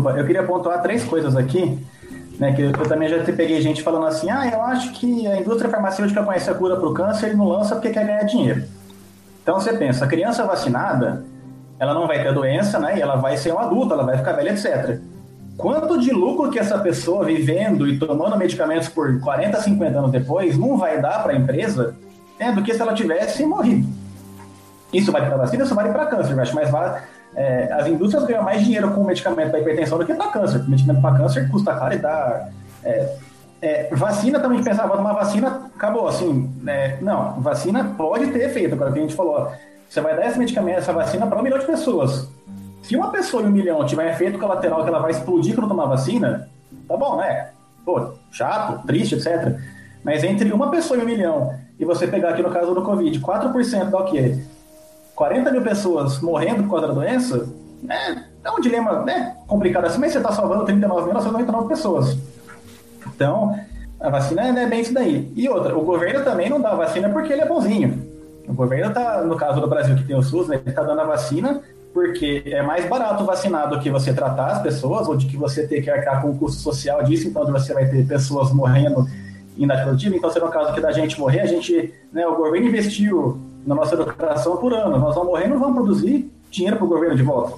Eu 0.09 0.25
queria 0.25 0.43
pontuar 0.43 0.81
três 0.81 1.03
coisas 1.03 1.35
aqui 1.35 1.79
né, 2.41 2.53
que 2.53 2.61
eu, 2.63 2.71
também 2.71 3.07
já 3.07 3.23
peguei 3.23 3.61
gente 3.61 3.83
falando 3.83 4.07
assim, 4.07 4.27
ah, 4.31 4.49
eu 4.51 4.63
acho 4.63 4.91
que 4.93 5.27
a 5.27 5.39
indústria 5.39 5.69
farmacêutica 5.69 6.23
conhece 6.23 6.49
a 6.49 6.55
cura 6.55 6.75
para 6.75 6.89
o 6.89 6.93
câncer 6.93 7.31
e 7.31 7.35
não 7.35 7.47
lança 7.47 7.75
porque 7.75 7.91
quer 7.91 8.03
ganhar 8.03 8.23
dinheiro. 8.23 8.63
Então 9.43 9.59
você 9.59 9.73
pensa, 9.73 10.05
a 10.05 10.07
criança 10.07 10.43
vacinada, 10.43 11.23
ela 11.77 11.93
não 11.93 12.07
vai 12.07 12.23
ter 12.23 12.33
doença, 12.33 12.79
né, 12.79 12.97
e 12.97 13.01
ela 13.01 13.15
vai 13.15 13.37
ser 13.37 13.53
um 13.53 13.59
adulto, 13.59 13.93
ela 13.93 14.03
vai 14.03 14.17
ficar 14.17 14.33
velha, 14.33 14.53
etc. 14.53 14.99
Quanto 15.55 15.99
de 15.99 16.11
lucro 16.11 16.49
que 16.49 16.57
essa 16.57 16.79
pessoa 16.79 17.23
vivendo 17.23 17.87
e 17.87 17.99
tomando 17.99 18.35
medicamentos 18.35 18.89
por 18.89 19.19
40, 19.19 19.61
50 19.61 19.99
anos 19.99 20.11
depois 20.11 20.57
não 20.57 20.77
vai 20.77 20.99
dar 20.99 21.21
para 21.21 21.33
a 21.33 21.35
empresa 21.35 21.95
é, 22.39 22.51
do 22.51 22.63
que 22.63 22.73
se 22.73 22.81
ela 22.81 22.95
tivesse 22.95 23.45
morrido. 23.45 23.87
Isso 24.93 25.11
vale 25.11 25.27
para 25.27 25.37
vacina, 25.37 25.63
isso 25.63 25.75
vale 25.75 25.89
para 25.89 26.05
câncer, 26.05 26.33
eu 26.33 26.41
acho 26.41 26.55
mais 26.55 26.69
vale 26.69 27.01
é, 27.35 27.71
as 27.71 27.87
indústrias 27.87 28.25
ganham 28.25 28.43
mais 28.43 28.63
dinheiro 28.63 28.91
com 28.91 29.03
medicamento 29.03 29.51
para 29.51 29.59
hipertensão 29.59 29.97
do 29.97 30.05
que 30.05 30.13
para 30.13 30.27
câncer. 30.27 30.67
Medicamento 30.67 31.01
para 31.01 31.17
câncer 31.17 31.49
custa 31.49 31.73
caro 31.73 31.93
e 31.93 31.97
dá. 31.97 32.49
É, 32.83 33.15
é, 33.61 33.95
vacina 33.95 34.39
também 34.39 34.63
pensava, 34.63 34.97
tomar 34.97 35.13
vacina, 35.13 35.69
acabou, 35.75 36.07
assim, 36.07 36.51
né? 36.61 36.97
não, 36.99 37.39
vacina 37.39 37.93
pode 37.95 38.27
ter 38.31 38.45
efeito, 38.45 38.73
agora 38.73 38.91
que 38.91 38.97
a 38.97 39.01
gente 39.03 39.13
falou, 39.13 39.51
você 39.87 40.01
vai 40.01 40.15
dar 40.15 40.25
esse 40.25 40.39
medicamento, 40.39 40.79
essa 40.79 40.91
vacina 40.91 41.27
para 41.27 41.37
um 41.37 41.43
milhão 41.43 41.59
de 41.59 41.67
pessoas. 41.67 42.27
Se 42.81 42.95
uma 42.95 43.11
pessoa 43.11 43.43
em 43.43 43.45
um 43.45 43.51
milhão 43.51 43.85
tiver 43.85 44.09
efeito 44.09 44.39
colateral 44.39 44.81
que 44.81 44.89
ela 44.89 44.99
vai 44.99 45.11
explodir 45.11 45.53
quando 45.53 45.67
tomar 45.67 45.85
vacina, 45.85 46.49
tá 46.87 46.97
bom, 46.97 47.17
né? 47.17 47.49
Pô, 47.85 48.13
chato, 48.31 48.83
triste, 48.87 49.13
etc. 49.13 49.59
Mas 50.03 50.23
entre 50.23 50.51
uma 50.51 50.71
pessoa 50.71 50.99
e 50.99 51.03
um 51.03 51.05
milhão, 51.05 51.53
e 51.79 51.85
você 51.85 52.07
pegar 52.07 52.29
aqui 52.29 52.41
no 52.41 52.49
caso 52.49 52.73
do 52.73 52.81
Covid, 52.81 53.19
4% 53.19 53.89
dá 53.91 53.99
o 53.99 54.05
quê? 54.05 54.39
40 55.21 55.51
mil 55.51 55.61
pessoas 55.61 56.19
morrendo 56.19 56.63
por 56.63 56.71
causa 56.71 56.87
da 56.87 56.93
doença, 56.93 57.47
é, 57.87 58.11
é 58.43 58.51
um 58.51 58.59
dilema 58.59 59.03
né, 59.03 59.37
complicado 59.45 59.85
assim, 59.85 59.99
mas 59.99 60.11
você 60.11 60.17
está 60.17 60.31
salvando 60.31 60.65
39.999 60.65 61.67
pessoas. 61.67 62.17
Então, 63.05 63.55
a 63.99 64.09
vacina 64.09 64.59
é 64.59 64.65
bem 64.65 64.81
isso 64.81 64.91
daí. 64.91 65.31
E 65.35 65.47
outra, 65.47 65.77
o 65.77 65.83
governo 65.83 66.25
também 66.25 66.49
não 66.49 66.59
dá 66.59 66.71
a 66.71 66.75
vacina 66.75 67.07
porque 67.09 67.31
ele 67.33 67.43
é 67.43 67.47
bonzinho. 67.47 68.03
O 68.47 68.53
governo 68.53 68.87
está, 68.87 69.21
no 69.21 69.35
caso 69.35 69.61
do 69.61 69.67
Brasil 69.67 69.95
que 69.95 70.05
tem 70.05 70.15
o 70.15 70.23
SUS, 70.23 70.47
né, 70.47 70.55
ele 70.55 70.67
está 70.67 70.81
dando 70.81 71.01
a 71.01 71.05
vacina 71.05 71.61
porque 71.93 72.41
é 72.47 72.63
mais 72.63 72.89
barato 72.89 73.23
vacinar 73.23 73.69
do 73.69 73.79
que 73.79 73.91
você 73.91 74.11
tratar 74.11 74.53
as 74.53 74.61
pessoas, 74.63 75.07
ou 75.07 75.15
de 75.15 75.27
que 75.27 75.37
você 75.37 75.67
ter 75.67 75.83
que 75.83 75.89
arcar 75.91 76.19
com 76.23 76.31
o 76.31 76.35
custo 76.35 76.63
social 76.63 77.03
disso, 77.03 77.27
então 77.27 77.45
você 77.51 77.75
vai 77.75 77.87
ter 77.87 78.07
pessoas 78.07 78.51
morrendo 78.51 79.07
inativativa. 79.55 80.15
Então, 80.15 80.31
se 80.31 80.39
no 80.39 80.49
caso 80.49 80.69
aqui 80.69 80.81
da 80.81 80.91
gente 80.91 81.19
morrer, 81.19 81.41
a 81.41 81.45
gente, 81.45 81.93
né, 82.11 82.25
o 82.25 82.37
governo 82.37 82.69
investiu 82.69 83.50
na 83.65 83.75
nossa 83.75 83.95
educação 83.95 84.57
por 84.57 84.73
ano. 84.73 84.97
Nós 84.97 85.15
vamos 85.15 85.31
morrer 85.31 85.45
e 85.45 85.49
não 85.49 85.59
vamos 85.59 85.75
produzir 85.75 86.31
dinheiro 86.49 86.77
para 86.77 86.85
o 86.85 86.89
governo 86.89 87.15
de 87.15 87.23
volta. 87.23 87.53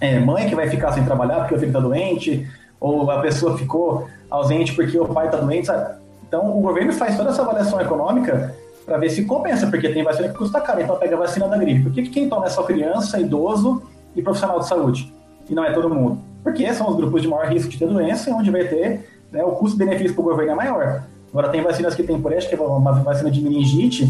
É, 0.00 0.18
mãe 0.18 0.48
que 0.48 0.54
vai 0.54 0.68
ficar 0.68 0.92
sem 0.92 1.04
trabalhar 1.04 1.40
porque 1.40 1.54
o 1.54 1.58
filho 1.58 1.68
está 1.68 1.80
doente, 1.80 2.48
ou 2.80 3.08
a 3.10 3.20
pessoa 3.20 3.56
ficou 3.56 4.08
ausente 4.28 4.74
porque 4.74 4.98
o 4.98 5.06
pai 5.06 5.26
está 5.26 5.38
doente, 5.38 5.68
sabe? 5.68 5.94
Então, 6.26 6.58
o 6.58 6.60
governo 6.60 6.92
faz 6.92 7.16
toda 7.16 7.30
essa 7.30 7.42
avaliação 7.42 7.80
econômica 7.80 8.54
para 8.84 8.98
ver 8.98 9.10
se 9.10 9.24
compensa, 9.24 9.66
porque 9.68 9.88
tem 9.90 10.02
vacina 10.02 10.28
que 10.28 10.34
custa 10.34 10.60
caro, 10.60 10.80
então 10.80 10.96
pega 10.96 11.14
a 11.14 11.18
vacina 11.18 11.46
da 11.46 11.56
gripe. 11.56 11.84
Por 11.84 11.92
que 11.92 12.02
quem 12.02 12.28
toma 12.28 12.46
é 12.46 12.50
só 12.50 12.64
criança, 12.64 13.20
idoso 13.20 13.82
e 14.16 14.22
profissional 14.22 14.58
de 14.58 14.66
saúde? 14.66 15.14
E 15.48 15.54
não 15.54 15.64
é 15.64 15.72
todo 15.72 15.88
mundo? 15.88 16.18
Porque 16.42 16.72
são 16.74 16.90
os 16.90 16.96
grupos 16.96 17.22
de 17.22 17.28
maior 17.28 17.46
risco 17.46 17.70
de 17.70 17.78
ter 17.78 17.86
doença 17.86 18.28
e 18.28 18.32
onde 18.32 18.50
vai 18.50 18.66
ter 18.66 19.08
né, 19.30 19.44
o 19.44 19.52
custo-benefício 19.52 20.14
para 20.14 20.22
o 20.22 20.24
governo 20.24 20.52
é 20.52 20.54
maior. 20.54 21.04
Agora, 21.30 21.48
tem 21.48 21.62
vacinas 21.62 21.94
que 21.94 22.02
tem 22.02 22.20
por 22.20 22.32
eixo, 22.32 22.48
que 22.48 22.54
é 22.54 22.60
uma 22.60 22.92
vacina 22.92 23.30
de 23.30 23.40
meningite, 23.40 24.08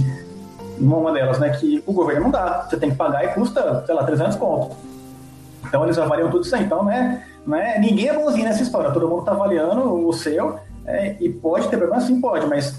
uma 0.83 1.12
delas, 1.12 1.39
né, 1.39 1.51
que 1.51 1.83
o 1.87 1.93
governo 1.93 2.22
não 2.22 2.30
dá. 2.30 2.66
Você 2.68 2.76
tem 2.76 2.91
que 2.91 2.97
pagar 2.97 3.24
e 3.24 3.28
custa, 3.28 3.85
sei 3.87 3.95
lá, 3.95 4.05
300 4.05 4.37
pontos. 4.37 4.76
Então, 5.66 5.85
eles 5.85 5.99
avaliam 5.99 6.30
tudo 6.30 6.45
isso 6.45 6.55
aí. 6.55 6.64
Então, 6.64 6.85
né, 6.85 7.24
não 7.47 7.57
é, 7.57 7.78
ninguém 7.78 8.09
é 8.09 8.14
bonzinho 8.14 8.45
nessa 8.45 8.62
história. 8.62 8.91
Todo 8.91 9.09
mundo 9.09 9.20
está 9.20 9.33
avaliando 9.33 10.07
o 10.07 10.12
seu 10.12 10.59
é, 10.87 11.16
e 11.20 11.28
pode 11.28 11.68
ter 11.68 11.76
problema? 11.76 12.01
Sim, 12.03 12.20
pode, 12.20 12.47
mas 12.47 12.74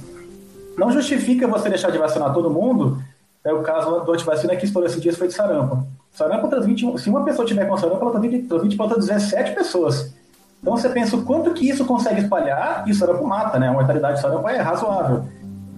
não 0.78 0.92
justifica 0.92 1.48
você 1.48 1.70
deixar 1.70 1.92
de 1.92 1.98
vacinar 1.98 2.34
todo 2.34 2.50
mundo. 2.50 3.02
É 3.44 3.54
o 3.54 3.62
caso 3.62 4.02
do 4.02 4.14
antivacina 4.14 4.56
que 4.56 4.66
estourou 4.66 4.88
esses 4.88 5.02
dias 5.02 5.18
foi 5.18 5.28
de 5.28 5.34
sarampo. 5.34 5.86
Sarampo 6.12 6.48
transmite, 6.48 6.86
se 7.00 7.10
uma 7.10 7.26
pessoa 7.26 7.46
tiver 7.46 7.66
com 7.66 7.78
sarampo, 7.78 8.02
ela 8.02 8.12
transmite, 8.12 8.48
transmite 8.48 8.76
para 8.78 8.86
outras 8.86 9.08
17 9.08 9.54
pessoas. 9.54 10.14
Então 10.62 10.78
você 10.78 10.88
pensa 10.88 11.18
o 11.18 11.24
quanto 11.24 11.54
que 11.54 11.68
isso 11.68 11.84
consegue 11.84 12.22
espalhar 12.22 12.88
e 12.88 12.92
o 12.92 12.96
sarampo 12.96 13.26
mata, 13.28 13.60
né? 13.60 13.68
A 13.68 13.74
mortalidade 13.74 14.16
de 14.16 14.22
sarampo 14.22 14.48
é 14.48 14.58
razoável. 14.58 15.26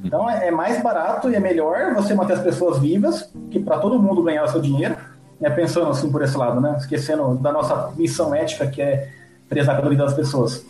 Então 0.05 0.29
é, 0.29 0.47
é 0.47 0.51
mais 0.51 0.81
barato 0.81 1.29
e 1.29 1.35
é 1.35 1.39
melhor 1.39 1.93
você 1.93 2.13
manter 2.13 2.33
as 2.33 2.41
pessoas 2.41 2.79
vivas, 2.79 3.29
que 3.49 3.59
para 3.59 3.79
todo 3.79 3.99
mundo 3.99 4.21
ganhar 4.23 4.43
o 4.43 4.47
seu 4.47 4.61
dinheiro, 4.61 4.95
né? 5.39 5.49
pensando 5.49 5.89
assim 5.89 6.11
por 6.11 6.21
esse 6.21 6.37
lado, 6.37 6.61
né? 6.61 6.75
Esquecendo 6.79 7.35
da 7.35 7.51
nossa 7.51 7.91
missão 7.97 8.33
ética 8.33 8.67
que 8.67 8.81
é 8.81 9.09
prezar 9.49 9.75
pela 9.75 9.89
vida 9.89 10.03
das 10.05 10.13
pessoas, 10.13 10.65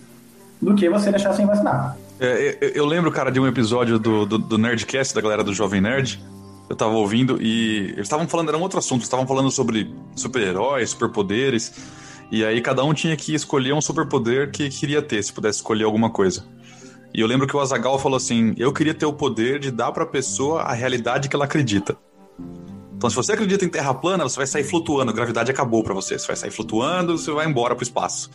do 0.62 0.76
que 0.76 0.90
você 0.90 1.12
deixar 1.12 1.34
sem 1.34 1.46
vacinar. 1.46 1.98
É, 2.20 2.58
eu, 2.62 2.70
eu 2.70 2.86
lembro, 2.86 3.12
cara, 3.12 3.32
de 3.32 3.40
um 3.40 3.48
episódio 3.48 4.00
do, 4.00 4.26
do, 4.26 4.38
do 4.38 4.58
Nerdcast, 4.58 5.14
da 5.14 5.22
galera 5.22 5.44
do 5.44 5.54
Jovem 5.54 5.82
Nerd. 5.82 6.24
Eu 6.70 6.76
tava 6.76 6.94
ouvindo 6.94 7.40
e 7.42 7.92
eles 7.92 8.08
estavam 8.08 8.28
falando, 8.28 8.50
era 8.50 8.58
um 8.58 8.62
outro 8.62 8.80
assunto, 8.80 9.04
estavam 9.04 9.28
falando 9.28 9.52
sobre 9.52 9.94
super-heróis, 10.16 10.92
superpoderes. 10.92 11.74
E 12.32 12.44
aí 12.44 12.60
cada 12.60 12.84
um 12.84 12.94
tinha 12.94 13.16
que 13.16 13.36
escolher 13.36 13.74
um 13.74 13.82
superpoder 13.82 14.50
que 14.50 14.70
queria 14.70 15.02
ter, 15.02 15.22
se 15.24 15.32
pudesse 15.32 15.60
escolher 15.60 15.84
alguma 15.84 16.10
coisa. 16.10 16.44
E 17.16 17.22
eu 17.22 17.28
lembro 17.28 17.48
que 17.48 17.56
o 17.56 17.60
Azagal 17.62 17.98
falou 17.98 18.18
assim: 18.18 18.54
eu 18.58 18.74
queria 18.74 18.94
ter 18.94 19.06
o 19.06 19.14
poder 19.14 19.58
de 19.58 19.72
dar 19.72 19.90
pra 19.94 20.06
pessoa 20.06 20.64
a 20.64 20.74
realidade 20.74 21.30
que 21.30 21.36
ela 21.36 21.46
acredita. 21.46 21.98
Então, 22.94 23.10
se 23.10 23.16
você 23.16 23.32
acredita 23.32 23.64
em 23.64 23.70
terra 23.70 23.94
plana, 23.94 24.24
você 24.24 24.36
vai 24.36 24.48
sair 24.48 24.66
flutuando, 24.66 25.12
a 25.12 25.14
gravidade 25.14 25.50
acabou 25.50 25.82
para 25.82 25.94
você. 25.94 26.20
Você 26.20 26.28
vai 26.28 26.36
sair 26.36 26.52
flutuando, 26.52 27.18
você 27.18 27.32
vai 27.32 27.46
embora 27.46 27.74
pro 27.74 27.84
espaço. 27.84 28.30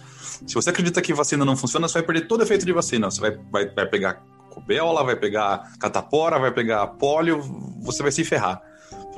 Se 0.47 0.55
você 0.55 0.71
acredita 0.71 1.03
que 1.03 1.13
vacina 1.13 1.45
não 1.45 1.57
funciona, 1.57 1.89
você 1.89 1.95
vai 1.95 2.03
perder 2.03 2.27
todo 2.27 2.41
o 2.41 2.43
efeito 2.43 2.65
de 2.65 2.73
vacina. 2.73 3.11
Você 3.11 3.21
vai, 3.21 3.39
vai, 3.51 3.69
vai 3.69 3.87
pegar 3.87 4.23
rubéola, 4.51 5.05
vai 5.05 5.17
pegar 5.17 5.73
catapora, 5.79 6.39
vai 6.39 6.51
pegar 6.51 6.87
pólio, 6.87 7.43
você 7.83 8.03
vai 8.03 8.13
se 8.13 8.25
ferrar. 8.25 8.63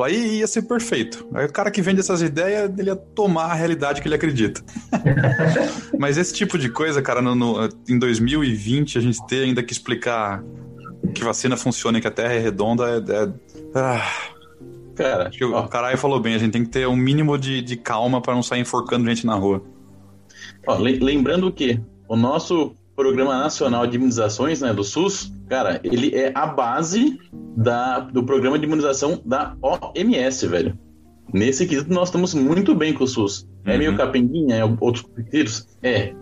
Aí 0.01 0.38
ia 0.38 0.47
ser 0.47 0.62
perfeito. 0.62 1.26
Aí 1.34 1.47
o 1.47 1.53
cara 1.53 1.70
que 1.70 1.82
vende 1.82 2.01
essas 2.01 2.22
ideias, 2.22 2.70
ele 2.78 2.88
ia 2.88 2.97
tomar 2.97 3.47
a 3.47 3.55
realidade 3.55 4.01
que 4.01 4.09
ele 4.09 4.14
acredita. 4.14 4.62
Mas 5.99 6.16
esse 6.16 6.32
tipo 6.32 6.57
de 6.59 6.68
coisa, 6.70 7.03
cara, 7.03 7.20
no, 7.20 7.34
no, 7.34 7.68
em 7.88 7.99
2020, 7.99 8.99
a 8.99 9.01
gente 9.01 9.24
ter 9.26 9.45
ainda 9.45 9.62
que 9.62 9.72
explicar 9.72 10.43
que 11.14 11.22
vacina 11.22 11.57
funciona 11.57 11.99
e 11.99 12.01
que 12.01 12.09
a 12.09 12.11
Terra 12.11 12.32
é 12.32 12.38
redonda 12.38 12.84
é. 12.88 13.18
é 13.20 13.32
ah, 13.74 14.12
cara, 14.95 15.28
acho 15.28 15.38
que 15.38 15.45
o 15.45 15.68
caralho 15.68 15.99
falou 15.99 16.20
bem, 16.20 16.34
a 16.34 16.38
gente 16.38 16.53
tem 16.53 16.64
que 16.64 16.70
ter 16.70 16.86
um 16.86 16.97
mínimo 16.97 17.36
de, 17.36 17.61
de 17.61 17.76
calma 17.76 18.20
para 18.20 18.34
não 18.34 18.43
sair 18.43 18.61
enforcando 18.61 19.09
gente 19.09 19.26
na 19.26 19.34
rua. 19.34 19.62
Ó, 20.66 20.78
lembrando 20.78 21.51
que 21.53 21.80
o 22.09 22.16
nosso 22.16 22.74
Programa 22.95 23.38
Nacional 23.38 23.86
de 23.86 23.97
Imunizações, 23.97 24.61
né, 24.61 24.72
do 24.72 24.84
SUS, 24.84 25.32
cara, 25.53 25.79
ele 25.85 26.17
é 26.17 26.33
a 26.35 26.47
base 26.47 27.21
da, 27.55 28.01
do 28.01 28.25
programa 28.25 28.59
de 28.59 28.65
imunização 28.65 29.21
da 29.23 29.55
OMS, 29.61 30.47
velho. 30.47 30.79
Nesse 31.31 31.67
quesito, 31.67 31.93
nós 31.93 32.09
estamos 32.09 32.33
muito 32.33 32.75
bem 32.75 32.95
com 32.95 33.05
o 33.05 33.07
SUS. 33.07 33.47
É 33.67 33.77
meio 33.77 33.91
uhum. 33.91 33.99
capenguinha, 33.99 34.57
é 34.57 34.65
outros 34.65 35.05
quesitos? 35.15 35.69
É. 35.83 36.15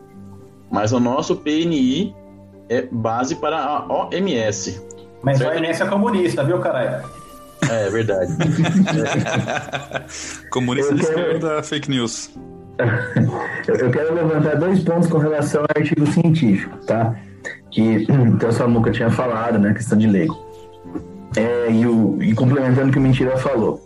Mas 0.68 0.92
o 0.92 0.98
nosso 0.98 1.36
PNI 1.36 2.12
é 2.68 2.82
base 2.90 3.36
para 3.36 3.56
a 3.56 3.86
OMS. 3.86 4.84
Mas 5.22 5.38
certo? 5.38 5.52
a 5.52 5.60
OMS 5.60 5.80
é 5.80 5.86
comunista, 5.86 6.42
viu, 6.42 6.58
caralho? 6.58 7.08
É, 7.70 7.86
é 7.86 7.90
verdade. 7.90 8.32
é. 8.34 10.42
Comunista 10.50 10.92
de 10.92 11.02
esquerda, 11.02 11.62
fake 11.62 11.88
news. 11.88 12.34
Eu 13.68 13.90
quero 13.92 14.12
levantar 14.12 14.56
dois 14.56 14.82
pontos 14.82 15.08
com 15.08 15.18
relação 15.18 15.62
ao 15.62 15.80
artigo 15.80 16.04
científico, 16.08 16.76
tá? 16.84 17.14
Que 17.70 18.06
até 18.34 18.48
o 18.48 18.52
Samuca 18.52 18.90
tinha 18.90 19.10
falado, 19.10 19.58
né? 19.58 19.72
Questão 19.72 19.96
de 19.96 20.06
leigo. 20.06 20.36
É, 21.36 21.70
e, 21.70 21.86
o, 21.86 22.20
e 22.22 22.34
complementando 22.34 22.88
o 22.88 22.92
que 22.92 22.98
o 22.98 23.02
Mentira 23.02 23.36
falou. 23.36 23.80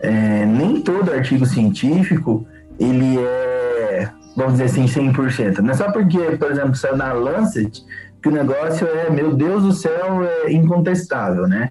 É, 0.00 0.46
nem 0.46 0.80
todo 0.80 1.12
artigo 1.12 1.44
científico 1.44 2.46
ele 2.78 3.18
é, 3.18 4.08
vamos 4.36 4.52
dizer 4.52 4.64
assim, 4.64 4.84
100%. 4.84 5.58
Não 5.58 5.70
é 5.70 5.74
só 5.74 5.90
porque, 5.90 6.18
por 6.36 6.50
exemplo, 6.50 6.76
saiu 6.76 6.96
na 6.96 7.12
Lancet 7.12 7.84
que 8.22 8.28
o 8.28 8.32
negócio 8.32 8.86
é, 8.86 9.10
meu 9.10 9.34
Deus 9.34 9.62
do 9.62 9.72
céu, 9.72 10.22
é 10.22 10.52
incontestável, 10.52 11.46
né? 11.46 11.70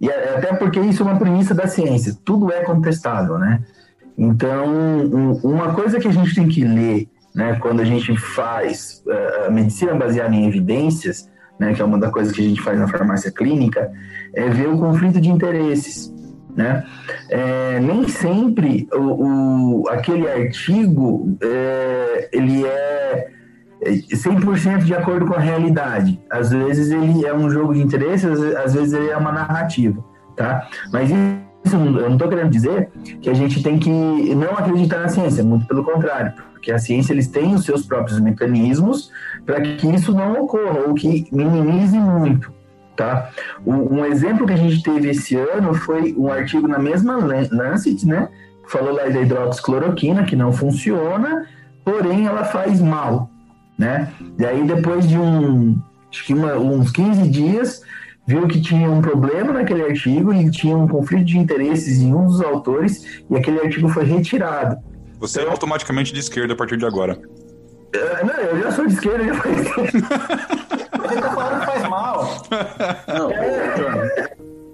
E 0.00 0.10
até 0.10 0.54
porque 0.54 0.78
isso 0.80 1.02
é 1.02 1.06
uma 1.06 1.18
premissa 1.18 1.54
da 1.54 1.66
ciência, 1.66 2.14
tudo 2.24 2.52
é 2.52 2.62
contestável, 2.64 3.38
né? 3.38 3.62
Então, 4.16 4.66
uma 5.42 5.74
coisa 5.74 5.98
que 5.98 6.08
a 6.08 6.12
gente 6.12 6.34
tem 6.34 6.48
que 6.48 6.64
ler, 6.64 7.08
né, 7.36 7.58
quando 7.60 7.80
a 7.80 7.84
gente 7.84 8.16
faz 8.16 9.04
uh, 9.06 9.52
medicina 9.52 9.94
baseada 9.94 10.34
em 10.34 10.48
evidências, 10.48 11.30
né, 11.60 11.74
que 11.74 11.82
é 11.82 11.84
uma 11.84 11.98
das 11.98 12.10
coisas 12.10 12.32
que 12.34 12.40
a 12.40 12.48
gente 12.48 12.62
faz 12.62 12.78
na 12.78 12.88
farmácia 12.88 13.30
clínica, 13.30 13.92
é 14.34 14.48
ver 14.48 14.68
o 14.68 14.78
conflito 14.78 15.20
de 15.20 15.28
interesses. 15.28 16.12
Né? 16.56 16.82
É, 17.28 17.78
nem 17.78 18.08
sempre 18.08 18.88
o, 18.90 19.82
o 19.82 19.88
aquele 19.90 20.26
artigo 20.26 21.36
é, 21.42 22.30
ele 22.32 22.64
é 22.64 23.28
100% 23.84 24.84
de 24.84 24.94
acordo 24.94 25.26
com 25.26 25.34
a 25.34 25.38
realidade. 25.38 26.18
Às 26.30 26.50
vezes 26.50 26.90
ele 26.90 27.26
é 27.26 27.34
um 27.34 27.50
jogo 27.50 27.74
de 27.74 27.82
interesses, 27.82 28.30
às 28.56 28.72
vezes 28.72 28.94
ele 28.94 29.10
é 29.10 29.16
uma 29.18 29.32
narrativa, 29.32 30.02
tá? 30.34 30.66
Mas 30.90 31.10
eu 31.74 31.80
não 31.80 32.12
estou 32.12 32.28
querendo 32.28 32.50
dizer 32.50 32.90
que 33.20 33.30
a 33.30 33.34
gente 33.34 33.62
tem 33.62 33.78
que 33.78 33.90
não 33.90 34.52
acreditar 34.52 35.00
na 35.00 35.08
ciência, 35.08 35.42
muito 35.42 35.66
pelo 35.66 35.84
contrário, 35.84 36.32
porque 36.52 36.70
a 36.70 36.78
ciência 36.78 37.12
eles 37.12 37.26
têm 37.26 37.54
os 37.54 37.64
seus 37.64 37.84
próprios 37.84 38.20
mecanismos 38.20 39.10
para 39.44 39.60
que 39.60 39.86
isso 39.88 40.12
não 40.12 40.42
ocorra 40.42 40.80
ou 40.86 40.94
que 40.94 41.26
minimize 41.32 41.96
muito. 41.98 42.54
Tá? 42.96 43.30
Um 43.66 44.04
exemplo 44.06 44.46
que 44.46 44.54
a 44.54 44.56
gente 44.56 44.82
teve 44.82 45.10
esse 45.10 45.36
ano 45.36 45.74
foi 45.74 46.14
um 46.16 46.32
artigo 46.32 46.66
na 46.66 46.78
mesma 46.78 47.16
Lancet, 47.16 48.06
né? 48.06 48.28
Falou 48.68 48.94
lá 48.94 49.04
da 49.04 49.20
hidroxicloroquina, 49.20 50.24
que 50.24 50.34
não 50.34 50.50
funciona, 50.50 51.46
porém 51.84 52.26
ela 52.26 52.44
faz 52.44 52.80
mal, 52.80 53.28
né? 53.78 54.10
E 54.38 54.46
aí 54.46 54.64
depois 54.64 55.06
de 55.06 55.18
um, 55.18 55.78
acho 56.10 56.24
que 56.24 56.32
uma, 56.32 56.54
uns 56.54 56.90
15 56.90 57.28
dias, 57.28 57.82
viu 58.26 58.46
que 58.48 58.60
tinha 58.60 58.90
um 58.90 59.00
problema 59.00 59.52
naquele 59.52 59.82
artigo 59.82 60.34
e 60.34 60.50
tinha 60.50 60.76
um 60.76 60.88
conflito 60.88 61.24
de 61.24 61.38
interesses 61.38 61.98
em 61.98 62.12
um 62.12 62.26
dos 62.26 62.40
autores 62.40 63.22
e 63.30 63.36
aquele 63.36 63.60
artigo 63.60 63.88
foi 63.88 64.04
retirado. 64.04 64.76
Você 65.20 65.38
então, 65.38 65.50
é 65.50 65.52
automaticamente 65.52 66.12
de 66.12 66.20
esquerda 66.20 66.52
a 66.54 66.56
partir 66.56 66.76
de 66.76 66.84
agora. 66.84 67.18
Uh, 67.18 68.26
não, 68.26 68.34
eu 68.34 68.62
já 68.62 68.72
sou 68.72 68.86
de 68.86 68.94
esquerda, 68.94 69.24
já 69.24 69.34
faz 69.34 69.56
Você 69.72 71.20
tá 71.20 71.34
falando 71.34 71.60
que 71.60 71.66
faz 71.66 71.88
mal. 71.88 72.42
Não, 73.06 73.30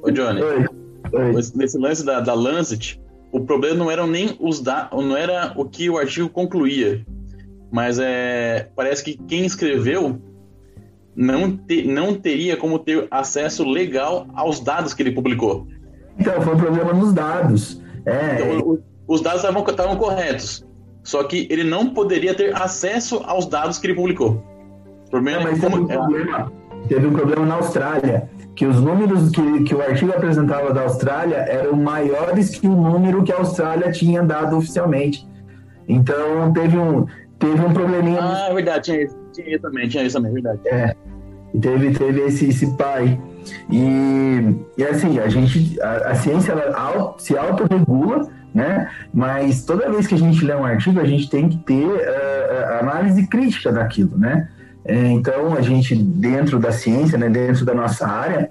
ô 0.03 0.11
Johnny. 0.11 0.43
Oi. 0.43 0.67
Oi. 1.13 1.33
Nesse 1.55 1.79
lance 1.79 2.05
da, 2.05 2.21
da 2.21 2.33
Lancet, 2.33 2.99
o 3.31 3.41
problema 3.41 3.77
não 3.77 3.91
eram 3.91 4.07
nem 4.07 4.37
os 4.41 4.61
dados, 4.61 5.05
não 5.05 5.17
era 5.17 5.53
o 5.57 5.65
que 5.67 5.91
o 5.91 5.99
artigo 5.99 6.29
concluía, 6.29 7.05
mas 7.71 7.99
é 7.99 8.71
parece 8.75 9.05
que 9.05 9.17
quem 9.17 9.45
escreveu 9.45 10.21
não, 11.15 11.57
te, 11.57 11.87
não 11.87 12.15
teria 12.15 12.57
como 12.57 12.79
ter 12.79 13.07
acesso 13.11 13.65
legal 13.65 14.27
aos 14.35 14.61
dados 14.61 14.95
que 14.95 15.03
ele 15.03 15.13
publicou. 15.13 15.67
Então, 16.19 16.41
foi 16.41 16.55
um 16.55 16.59
problema 16.59 16.93
nos 16.93 17.13
dados. 17.13 17.81
É, 18.05 18.35
então, 18.35 18.79
os 19.07 19.21
dados 19.21 19.43
estavam 19.45 19.97
corretos. 19.97 20.65
Só 21.03 21.25
que 21.25 21.49
ele 21.51 21.65
não 21.65 21.91
poderia 21.91 22.35
ter 22.35 22.55
acesso 22.55 23.23
aos 23.25 23.47
dados 23.47 23.79
que 23.79 23.87
ele 23.87 23.95
publicou. 23.95 24.43
O 25.07 25.11
problema 25.11 25.45
não, 25.45 25.51
é 25.51 25.59
como... 25.59 25.87
teve, 25.87 25.99
um 25.99 26.07
problema, 26.07 26.53
teve 26.89 27.07
um 27.07 27.13
problema 27.13 27.47
na 27.47 27.55
Austrália, 27.57 28.31
que 28.55 28.65
os 28.67 28.81
números 28.81 29.31
que, 29.31 29.65
que 29.65 29.75
o 29.75 29.83
artigo 29.83 30.13
apresentava 30.13 30.73
da 30.73 30.83
Austrália 30.83 31.37
eram 31.37 31.75
maiores 31.75 32.51
que 32.51 32.67
o 32.67 32.75
número 32.75 33.23
que 33.23 33.33
a 33.33 33.39
Austrália 33.39 33.91
tinha 33.91 34.23
dado 34.23 34.57
oficialmente. 34.57 35.27
Então 35.89 36.53
teve 36.53 36.79
um, 36.79 37.07
teve 37.39 37.61
um 37.61 37.73
probleminha. 37.73 38.21
Ah, 38.23 38.49
é 38.51 38.55
verdade, 38.55 38.85
tinha 38.85 39.03
isso, 39.03 39.17
tinha 39.33 39.59
também, 39.59 39.89
tinha 39.89 40.05
isso 40.05 40.17
também, 40.17 40.31
é 40.31 40.35
verdade. 40.35 40.61
É. 40.67 40.97
Teve, 41.61 41.93
teve 41.93 42.21
esse, 42.23 42.47
esse 42.47 42.77
pai. 42.77 43.21
E, 43.71 44.57
e 44.79 44.85
assim, 44.85 45.19
a 45.19 45.29
gente, 45.29 45.81
a, 45.81 46.11
a 46.11 46.15
ciência 46.15 46.53
ela 46.53 47.15
se 47.19 47.37
autorregula, 47.37 48.29
né? 48.55 48.91
Mas 49.13 49.65
toda 49.65 49.91
vez 49.91 50.07
que 50.07 50.15
a 50.15 50.19
gente 50.19 50.45
lê 50.45 50.55
um 50.55 50.65
artigo, 50.65 51.01
a 51.01 51.05
gente 51.05 51.29
tem 51.29 51.49
que 51.49 51.59
ter 51.59 51.87
uh, 51.87 52.81
análise 52.81 53.27
crítica 53.27 53.73
daquilo, 53.73 54.17
né? 54.17 54.49
É, 54.85 55.09
então, 55.09 55.55
a 55.55 55.61
gente, 55.61 55.95
dentro 55.95 56.59
da 56.59 56.73
ciência, 56.73 57.17
né, 57.17 57.29
dentro 57.29 57.65
da 57.65 57.75
nossa 57.75 58.07
área, 58.07 58.51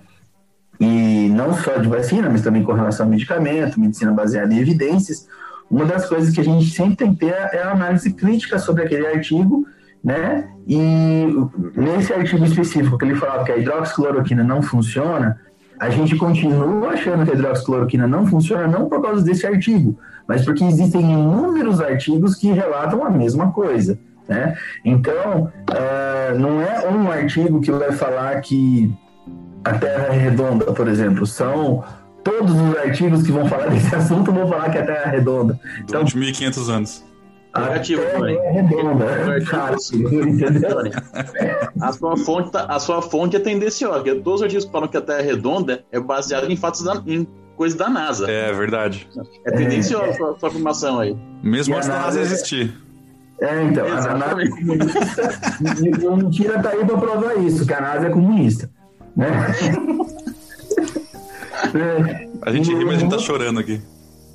e 0.80 1.30
não 1.30 1.54
só 1.54 1.78
de 1.78 1.88
vacina, 1.88 2.30
mas 2.30 2.42
também 2.42 2.64
com 2.64 2.72
relação 2.72 3.06
ao 3.06 3.10
medicamento, 3.10 3.80
medicina 3.80 4.12
baseada 4.12 4.54
em 4.54 4.60
evidências, 4.60 5.28
uma 5.70 5.86
das 5.86 6.08
coisas 6.08 6.34
que 6.34 6.42
a 6.42 6.44
gente 6.44 6.70
sempre 6.72 6.96
tem 6.96 7.14
que 7.14 7.20
ter 7.20 7.34
é 7.34 7.62
a 7.62 7.72
análise 7.72 8.12
crítica 8.14 8.58
sobre 8.58 8.84
aquele 8.84 9.06
artigo 9.08 9.66
né? 10.04 10.50
E 10.68 11.28
nesse 11.76 12.14
artigo 12.14 12.44
específico 12.46 12.98
que 12.98 13.06
ele 13.06 13.16
falava 13.16 13.44
que 13.44 13.52
a 13.52 13.58
hidroxicloroquina 13.58 14.44
não 14.44 14.62
funciona, 14.62 15.40
a 15.80 15.90
gente 15.90 16.16
continua 16.16 16.90
achando 16.90 17.26
que 17.26 17.32
a 17.32 17.34
hidroxicloroquina 17.34 18.08
não 18.08 18.26
funciona 18.26 18.68
não 18.68 18.88
por 18.88 19.02
causa 19.02 19.24
desse 19.24 19.46
artigo, 19.46 19.98
mas 20.28 20.46
porque 20.46 20.64
existem 20.64 21.02
inúmeros 21.02 21.82
artigos 21.82 22.36
que 22.36 22.52
relatam 22.52 23.04
a 23.04 23.10
mesma 23.10 23.52
coisa, 23.52 24.00
né? 24.28 24.56
Então, 24.86 25.52
uh, 25.70 26.40
não 26.40 26.62
é 26.62 26.88
um 26.90 27.12
artigo 27.12 27.62
que 27.62 27.72
vai 27.72 27.92
falar 27.92 28.40
que 28.42 28.94
a 29.64 29.74
Terra 29.74 30.14
é 30.14 30.18
redonda, 30.18 30.66
por 30.72 30.88
exemplo, 30.88 31.26
são 31.26 31.84
todos 32.24 32.54
os 32.54 32.78
artigos 32.78 33.24
que 33.24 33.32
vão 33.32 33.48
falar 33.48 33.68
desse 33.72 33.94
assunto 33.96 34.32
vão 34.32 34.48
falar 34.48 34.70
que 34.70 34.78
a 34.78 34.86
Terra 34.86 35.04
é 35.06 35.10
redonda. 35.10 35.60
Então, 35.84 36.04
1.500 36.04 36.70
anos. 36.70 37.11
Negativo, 37.60 38.02
Tony. 38.16 38.34
É 38.38 38.52
redonda. 38.52 39.06
a 41.82 41.92
sua 41.92 42.18
fonte, 42.18 42.52
tá, 42.52 42.66
a 42.66 42.80
sua 42.80 43.02
fonte 43.02 43.36
é 43.36 43.40
tendenciosa, 43.40 43.96
porque 43.96 44.16
todos 44.16 44.40
os 44.40 44.44
artigos 44.44 44.66
que 44.66 44.72
falam 44.72 44.88
que 44.88 44.98
a 44.98 45.02
Terra 45.02 45.20
é 45.20 45.24
redonda 45.24 45.84
é 45.92 46.00
baseado 46.00 46.50
em 46.50 46.56
fatos 46.56 46.84
da, 46.84 47.02
em 47.06 47.28
coisas 47.58 47.78
da 47.78 47.90
NASA. 47.90 48.32
É 48.32 48.54
verdade. 48.54 49.08
É 49.46 49.52
tendenciosa 49.52 50.06
é. 50.06 50.10
a 50.12 50.14
sua, 50.14 50.40
sua 50.40 50.50
afirmação 50.50 51.00
aí. 51.00 51.18
Mesmo 51.44 51.76
antes 51.76 51.90
da 51.90 52.00
NASA 52.00 52.22
existir. 52.22 52.74
É, 53.42 53.64
então, 53.64 53.86
a 53.88 54.18
NASA 54.18 54.42
é 54.42 54.48
comunista. 54.48 55.30
e 56.02 56.08
o 56.08 56.16
mentira 56.16 56.62
tá 56.62 56.70
aí 56.70 56.86
pra 56.86 56.98
provar 56.98 57.36
isso, 57.40 57.66
que 57.66 57.74
a 57.74 57.82
NASA 57.82 58.08
é 58.08 58.10
comunista. 58.12 58.70
Né? 59.16 59.28
É, 61.74 62.28
A 62.44 62.52
gente 62.52 62.70
ri, 62.74 62.86
mas 62.86 62.96
a 62.96 63.00
gente 63.00 63.10
tá 63.10 63.18
e- 63.18 63.22
chorando 63.22 63.60
aqui. 63.60 63.82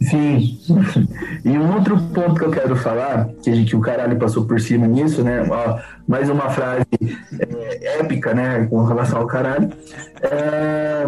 Sim. 0.02 0.58
E 1.44 1.50
um 1.50 1.74
outro 1.74 1.96
ponto 2.12 2.34
que 2.34 2.44
eu 2.44 2.50
quero 2.50 2.74
falar, 2.74 3.28
que, 3.40 3.64
que 3.64 3.76
o 3.76 3.80
caralho 3.80 4.18
passou 4.18 4.46
por 4.46 4.60
cima 4.60 4.84
nisso, 4.84 5.22
né? 5.22 5.46
Ó, 5.48 5.78
mais 6.08 6.28
uma 6.28 6.50
frase 6.50 6.84
é, 7.38 8.00
épica, 8.00 8.34
né? 8.34 8.66
Com 8.66 8.84
relação 8.84 9.20
ao 9.20 9.28
caralho. 9.28 9.70
É, 10.22 11.04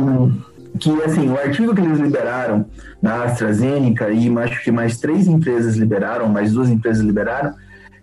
que, 0.79 0.91
assim, 1.03 1.29
o 1.29 1.37
artigo 1.37 1.75
que 1.75 1.81
eles 1.81 1.99
liberaram 1.99 2.67
na 3.03 3.25
AstraZeneca 3.25 4.11
e 4.11 4.33
acho 4.39 4.63
que 4.63 4.71
mais 4.71 4.99
três 4.99 5.27
empresas 5.27 5.77
liberaram, 5.77 6.29
mais 6.29 6.53
duas 6.53 6.69
empresas 6.69 7.03
liberaram, 7.03 7.55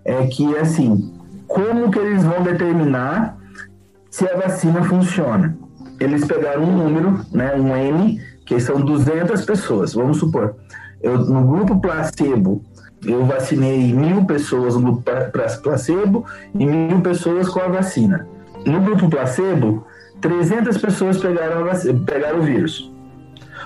é 0.03 0.27
que, 0.27 0.57
assim, 0.57 1.13
como 1.47 1.89
que 1.89 1.99
eles 1.99 2.23
vão 2.23 2.43
determinar 2.43 3.37
se 4.09 4.27
a 4.27 4.35
vacina 4.35 4.83
funciona? 4.83 5.57
Eles 5.99 6.25
pegaram 6.25 6.63
um 6.63 6.77
número, 6.77 7.21
né, 7.31 7.55
um 7.55 7.75
N, 7.75 8.21
que 8.45 8.59
são 8.59 8.79
200 8.79 9.43
pessoas, 9.43 9.93
vamos 9.93 10.17
supor. 10.17 10.55
Eu, 11.01 11.17
no 11.19 11.43
grupo 11.45 11.79
placebo, 11.79 12.61
eu 13.05 13.25
vacinei 13.25 13.91
mil 13.93 14.25
pessoas 14.25 14.75
no 14.75 14.81
grupo 14.81 15.01
pla- 15.03 15.25
pla- 15.25 15.57
placebo 15.61 16.25
e 16.53 16.65
mil 16.65 17.01
pessoas 17.01 17.49
com 17.49 17.59
a 17.59 17.67
vacina. 17.67 18.27
No 18.65 18.79
grupo 18.81 19.09
placebo, 19.09 19.85
300 20.21 20.77
pessoas 20.77 21.17
pegaram, 21.17 21.59
a 21.59 21.63
vaci- 21.63 21.93
pegaram 21.93 22.39
o 22.39 22.43
vírus. 22.43 22.91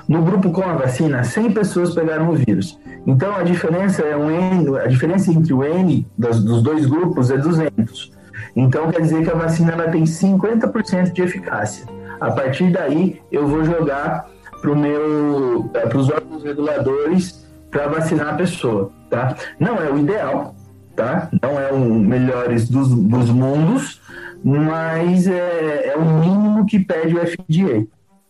No 0.07 0.23
grupo 0.23 0.51
com 0.51 0.63
a 0.63 0.73
vacina, 0.73 1.23
100 1.23 1.51
pessoas 1.51 1.93
pegaram 1.93 2.29
o 2.29 2.33
vírus. 2.33 2.79
Então 3.05 3.35
a 3.35 3.43
diferença 3.43 4.01
é 4.01 4.17
um 4.17 4.29
N, 4.31 4.77
a 4.79 4.87
diferença 4.87 5.31
entre 5.31 5.53
o 5.53 5.63
N 5.63 6.05
das- 6.17 6.43
dos 6.43 6.61
dois 6.63 6.85
grupos 6.85 7.29
é 7.31 7.37
200. 7.37 8.11
Então 8.55 8.89
quer 8.91 9.01
dizer 9.01 9.23
que 9.23 9.29
a 9.29 9.35
vacina 9.35 9.71
ela 9.73 9.87
tem 9.89 10.05
50% 10.05 11.13
de 11.13 11.21
eficácia. 11.21 11.85
A 12.19 12.31
partir 12.31 12.71
daí 12.71 13.21
eu 13.31 13.47
vou 13.47 13.63
jogar 13.63 14.27
para 14.61 14.75
meu 14.75 15.69
para 15.71 15.97
os 15.97 16.09
órgãos 16.09 16.43
reguladores 16.43 17.47
para 17.71 17.87
vacinar 17.87 18.33
a 18.33 18.37
pessoa, 18.37 18.91
tá? 19.09 19.35
Não 19.59 19.77
é 19.77 19.91
o 19.91 19.97
ideal, 19.97 20.55
tá? 20.95 21.29
Não 21.41 21.59
é 21.59 21.71
o 21.71 21.79
melhores 21.79 22.69
dos, 22.69 22.89
dos 22.89 23.29
mundos, 23.29 24.01
mas 24.43 25.27
é, 25.27 25.91
é 25.93 25.95
o 25.95 26.05
mínimo 26.05 26.65
que 26.65 26.79
pede 26.79 27.15
o 27.15 27.19
FDA, 27.19 27.85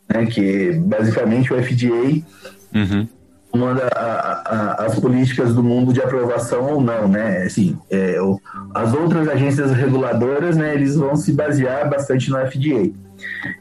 né? 0.10 0.26
Que 0.26 0.74
basicamente 0.74 1.54
o 1.54 1.64
FDA 1.64 2.24
Uhum. 2.74 3.08
Manda 3.56 3.88
a- 3.96 4.42
a- 4.80 4.86
as 4.86 5.00
políticas 5.00 5.54
do 5.54 5.64
mundo 5.64 5.92
de 5.92 6.02
aprovação 6.02 6.74
ou 6.74 6.82
não, 6.82 7.08
né? 7.08 7.44
Assim, 7.44 7.78
é, 7.90 8.22
o- 8.22 8.40
as 8.74 8.94
outras 8.94 9.28
agências 9.28 9.72
reguladoras, 9.72 10.56
né, 10.56 10.74
eles 10.74 10.96
vão 10.96 11.16
se 11.16 11.34
basear 11.34 11.90
bastante 11.90 12.30
no 12.30 12.38
FDA. 12.38 12.92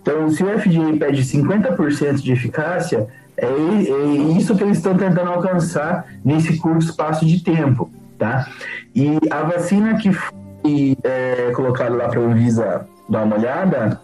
Então, 0.01 0.29
se 0.31 0.43
o 0.45 0.49
FDA 0.49 0.97
pede 0.99 1.25
50% 1.25 2.23
de 2.23 2.33
eficácia, 2.33 3.07
é, 3.37 3.47
é 3.47 4.37
isso 4.37 4.55
que 4.57 4.63
eles 4.63 4.77
estão 4.79 4.97
tentando 4.97 5.31
alcançar 5.31 6.07
nesse 6.25 6.59
curto 6.59 6.85
espaço 6.85 7.25
de 7.25 7.43
tempo, 7.43 7.91
tá? 8.19 8.47
E 8.95 9.19
a 9.31 9.43
vacina 9.43 9.97
que 9.97 10.13
foi 10.13 10.97
é, 11.03 11.51
colocada 11.55 11.95
lá 11.95 12.09
para 12.09 12.21
a 12.21 12.25
Anvisa 12.25 12.87
dar 13.09 13.23
uma 13.25 13.37
olhada, 13.37 14.01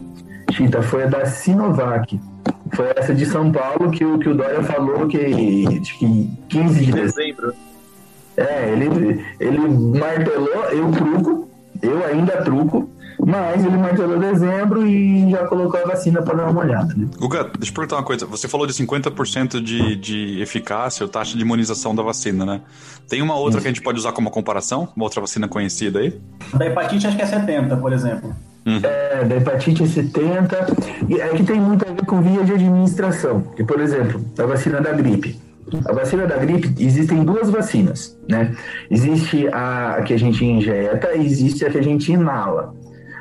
Chita, 0.50 0.80
foi 0.82 1.02
a 1.04 1.06
da 1.06 1.26
Sinovac. 1.26 2.18
Foi 2.74 2.92
essa 2.96 3.14
de 3.14 3.26
São 3.26 3.50
Paulo 3.52 3.90
que 3.90 4.04
o, 4.04 4.18
que 4.18 4.28
o 4.28 4.34
Dória 4.34 4.62
falou 4.62 5.06
que, 5.06 5.80
que 5.80 6.30
15 6.48 6.84
de 6.84 6.92
dezembro. 6.92 7.54
É, 8.36 8.70
ele, 8.70 9.24
ele 9.38 9.58
martelou, 9.98 10.64
eu 10.72 10.90
truco, 10.90 11.48
eu 11.80 12.04
ainda 12.04 12.42
truco, 12.42 12.90
mas 13.24 13.64
ele 13.64 13.76
martelou 13.76 14.18
dezembro 14.18 14.86
e 14.86 15.30
já 15.30 15.46
colocou 15.46 15.80
a 15.80 15.84
vacina 15.84 16.20
para 16.20 16.34
dar 16.34 16.50
uma 16.50 16.62
olhada, 16.62 16.92
né? 16.96 17.06
Guga, 17.16 17.44
deixa 17.44 17.70
eu 17.70 17.74
perguntar 17.74 17.96
uma 17.96 18.02
coisa. 18.02 18.26
Você 18.26 18.48
falou 18.48 18.66
de 18.66 18.72
50% 18.72 19.60
de, 19.62 19.94
de 19.94 20.42
eficácia 20.42 21.04
ou 21.04 21.08
taxa 21.08 21.36
de 21.36 21.42
imunização 21.42 21.94
da 21.94 22.02
vacina, 22.02 22.44
né? 22.44 22.60
Tem 23.08 23.22
uma 23.22 23.36
outra 23.36 23.60
que 23.60 23.68
a 23.68 23.70
gente 23.70 23.82
pode 23.82 23.98
usar 23.98 24.12
como 24.12 24.30
comparação? 24.30 24.88
Uma 24.96 25.04
outra 25.04 25.20
vacina 25.20 25.46
conhecida 25.46 26.00
aí? 26.00 26.20
Da 26.52 26.66
hepatite 26.66 27.06
acho 27.06 27.16
que 27.16 27.22
é 27.22 27.26
70, 27.26 27.76
por 27.76 27.92
exemplo. 27.92 28.34
É, 28.66 29.24
da 29.24 29.36
hepatite 29.36 29.82
é 29.82 29.86
70, 29.86 30.56
e 31.08 31.20
é 31.20 31.28
que 31.28 31.44
tem 31.44 31.60
muito 31.60 31.86
a 31.86 31.92
ver 31.92 32.04
com 32.06 32.22
via 32.22 32.42
de 32.44 32.52
administração. 32.52 33.42
Que, 33.54 33.62
por 33.62 33.78
exemplo, 33.80 34.24
a 34.38 34.46
vacina 34.46 34.80
da 34.80 34.92
gripe. 34.92 35.38
A 35.86 35.92
vacina 35.92 36.26
da 36.26 36.36
gripe, 36.36 36.74
existem 36.78 37.24
duas 37.24 37.50
vacinas, 37.50 38.18
né? 38.28 38.54
Existe 38.90 39.48
a 39.48 40.02
que 40.04 40.14
a 40.14 40.18
gente 40.18 40.44
injeta 40.44 41.14
e 41.14 41.26
existe 41.26 41.64
a 41.64 41.70
que 41.70 41.78
a 41.78 41.82
gente 41.82 42.12
inala. 42.12 42.74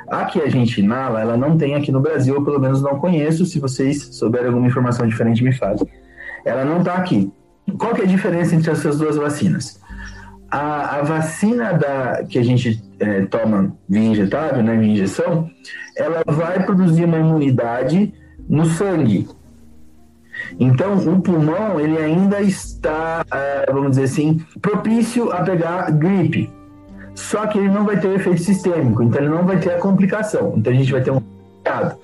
A 0.07 0.25
que 0.25 0.41
a 0.41 0.49
gente 0.49 0.79
inala, 0.79 1.21
ela 1.21 1.35
não 1.35 1.57
tem 1.57 1.75
aqui 1.75 1.91
no 1.91 1.99
Brasil, 1.99 2.35
eu 2.35 2.43
pelo 2.43 2.59
menos 2.59 2.81
não 2.81 2.99
conheço. 2.99 3.45
Se 3.45 3.59
vocês 3.59 4.15
souberem 4.15 4.47
alguma 4.47 4.67
informação 4.67 5.07
diferente, 5.07 5.43
me 5.43 5.53
falem. 5.53 5.87
Ela 6.45 6.63
não 6.63 6.79
está 6.79 6.95
aqui. 6.95 7.31
Qual 7.77 7.93
que 7.93 8.01
é 8.01 8.03
a 8.03 8.07
diferença 8.07 8.55
entre 8.55 8.71
essas 8.71 8.97
duas 8.97 9.15
vacinas? 9.15 9.79
A, 10.51 10.97
a 10.97 11.01
vacina 11.01 11.73
da, 11.73 12.23
que 12.23 12.37
a 12.37 12.43
gente 12.43 12.81
é, 13.03 13.25
toma 13.25 13.75
via 13.87 14.09
injetável, 14.09 14.63
né, 14.63 14.75
via 14.77 14.91
injeção, 14.91 15.49
ela 15.97 16.23
vai 16.25 16.63
produzir 16.65 17.03
uma 17.05 17.17
imunidade 17.17 18.13
no 18.47 18.65
sangue. 18.65 19.27
Então, 20.59 20.95
o 20.97 21.21
pulmão, 21.21 21.79
ele 21.79 21.97
ainda 21.97 22.41
está, 22.41 23.25
é, 23.31 23.71
vamos 23.71 23.91
dizer 23.91 24.03
assim, 24.03 24.41
propício 24.61 25.31
a 25.31 25.41
pegar 25.41 25.91
gripe. 25.91 26.51
Só 27.15 27.45
que 27.45 27.59
ele 27.59 27.69
não 27.69 27.85
vai 27.85 27.99
ter 27.99 28.15
efeito 28.15 28.41
sistêmico, 28.41 29.03
então 29.03 29.21
ele 29.21 29.29
não 29.29 29.45
vai 29.45 29.59
ter 29.59 29.73
a 29.73 29.77
complicação. 29.77 30.55
Então 30.57 30.73
a 30.73 30.75
gente 30.75 30.91
vai 30.91 31.01
ter 31.01 31.11
um 31.11 31.21
resfriado. 31.63 31.97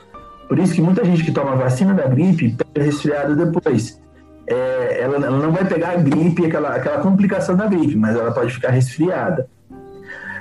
Por 0.47 0.59
isso 0.59 0.73
que 0.73 0.81
muita 0.81 1.03
gente 1.03 1.23
que 1.23 1.31
toma 1.31 1.55
vacina 1.55 1.93
da 1.93 2.07
gripe 2.07 2.55
pega 2.55 2.85
resfriado 2.85 3.35
depois. 3.35 3.99
É, 4.47 5.01
ela, 5.01 5.15
ela 5.15 5.37
não 5.37 5.51
vai 5.51 5.65
pegar 5.65 5.91
a 5.91 5.95
gripe, 5.95 6.45
aquela, 6.45 6.75
aquela 6.75 6.99
complicação 6.99 7.55
da 7.55 7.65
gripe, 7.65 7.95
mas 7.95 8.15
ela 8.15 8.31
pode 8.31 8.53
ficar 8.53 8.69
resfriada. 8.69 9.47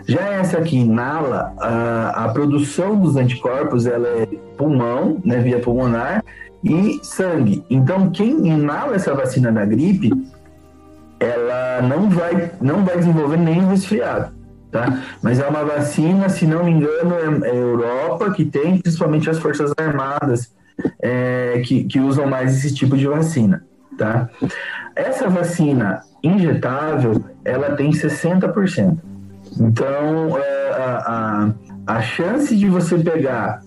Já 0.08 0.22
essa 0.22 0.62
que 0.62 0.74
inala, 0.74 1.52
a, 1.58 2.24
a 2.24 2.28
produção 2.30 2.98
dos 2.98 3.14
anticorpos 3.16 3.84
ela 3.84 4.08
é 4.08 4.26
pulmão, 4.56 5.20
né, 5.22 5.38
via 5.38 5.60
pulmonar, 5.60 6.24
e 6.64 6.98
sangue. 7.02 7.62
Então, 7.68 8.10
quem 8.10 8.48
inala 8.48 8.96
essa 8.96 9.14
vacina 9.14 9.52
da 9.52 9.66
gripe, 9.66 10.10
ela 11.20 11.82
não 11.82 12.08
vai, 12.08 12.50
não 12.58 12.84
vai 12.86 12.96
desenvolver 12.96 13.36
nenhum 13.36 13.68
resfriado. 13.68 14.32
Tá? 14.70 15.02
Mas 15.22 15.40
é 15.40 15.46
uma 15.46 15.64
vacina, 15.64 16.28
se 16.30 16.46
não 16.46 16.64
me 16.64 16.70
engano, 16.70 17.44
é, 17.44 17.48
é 17.48 17.56
Europa 17.56 18.30
que 18.32 18.46
tem, 18.46 18.78
principalmente 18.78 19.28
as 19.28 19.38
Forças 19.38 19.72
Armadas, 19.76 20.54
é, 21.02 21.62
que, 21.66 21.84
que 21.84 22.00
usam 22.00 22.26
mais 22.26 22.56
esse 22.56 22.74
tipo 22.74 22.96
de 22.96 23.06
vacina. 23.06 23.62
Tá? 23.98 24.30
Essa 24.96 25.28
vacina 25.28 26.00
injetável, 26.22 27.22
ela 27.44 27.76
tem 27.76 27.90
60%. 27.90 28.98
Então, 29.58 30.38
é, 30.38 30.70
a, 30.70 31.52
a, 31.86 31.96
a 31.96 32.02
chance 32.02 32.56
de 32.56 32.68
você 32.68 32.98
pegar 32.98 33.62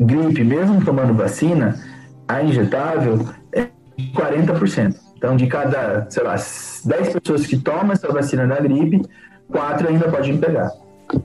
gripe, 0.00 0.44
mesmo 0.44 0.84
tomando 0.84 1.14
vacina, 1.14 1.78
a 2.26 2.42
injetável 2.42 3.26
é 3.52 3.68
40%. 4.14 4.94
Então, 5.16 5.36
de 5.36 5.46
cada, 5.46 6.06
sei 6.08 6.22
lá, 6.22 6.34
10 6.34 7.18
pessoas 7.20 7.46
que 7.46 7.56
tomam 7.56 7.92
essa 7.92 8.08
vacina 8.12 8.46
da 8.46 8.56
gripe, 8.56 9.02
4 9.50 9.88
ainda 9.88 10.08
podem 10.08 10.38
pegar. 10.38 10.70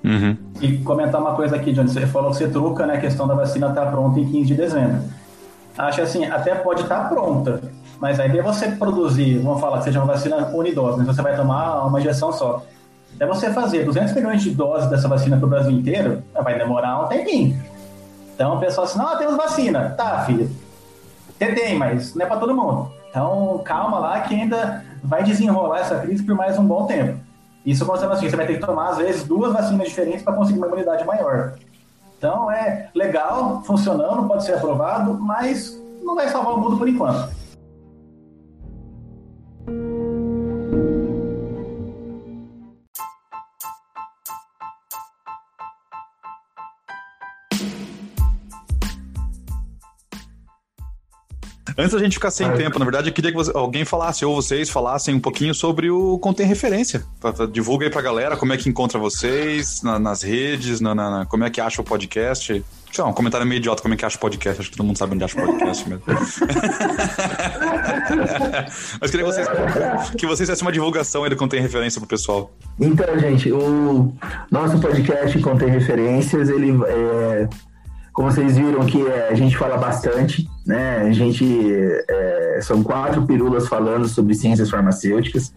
Uhum. 0.04 0.38
E 0.62 0.78
comentar 0.80 1.20
uma 1.20 1.36
coisa 1.36 1.56
aqui, 1.56 1.74
Johnny, 1.74 1.90
você 1.90 2.08
falou 2.08 2.32
que 2.32 2.38
você 2.38 2.48
truca, 2.48 2.88
né? 2.88 2.96
A 2.96 3.00
questão 3.00 3.28
da 3.28 3.36
vacina 3.36 3.68
estar 3.68 3.86
pronta 3.92 4.20
em 4.20 4.26
15 4.26 4.46
de 4.46 4.56
dezembro. 4.56 5.02
Acho 5.78 6.02
assim, 6.02 6.26
até 6.26 6.56
pode 6.56 6.84
estar 6.84 7.10
pronta, 7.10 7.62
mas 8.00 8.20
a 8.20 8.26
ideia 8.28 8.42
é 8.42 8.44
você 8.44 8.70
produzir, 8.70 9.40
vamos 9.40 9.60
falar 9.60 9.80
que 9.80 9.86
seja 9.86 10.00
uma 10.00 10.06
vacina 10.06 10.48
unidose, 10.54 11.00
né? 11.00 11.06
Você 11.06 11.22
vai 11.22 11.36
tomar 11.36 11.86
uma 11.86 12.00
injeção 12.00 12.32
só. 12.32 12.64
Até 13.16 13.26
você 13.26 13.52
fazer 13.52 13.86
200 13.86 14.14
milhões 14.14 14.42
de 14.42 14.52
doses 14.52 14.90
dessa 14.90 15.08
vacina 15.08 15.38
para 15.38 15.46
o 15.46 15.50
Brasil 15.50 15.72
inteiro, 15.72 16.24
vai 16.34 16.58
demorar 16.58 17.04
um 17.04 17.08
tempinho. 17.08 17.62
Então 18.36 18.58
o 18.58 18.60
pessoal 18.60 18.86
assim, 18.86 18.98
não, 18.98 19.18
temos 19.18 19.38
vacina. 19.38 19.92
Tá, 19.92 20.24
filho. 20.26 20.50
Tem, 21.38 21.78
mas 21.78 22.16
não 22.16 22.26
é 22.26 22.28
para 22.28 22.38
todo 22.38 22.56
mundo. 22.56 22.92
Então 23.10 23.62
calma 23.64 24.00
lá 24.00 24.22
que 24.22 24.34
ainda 24.34 24.84
vai 25.04 25.24
desenrolar 25.24 25.80
essa 25.80 26.00
crise 26.00 26.24
por 26.24 26.36
mais 26.36 26.58
um 26.58 26.66
bom 26.66 26.86
tempo. 26.86 27.20
Isso 27.66 27.86
considerando 27.86 28.18
assim, 28.18 28.30
você 28.30 28.36
vai 28.36 28.46
ter 28.46 28.60
que 28.60 28.66
tomar, 28.66 28.90
às 28.90 28.98
vezes, 28.98 29.24
duas 29.24 29.54
vacinas 29.54 29.88
diferentes 29.88 30.22
para 30.22 30.34
conseguir 30.34 30.58
uma 30.58 30.68
imunidade 30.68 31.06
maior. 31.06 31.54
Então 32.18 32.52
é 32.52 32.90
legal, 32.94 33.62
funcionando, 33.64 34.28
pode 34.28 34.44
ser 34.44 34.56
aprovado, 34.56 35.18
mas 35.20 35.80
não 36.02 36.16
vai 36.16 36.28
salvar 36.30 36.54
o 36.54 36.60
mundo 36.60 36.78
por 36.78 36.88
enquanto. 36.88 37.30
Antes 51.78 51.94
da 51.94 52.00
gente 52.00 52.14
ficar 52.14 52.30
sem 52.32 52.50
tempo, 52.54 52.78
na 52.78 52.86
verdade, 52.86 53.10
eu 53.10 53.14
queria 53.14 53.32
que 53.32 53.38
você- 53.38 53.52
alguém 53.56 53.84
falasse, 53.86 54.24
ou 54.26 54.36
vocês 54.36 54.70
falassem 54.70 55.16
um 55.16 55.20
pouquinho 55.20 55.54
sobre 55.56 55.90
o 55.90 56.18
Contém 56.20 56.46
Referência. 56.46 57.04
Tá- 57.20 57.34
tá- 57.34 57.46
Divulga 57.46 57.86
aí 57.86 57.92
pra 57.92 58.02
galera 58.02 58.38
como 58.38 58.54
é 58.54 58.58
que 58.58 58.70
encontra 58.70 59.00
vocês 59.00 59.82
na- 59.82 59.98
nas 60.00 60.22
redes, 60.22 60.80
na- 60.82 60.94
na- 60.94 61.26
como 61.26 61.44
é 61.44 61.50
que 61.50 61.60
acha 61.60 61.82
o 61.82 61.84
podcast. 61.84 62.64
Sei 62.92 63.04
lá, 63.04 63.10
um 63.10 63.14
comentário 63.14 63.48
meio 63.48 63.58
idiota, 63.58 63.82
como 63.82 63.96
é 63.96 63.98
que 63.98 64.06
acha 64.06 64.18
o 64.18 64.20
podcast. 64.20 64.62
Acho 64.62 64.70
que 64.70 64.78
todo 64.78 64.86
mundo 64.86 64.98
sabe 64.98 65.16
onde 65.16 65.24
acha 65.24 65.42
o 65.42 65.46
podcast 65.48 65.90
mesmo. 65.90 66.04
Mas 69.02 69.12
queria 69.12 69.26
que 69.26 69.32
vocês, 69.32 69.48
que 70.18 70.26
vocês 70.28 70.40
fizessem 70.42 70.64
uma 70.66 70.72
divulgação 70.72 71.24
aí 71.24 71.30
do 71.30 71.36
Contém 71.36 71.60
Referência 71.60 72.00
pro 72.00 72.08
pessoal. 72.08 72.52
Então, 72.80 73.18
gente, 73.20 73.52
o 73.52 74.14
nosso 74.52 74.80
podcast 74.80 75.38
contém 75.40 75.70
referências, 75.70 76.50
ele 76.50 76.72
é, 76.88 77.48
como 78.14 78.32
vocês 78.32 78.56
viram 78.56 78.86
que 78.86 79.06
é, 79.06 79.30
a 79.30 79.34
gente 79.34 79.58
fala 79.58 79.76
bastante, 79.76 80.48
né? 80.66 80.98
A 81.00 81.12
gente 81.12 81.44
é, 82.08 82.60
são 82.62 82.84
quatro 82.84 83.24
pirulas 83.24 83.68
falando 83.68 84.08
sobre 84.08 84.36
ciências 84.36 84.70
farmacêuticas 84.70 85.52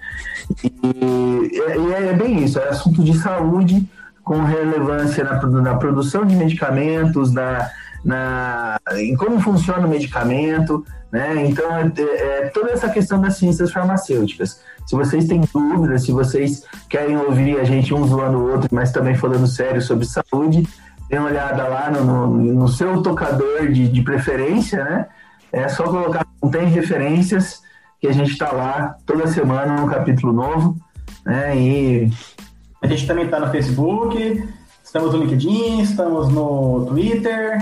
e, 0.64 0.72
e 0.82 1.92
é, 1.92 2.09
é 2.09 2.12
bem 2.14 2.42
isso, 2.42 2.59
é 2.59 2.68
assunto 2.68 3.04
de 3.04 3.16
saúde 3.18 3.86
com 4.24 4.42
relevância 4.42 5.22
na, 5.22 5.40
na 5.46 5.76
produção 5.76 6.24
de 6.24 6.34
medicamentos, 6.34 7.30
na, 7.30 7.70
na 8.02 8.80
em 8.96 9.14
como 9.14 9.38
funciona 9.38 9.86
o 9.86 9.90
medicamento, 9.90 10.82
né? 11.12 11.46
Então 11.46 11.70
é, 11.76 11.92
é 11.98 12.50
toda 12.54 12.70
essa 12.70 12.88
questão 12.88 13.20
das 13.20 13.36
ciências 13.36 13.70
farmacêuticas. 13.70 14.61
Se 14.86 14.96
vocês 14.96 15.26
têm 15.26 15.42
dúvidas, 15.52 16.04
se 16.04 16.12
vocês 16.12 16.64
querem 16.88 17.16
ouvir 17.18 17.59
a 17.59 17.64
gente 17.64 17.92
um 17.92 18.07
zoando 18.07 18.38
o 18.38 18.52
outro, 18.52 18.68
mas 18.72 18.92
também 18.92 19.14
falando 19.14 19.46
sério 19.46 19.82
sobre 19.82 20.07
saúde, 20.07 20.66
dê 21.09 21.18
uma 21.18 21.28
olhada 21.28 21.68
lá 21.68 21.90
no, 21.90 22.04
no, 22.04 22.54
no 22.54 22.68
seu 22.68 23.02
tocador 23.02 23.68
de, 23.68 23.88
de 23.88 24.02
preferência, 24.02 24.84
né? 24.84 25.07
É 25.52 25.68
só 25.68 25.84
colocar 25.84 26.26
tem 26.50 26.66
referências 26.68 27.62
que 28.00 28.07
a 28.07 28.12
gente 28.12 28.32
está 28.32 28.52
lá 28.52 28.96
toda 29.04 29.26
semana 29.26 29.82
um 29.82 29.88
capítulo 29.88 30.32
novo, 30.32 30.76
né? 31.24 31.57
E 31.57 32.11
A 32.82 32.86
gente 32.86 33.07
também 33.07 33.24
está 33.24 33.40
no 33.40 33.50
Facebook, 33.50 34.48
estamos 34.84 35.12
no 35.12 35.24
LinkedIn, 35.24 35.80
estamos 35.80 36.28
no 36.28 36.86
Twitter. 36.86 37.59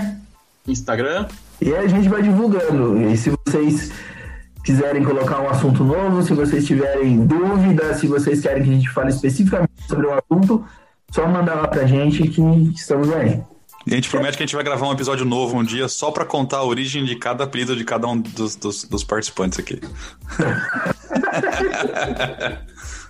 Instagram. 0.67 1.27
E 1.61 1.73
aí 1.73 1.85
a 1.85 1.87
gente 1.87 2.09
vai 2.09 2.21
divulgando. 2.21 3.01
E 3.01 3.15
se 3.17 3.31
vocês 3.45 3.91
quiserem 4.63 5.03
colocar 5.03 5.41
um 5.41 5.49
assunto 5.49 5.83
novo, 5.83 6.21
se 6.23 6.33
vocês 6.33 6.65
tiverem 6.65 7.25
dúvidas, 7.25 7.97
se 7.97 8.07
vocês 8.07 8.41
querem 8.41 8.63
que 8.63 8.69
a 8.69 8.73
gente 8.73 8.89
fale 8.89 9.09
especificamente 9.09 9.71
sobre 9.87 10.07
um 10.07 10.13
assunto, 10.13 10.65
só 11.11 11.27
mandar 11.27 11.55
lá 11.55 11.67
pra 11.67 11.85
gente 11.85 12.27
que 12.27 12.41
estamos 12.75 13.11
aí. 13.11 13.41
E 13.87 13.93
a 13.93 13.95
gente 13.95 14.09
promete 14.09 14.35
que 14.35 14.43
a 14.43 14.45
gente 14.45 14.55
vai 14.55 14.63
gravar 14.63 14.87
um 14.87 14.93
episódio 14.93 15.25
novo 15.25 15.57
um 15.57 15.63
dia 15.63 15.87
só 15.87 16.09
pra 16.09 16.25
contar 16.25 16.57
a 16.57 16.63
origem 16.63 17.05
de 17.05 17.15
cada 17.15 17.43
apelido 17.43 17.75
de 17.75 17.83
cada 17.83 18.07
um 18.07 18.19
dos, 18.19 18.55
dos, 18.55 18.83
dos 18.83 19.03
participantes 19.03 19.59
aqui. 19.59 19.79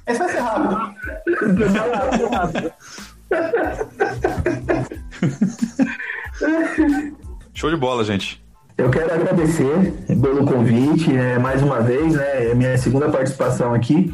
Esse 0.05 0.19
vai 0.19 0.29
ser 0.29 0.39
rápido. 0.39 0.93
Show 7.53 7.71
de 7.71 7.77
bola, 7.77 8.03
gente. 8.03 8.43
Eu 8.77 8.91
quero 8.91 9.13
agradecer 9.13 9.93
pelo 10.21 10.45
convite, 10.45 11.15
é, 11.15 11.39
mais 11.39 11.63
uma 11.63 11.79
vez, 11.79 12.13
né? 12.13 12.47
É 12.47 12.51
a 12.51 12.55
minha 12.55 12.77
segunda 12.77 13.09
participação 13.09 13.73
aqui. 13.73 14.13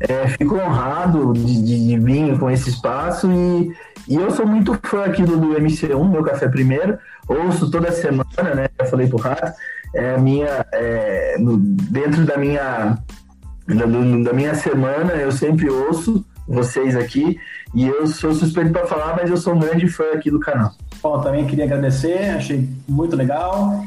É, 0.00 0.28
fico 0.28 0.54
honrado 0.56 1.32
de, 1.32 1.62
de- 1.62 1.86
de 1.88 1.98
vir 1.98 2.38
com 2.38 2.48
esse 2.50 2.70
espaço 2.70 3.28
e, 3.30 3.72
e 4.06 4.14
eu 4.14 4.30
sou 4.30 4.46
muito 4.46 4.78
fã 4.82 5.04
aqui 5.04 5.22
do, 5.22 5.36
do 5.36 5.48
MC1, 5.60 6.08
meu 6.08 6.22
café 6.22 6.46
primeiro. 6.48 6.96
Ouço 7.28 7.70
toda 7.70 7.90
semana, 7.90 8.54
né? 8.54 8.68
Já 8.78 8.86
falei 8.86 9.06
pro 9.08 9.18
Rato. 9.18 9.52
É 9.94 10.16
minha, 10.18 10.64
é, 10.72 11.36
no- 11.38 11.56
dentro 11.58 12.24
da 12.24 12.36
minha, 12.36 12.98
da, 13.66 13.86
do- 13.86 14.22
da 14.22 14.32
minha 14.32 14.54
semana, 14.54 15.12
eu 15.14 15.32
sempre 15.32 15.68
ouço 15.68 16.24
vocês 16.46 16.94
aqui 16.96 17.38
e 17.74 17.86
eu 17.86 18.06
sou 18.06 18.32
suspeito 18.32 18.70
para 18.70 18.86
falar, 18.86 19.16
mas 19.16 19.28
eu 19.30 19.36
sou 19.36 19.54
um 19.54 19.58
grande 19.58 19.88
fã 19.88 20.04
aqui 20.14 20.30
do 20.30 20.40
canal. 20.40 20.72
Bom, 21.02 21.20
também 21.20 21.46
queria 21.46 21.64
agradecer, 21.64 22.30
achei 22.36 22.68
muito 22.88 23.14
legal. 23.16 23.84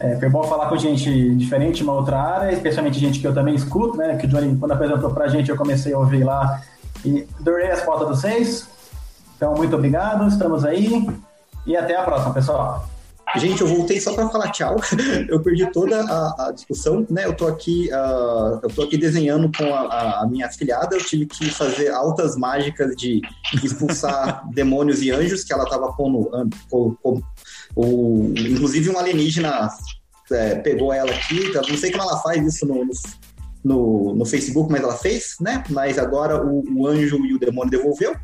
É, 0.00 0.16
foi 0.16 0.28
bom 0.28 0.44
falar 0.44 0.68
com 0.68 0.76
gente 0.76 1.34
diferente 1.34 1.82
uma 1.82 1.92
outra 1.92 2.20
área, 2.20 2.52
especialmente 2.52 2.98
gente 3.00 3.18
que 3.18 3.26
eu 3.26 3.34
também 3.34 3.54
escuto, 3.54 3.96
né? 3.96 4.16
Que 4.16 4.26
o 4.26 4.28
Johnny, 4.28 4.56
quando 4.56 4.72
apresentou 4.72 5.10
pra 5.10 5.26
gente, 5.28 5.50
eu 5.50 5.56
comecei 5.56 5.92
a 5.92 5.98
ouvir 5.98 6.22
lá 6.22 6.62
e 7.04 7.26
adorei 7.40 7.70
as 7.70 7.82
fotos 7.82 8.06
de 8.08 8.14
vocês. 8.16 8.68
Então, 9.36 9.54
muito 9.54 9.74
obrigado, 9.74 10.26
estamos 10.28 10.64
aí 10.64 11.08
e 11.66 11.76
até 11.76 11.96
a 11.96 12.02
próxima, 12.02 12.32
pessoal. 12.32 12.88
Gente, 13.36 13.60
eu 13.60 13.66
voltei 13.66 14.00
só 14.00 14.14
para 14.14 14.26
falar 14.30 14.50
tchau. 14.52 14.76
Eu 15.28 15.38
perdi 15.42 15.70
toda 15.70 16.00
a, 16.00 16.46
a 16.46 16.50
discussão, 16.50 17.06
né? 17.10 17.26
Eu 17.26 17.34
tô 17.34 17.46
aqui, 17.46 17.92
ah, 17.92 18.58
eu 18.62 18.70
tô 18.70 18.82
aqui 18.84 18.96
desenhando 18.96 19.50
com 19.54 19.64
a, 19.74 20.22
a- 20.22 20.26
minha 20.26 20.46
afilhada. 20.46 20.96
Eu 20.96 21.04
tive 21.04 21.26
que 21.26 21.50
fazer 21.50 21.90
altas 21.90 22.36
mágicas 22.36 22.96
de 22.96 23.20
expulsar 23.62 24.48
demônios 24.50 25.02
e 25.02 25.10
anjos 25.10 25.44
que 25.44 25.52
ela 25.52 25.66
tava 25.68 25.92
pondo, 25.92 26.30
com, 27.78 27.82
com- 27.82 27.88
o, 27.88 28.34
inclusive 28.36 28.90
um 28.90 28.98
alienígena 28.98 29.68
é, 30.30 30.56
pegou 30.56 30.92
ela 30.92 31.10
aqui. 31.10 31.52
tá? 31.52 31.62
Não 31.68 31.76
sei 31.76 31.90
como 31.90 32.02
ela 32.02 32.18
faz 32.18 32.44
isso 32.44 32.66
no, 32.66 32.84
no, 33.64 34.14
no, 34.14 34.24
Facebook, 34.24 34.70
mas 34.70 34.82
ela 34.82 34.96
fez, 34.96 35.36
né? 35.40 35.62
Mas 35.70 35.98
agora 35.98 36.44
o, 36.44 36.64
o 36.76 36.86
anjo 36.86 37.24
e 37.24 37.34
o 37.34 37.38
demônio 37.38 37.70
devolveu. 37.70 38.16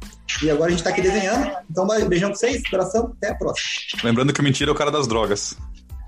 E 0.42 0.50
agora 0.50 0.68
a 0.68 0.70
gente 0.70 0.82
tá 0.82 0.90
aqui 0.90 1.00
desenhando. 1.00 1.50
Então, 1.70 1.86
beijão 2.08 2.30
pra 2.30 2.38
vocês, 2.38 2.68
coração, 2.68 3.12
até 3.16 3.30
a 3.30 3.34
próxima. 3.34 3.68
Lembrando 4.02 4.32
que 4.32 4.40
o 4.40 4.44
mentira 4.44 4.70
é 4.70 4.72
o 4.72 4.76
cara 4.76 4.90
das 4.90 5.06
drogas. 5.06 5.56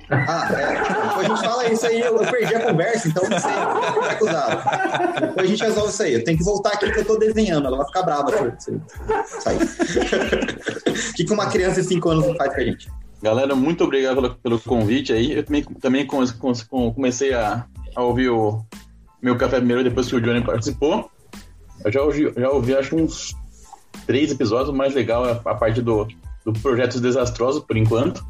Ah, 0.09 0.49
é. 0.53 1.09
Depois 1.09 1.19
a 1.19 1.35
gente 1.35 1.41
fala 1.41 1.69
isso 1.69 1.87
aí, 1.87 2.01
eu, 2.01 2.17
perdi 2.19 2.55
a 2.55 2.67
conversa, 2.71 3.09
então 3.09 3.29
não 3.29 3.41
sei 3.41 3.51
o 3.51 4.01
que 4.01 4.07
é 4.07 4.11
acusado. 4.11 5.21
Depois 5.21 5.47
a 5.47 5.51
gente 5.51 5.65
resolve 5.65 5.91
isso 5.91 6.03
aí. 6.03 6.15
Eu 6.15 6.25
tenho 6.25 6.39
que 6.39 6.45
voltar 6.45 6.71
aqui 6.75 6.93
que 6.93 7.01
eu 7.01 7.05
tô 7.05 7.17
desenhando, 7.17 7.67
ela 7.67 7.79
vai 7.79 7.87
ficar 7.87 8.03
brava 8.03 8.57
se 8.59 8.71
eu 8.71 8.81
sair. 9.41 9.59
O 9.59 11.15
que, 11.15 11.25
que 11.25 11.33
uma 11.33 11.49
criança 11.49 11.83
de 11.83 11.89
5 11.89 12.09
anos 12.09 12.37
faz 12.37 12.55
com 12.55 12.61
a 12.61 12.65
gente? 12.65 12.89
Galera, 13.23 13.55
muito 13.57 13.83
obrigado 13.85 14.17
pelo, 14.17 14.35
pelo 14.37 14.61
convite 14.61 15.13
aí. 15.13 15.33
Eu 15.33 15.45
também, 15.45 15.63
também 15.63 16.07
com- 16.07 16.27
com- 16.39 16.53
com- 16.69 16.93
comecei 16.93 17.33
a, 17.33 17.67
a 17.95 18.03
ouvir 18.03 18.29
o 18.29 18.63
meu 19.23 19.37
café 19.37 19.57
primeiro 19.57 19.83
depois 19.83 20.07
que 20.07 20.17
o 20.17 20.21
Johnny 20.21 20.43
participou. 20.45 21.11
Eu 21.85 21.93
já 21.93 22.03
ouvi, 22.03 22.33
já 22.37 22.51
ouvi 22.51 22.75
acho 22.77 22.95
uns 22.97 23.35
três 24.07 24.31
episódios. 24.31 24.69
O 24.69 24.75
mais 24.75 24.95
legal 24.95 25.27
é 25.27 25.33
a 25.33 25.55
parte 25.55 25.81
do, 25.81 26.07
do 26.45 26.53
Projetos 26.53 27.01
Desastrosos, 27.01 27.65
por 27.65 27.77
enquanto. 27.77 28.25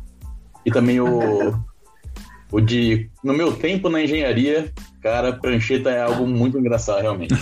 E 0.65 0.71
também 0.71 1.01
o, 1.01 1.55
o 2.53 2.61
de 2.61 3.11
No 3.23 3.33
meu 3.35 3.53
tempo 3.57 3.89
na 3.89 4.03
engenharia, 4.03 4.73
cara, 5.03 5.33
prancheta 5.33 5.91
é 5.91 6.03
algo 6.03 6.27
muito 6.27 6.59
engraçado, 6.59 7.03
realmente. 7.03 7.35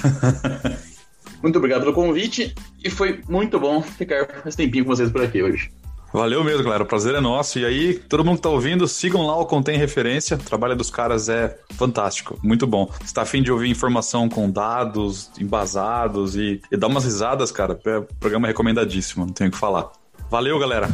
muito 1.42 1.58
obrigado 1.58 1.82
pelo 1.82 1.92
convite 1.92 2.54
e 2.82 2.88
foi 2.88 3.20
muito 3.28 3.60
bom 3.60 3.82
ficar 3.82 4.42
esse 4.46 4.56
tempinho 4.56 4.84
com 4.84 4.94
vocês 4.96 5.10
por 5.10 5.22
aqui 5.22 5.42
hoje. 5.42 5.70
Valeu 6.14 6.44
mesmo, 6.44 6.62
galera. 6.62 6.84
O 6.84 6.86
prazer 6.86 7.12
é 7.16 7.20
nosso. 7.20 7.58
E 7.58 7.66
aí, 7.66 7.94
todo 7.94 8.24
mundo 8.24 8.36
que 8.36 8.42
tá 8.42 8.48
ouvindo, 8.48 8.86
sigam 8.86 9.26
lá 9.26 9.36
o 9.36 9.46
Contém 9.46 9.76
Referência. 9.76 10.36
O 10.36 10.44
trabalho 10.44 10.76
dos 10.76 10.88
caras 10.88 11.28
é 11.28 11.58
fantástico, 11.70 12.38
muito 12.40 12.68
bom. 12.68 12.88
Se 13.04 13.12
tá 13.12 13.22
afim 13.22 13.42
de 13.42 13.50
ouvir 13.50 13.68
informação 13.68 14.28
com 14.28 14.48
dados 14.48 15.28
embasados 15.40 16.36
e, 16.36 16.60
e 16.70 16.76
dar 16.76 16.86
umas 16.86 17.04
risadas, 17.04 17.50
cara, 17.50 17.76
é 17.84 17.98
um 17.98 18.06
programa 18.20 18.46
recomendadíssimo, 18.46 19.26
não 19.26 19.32
tenho 19.32 19.48
o 19.50 19.52
que 19.52 19.58
falar. 19.58 19.90
Valeu, 20.30 20.56
galera. 20.56 20.88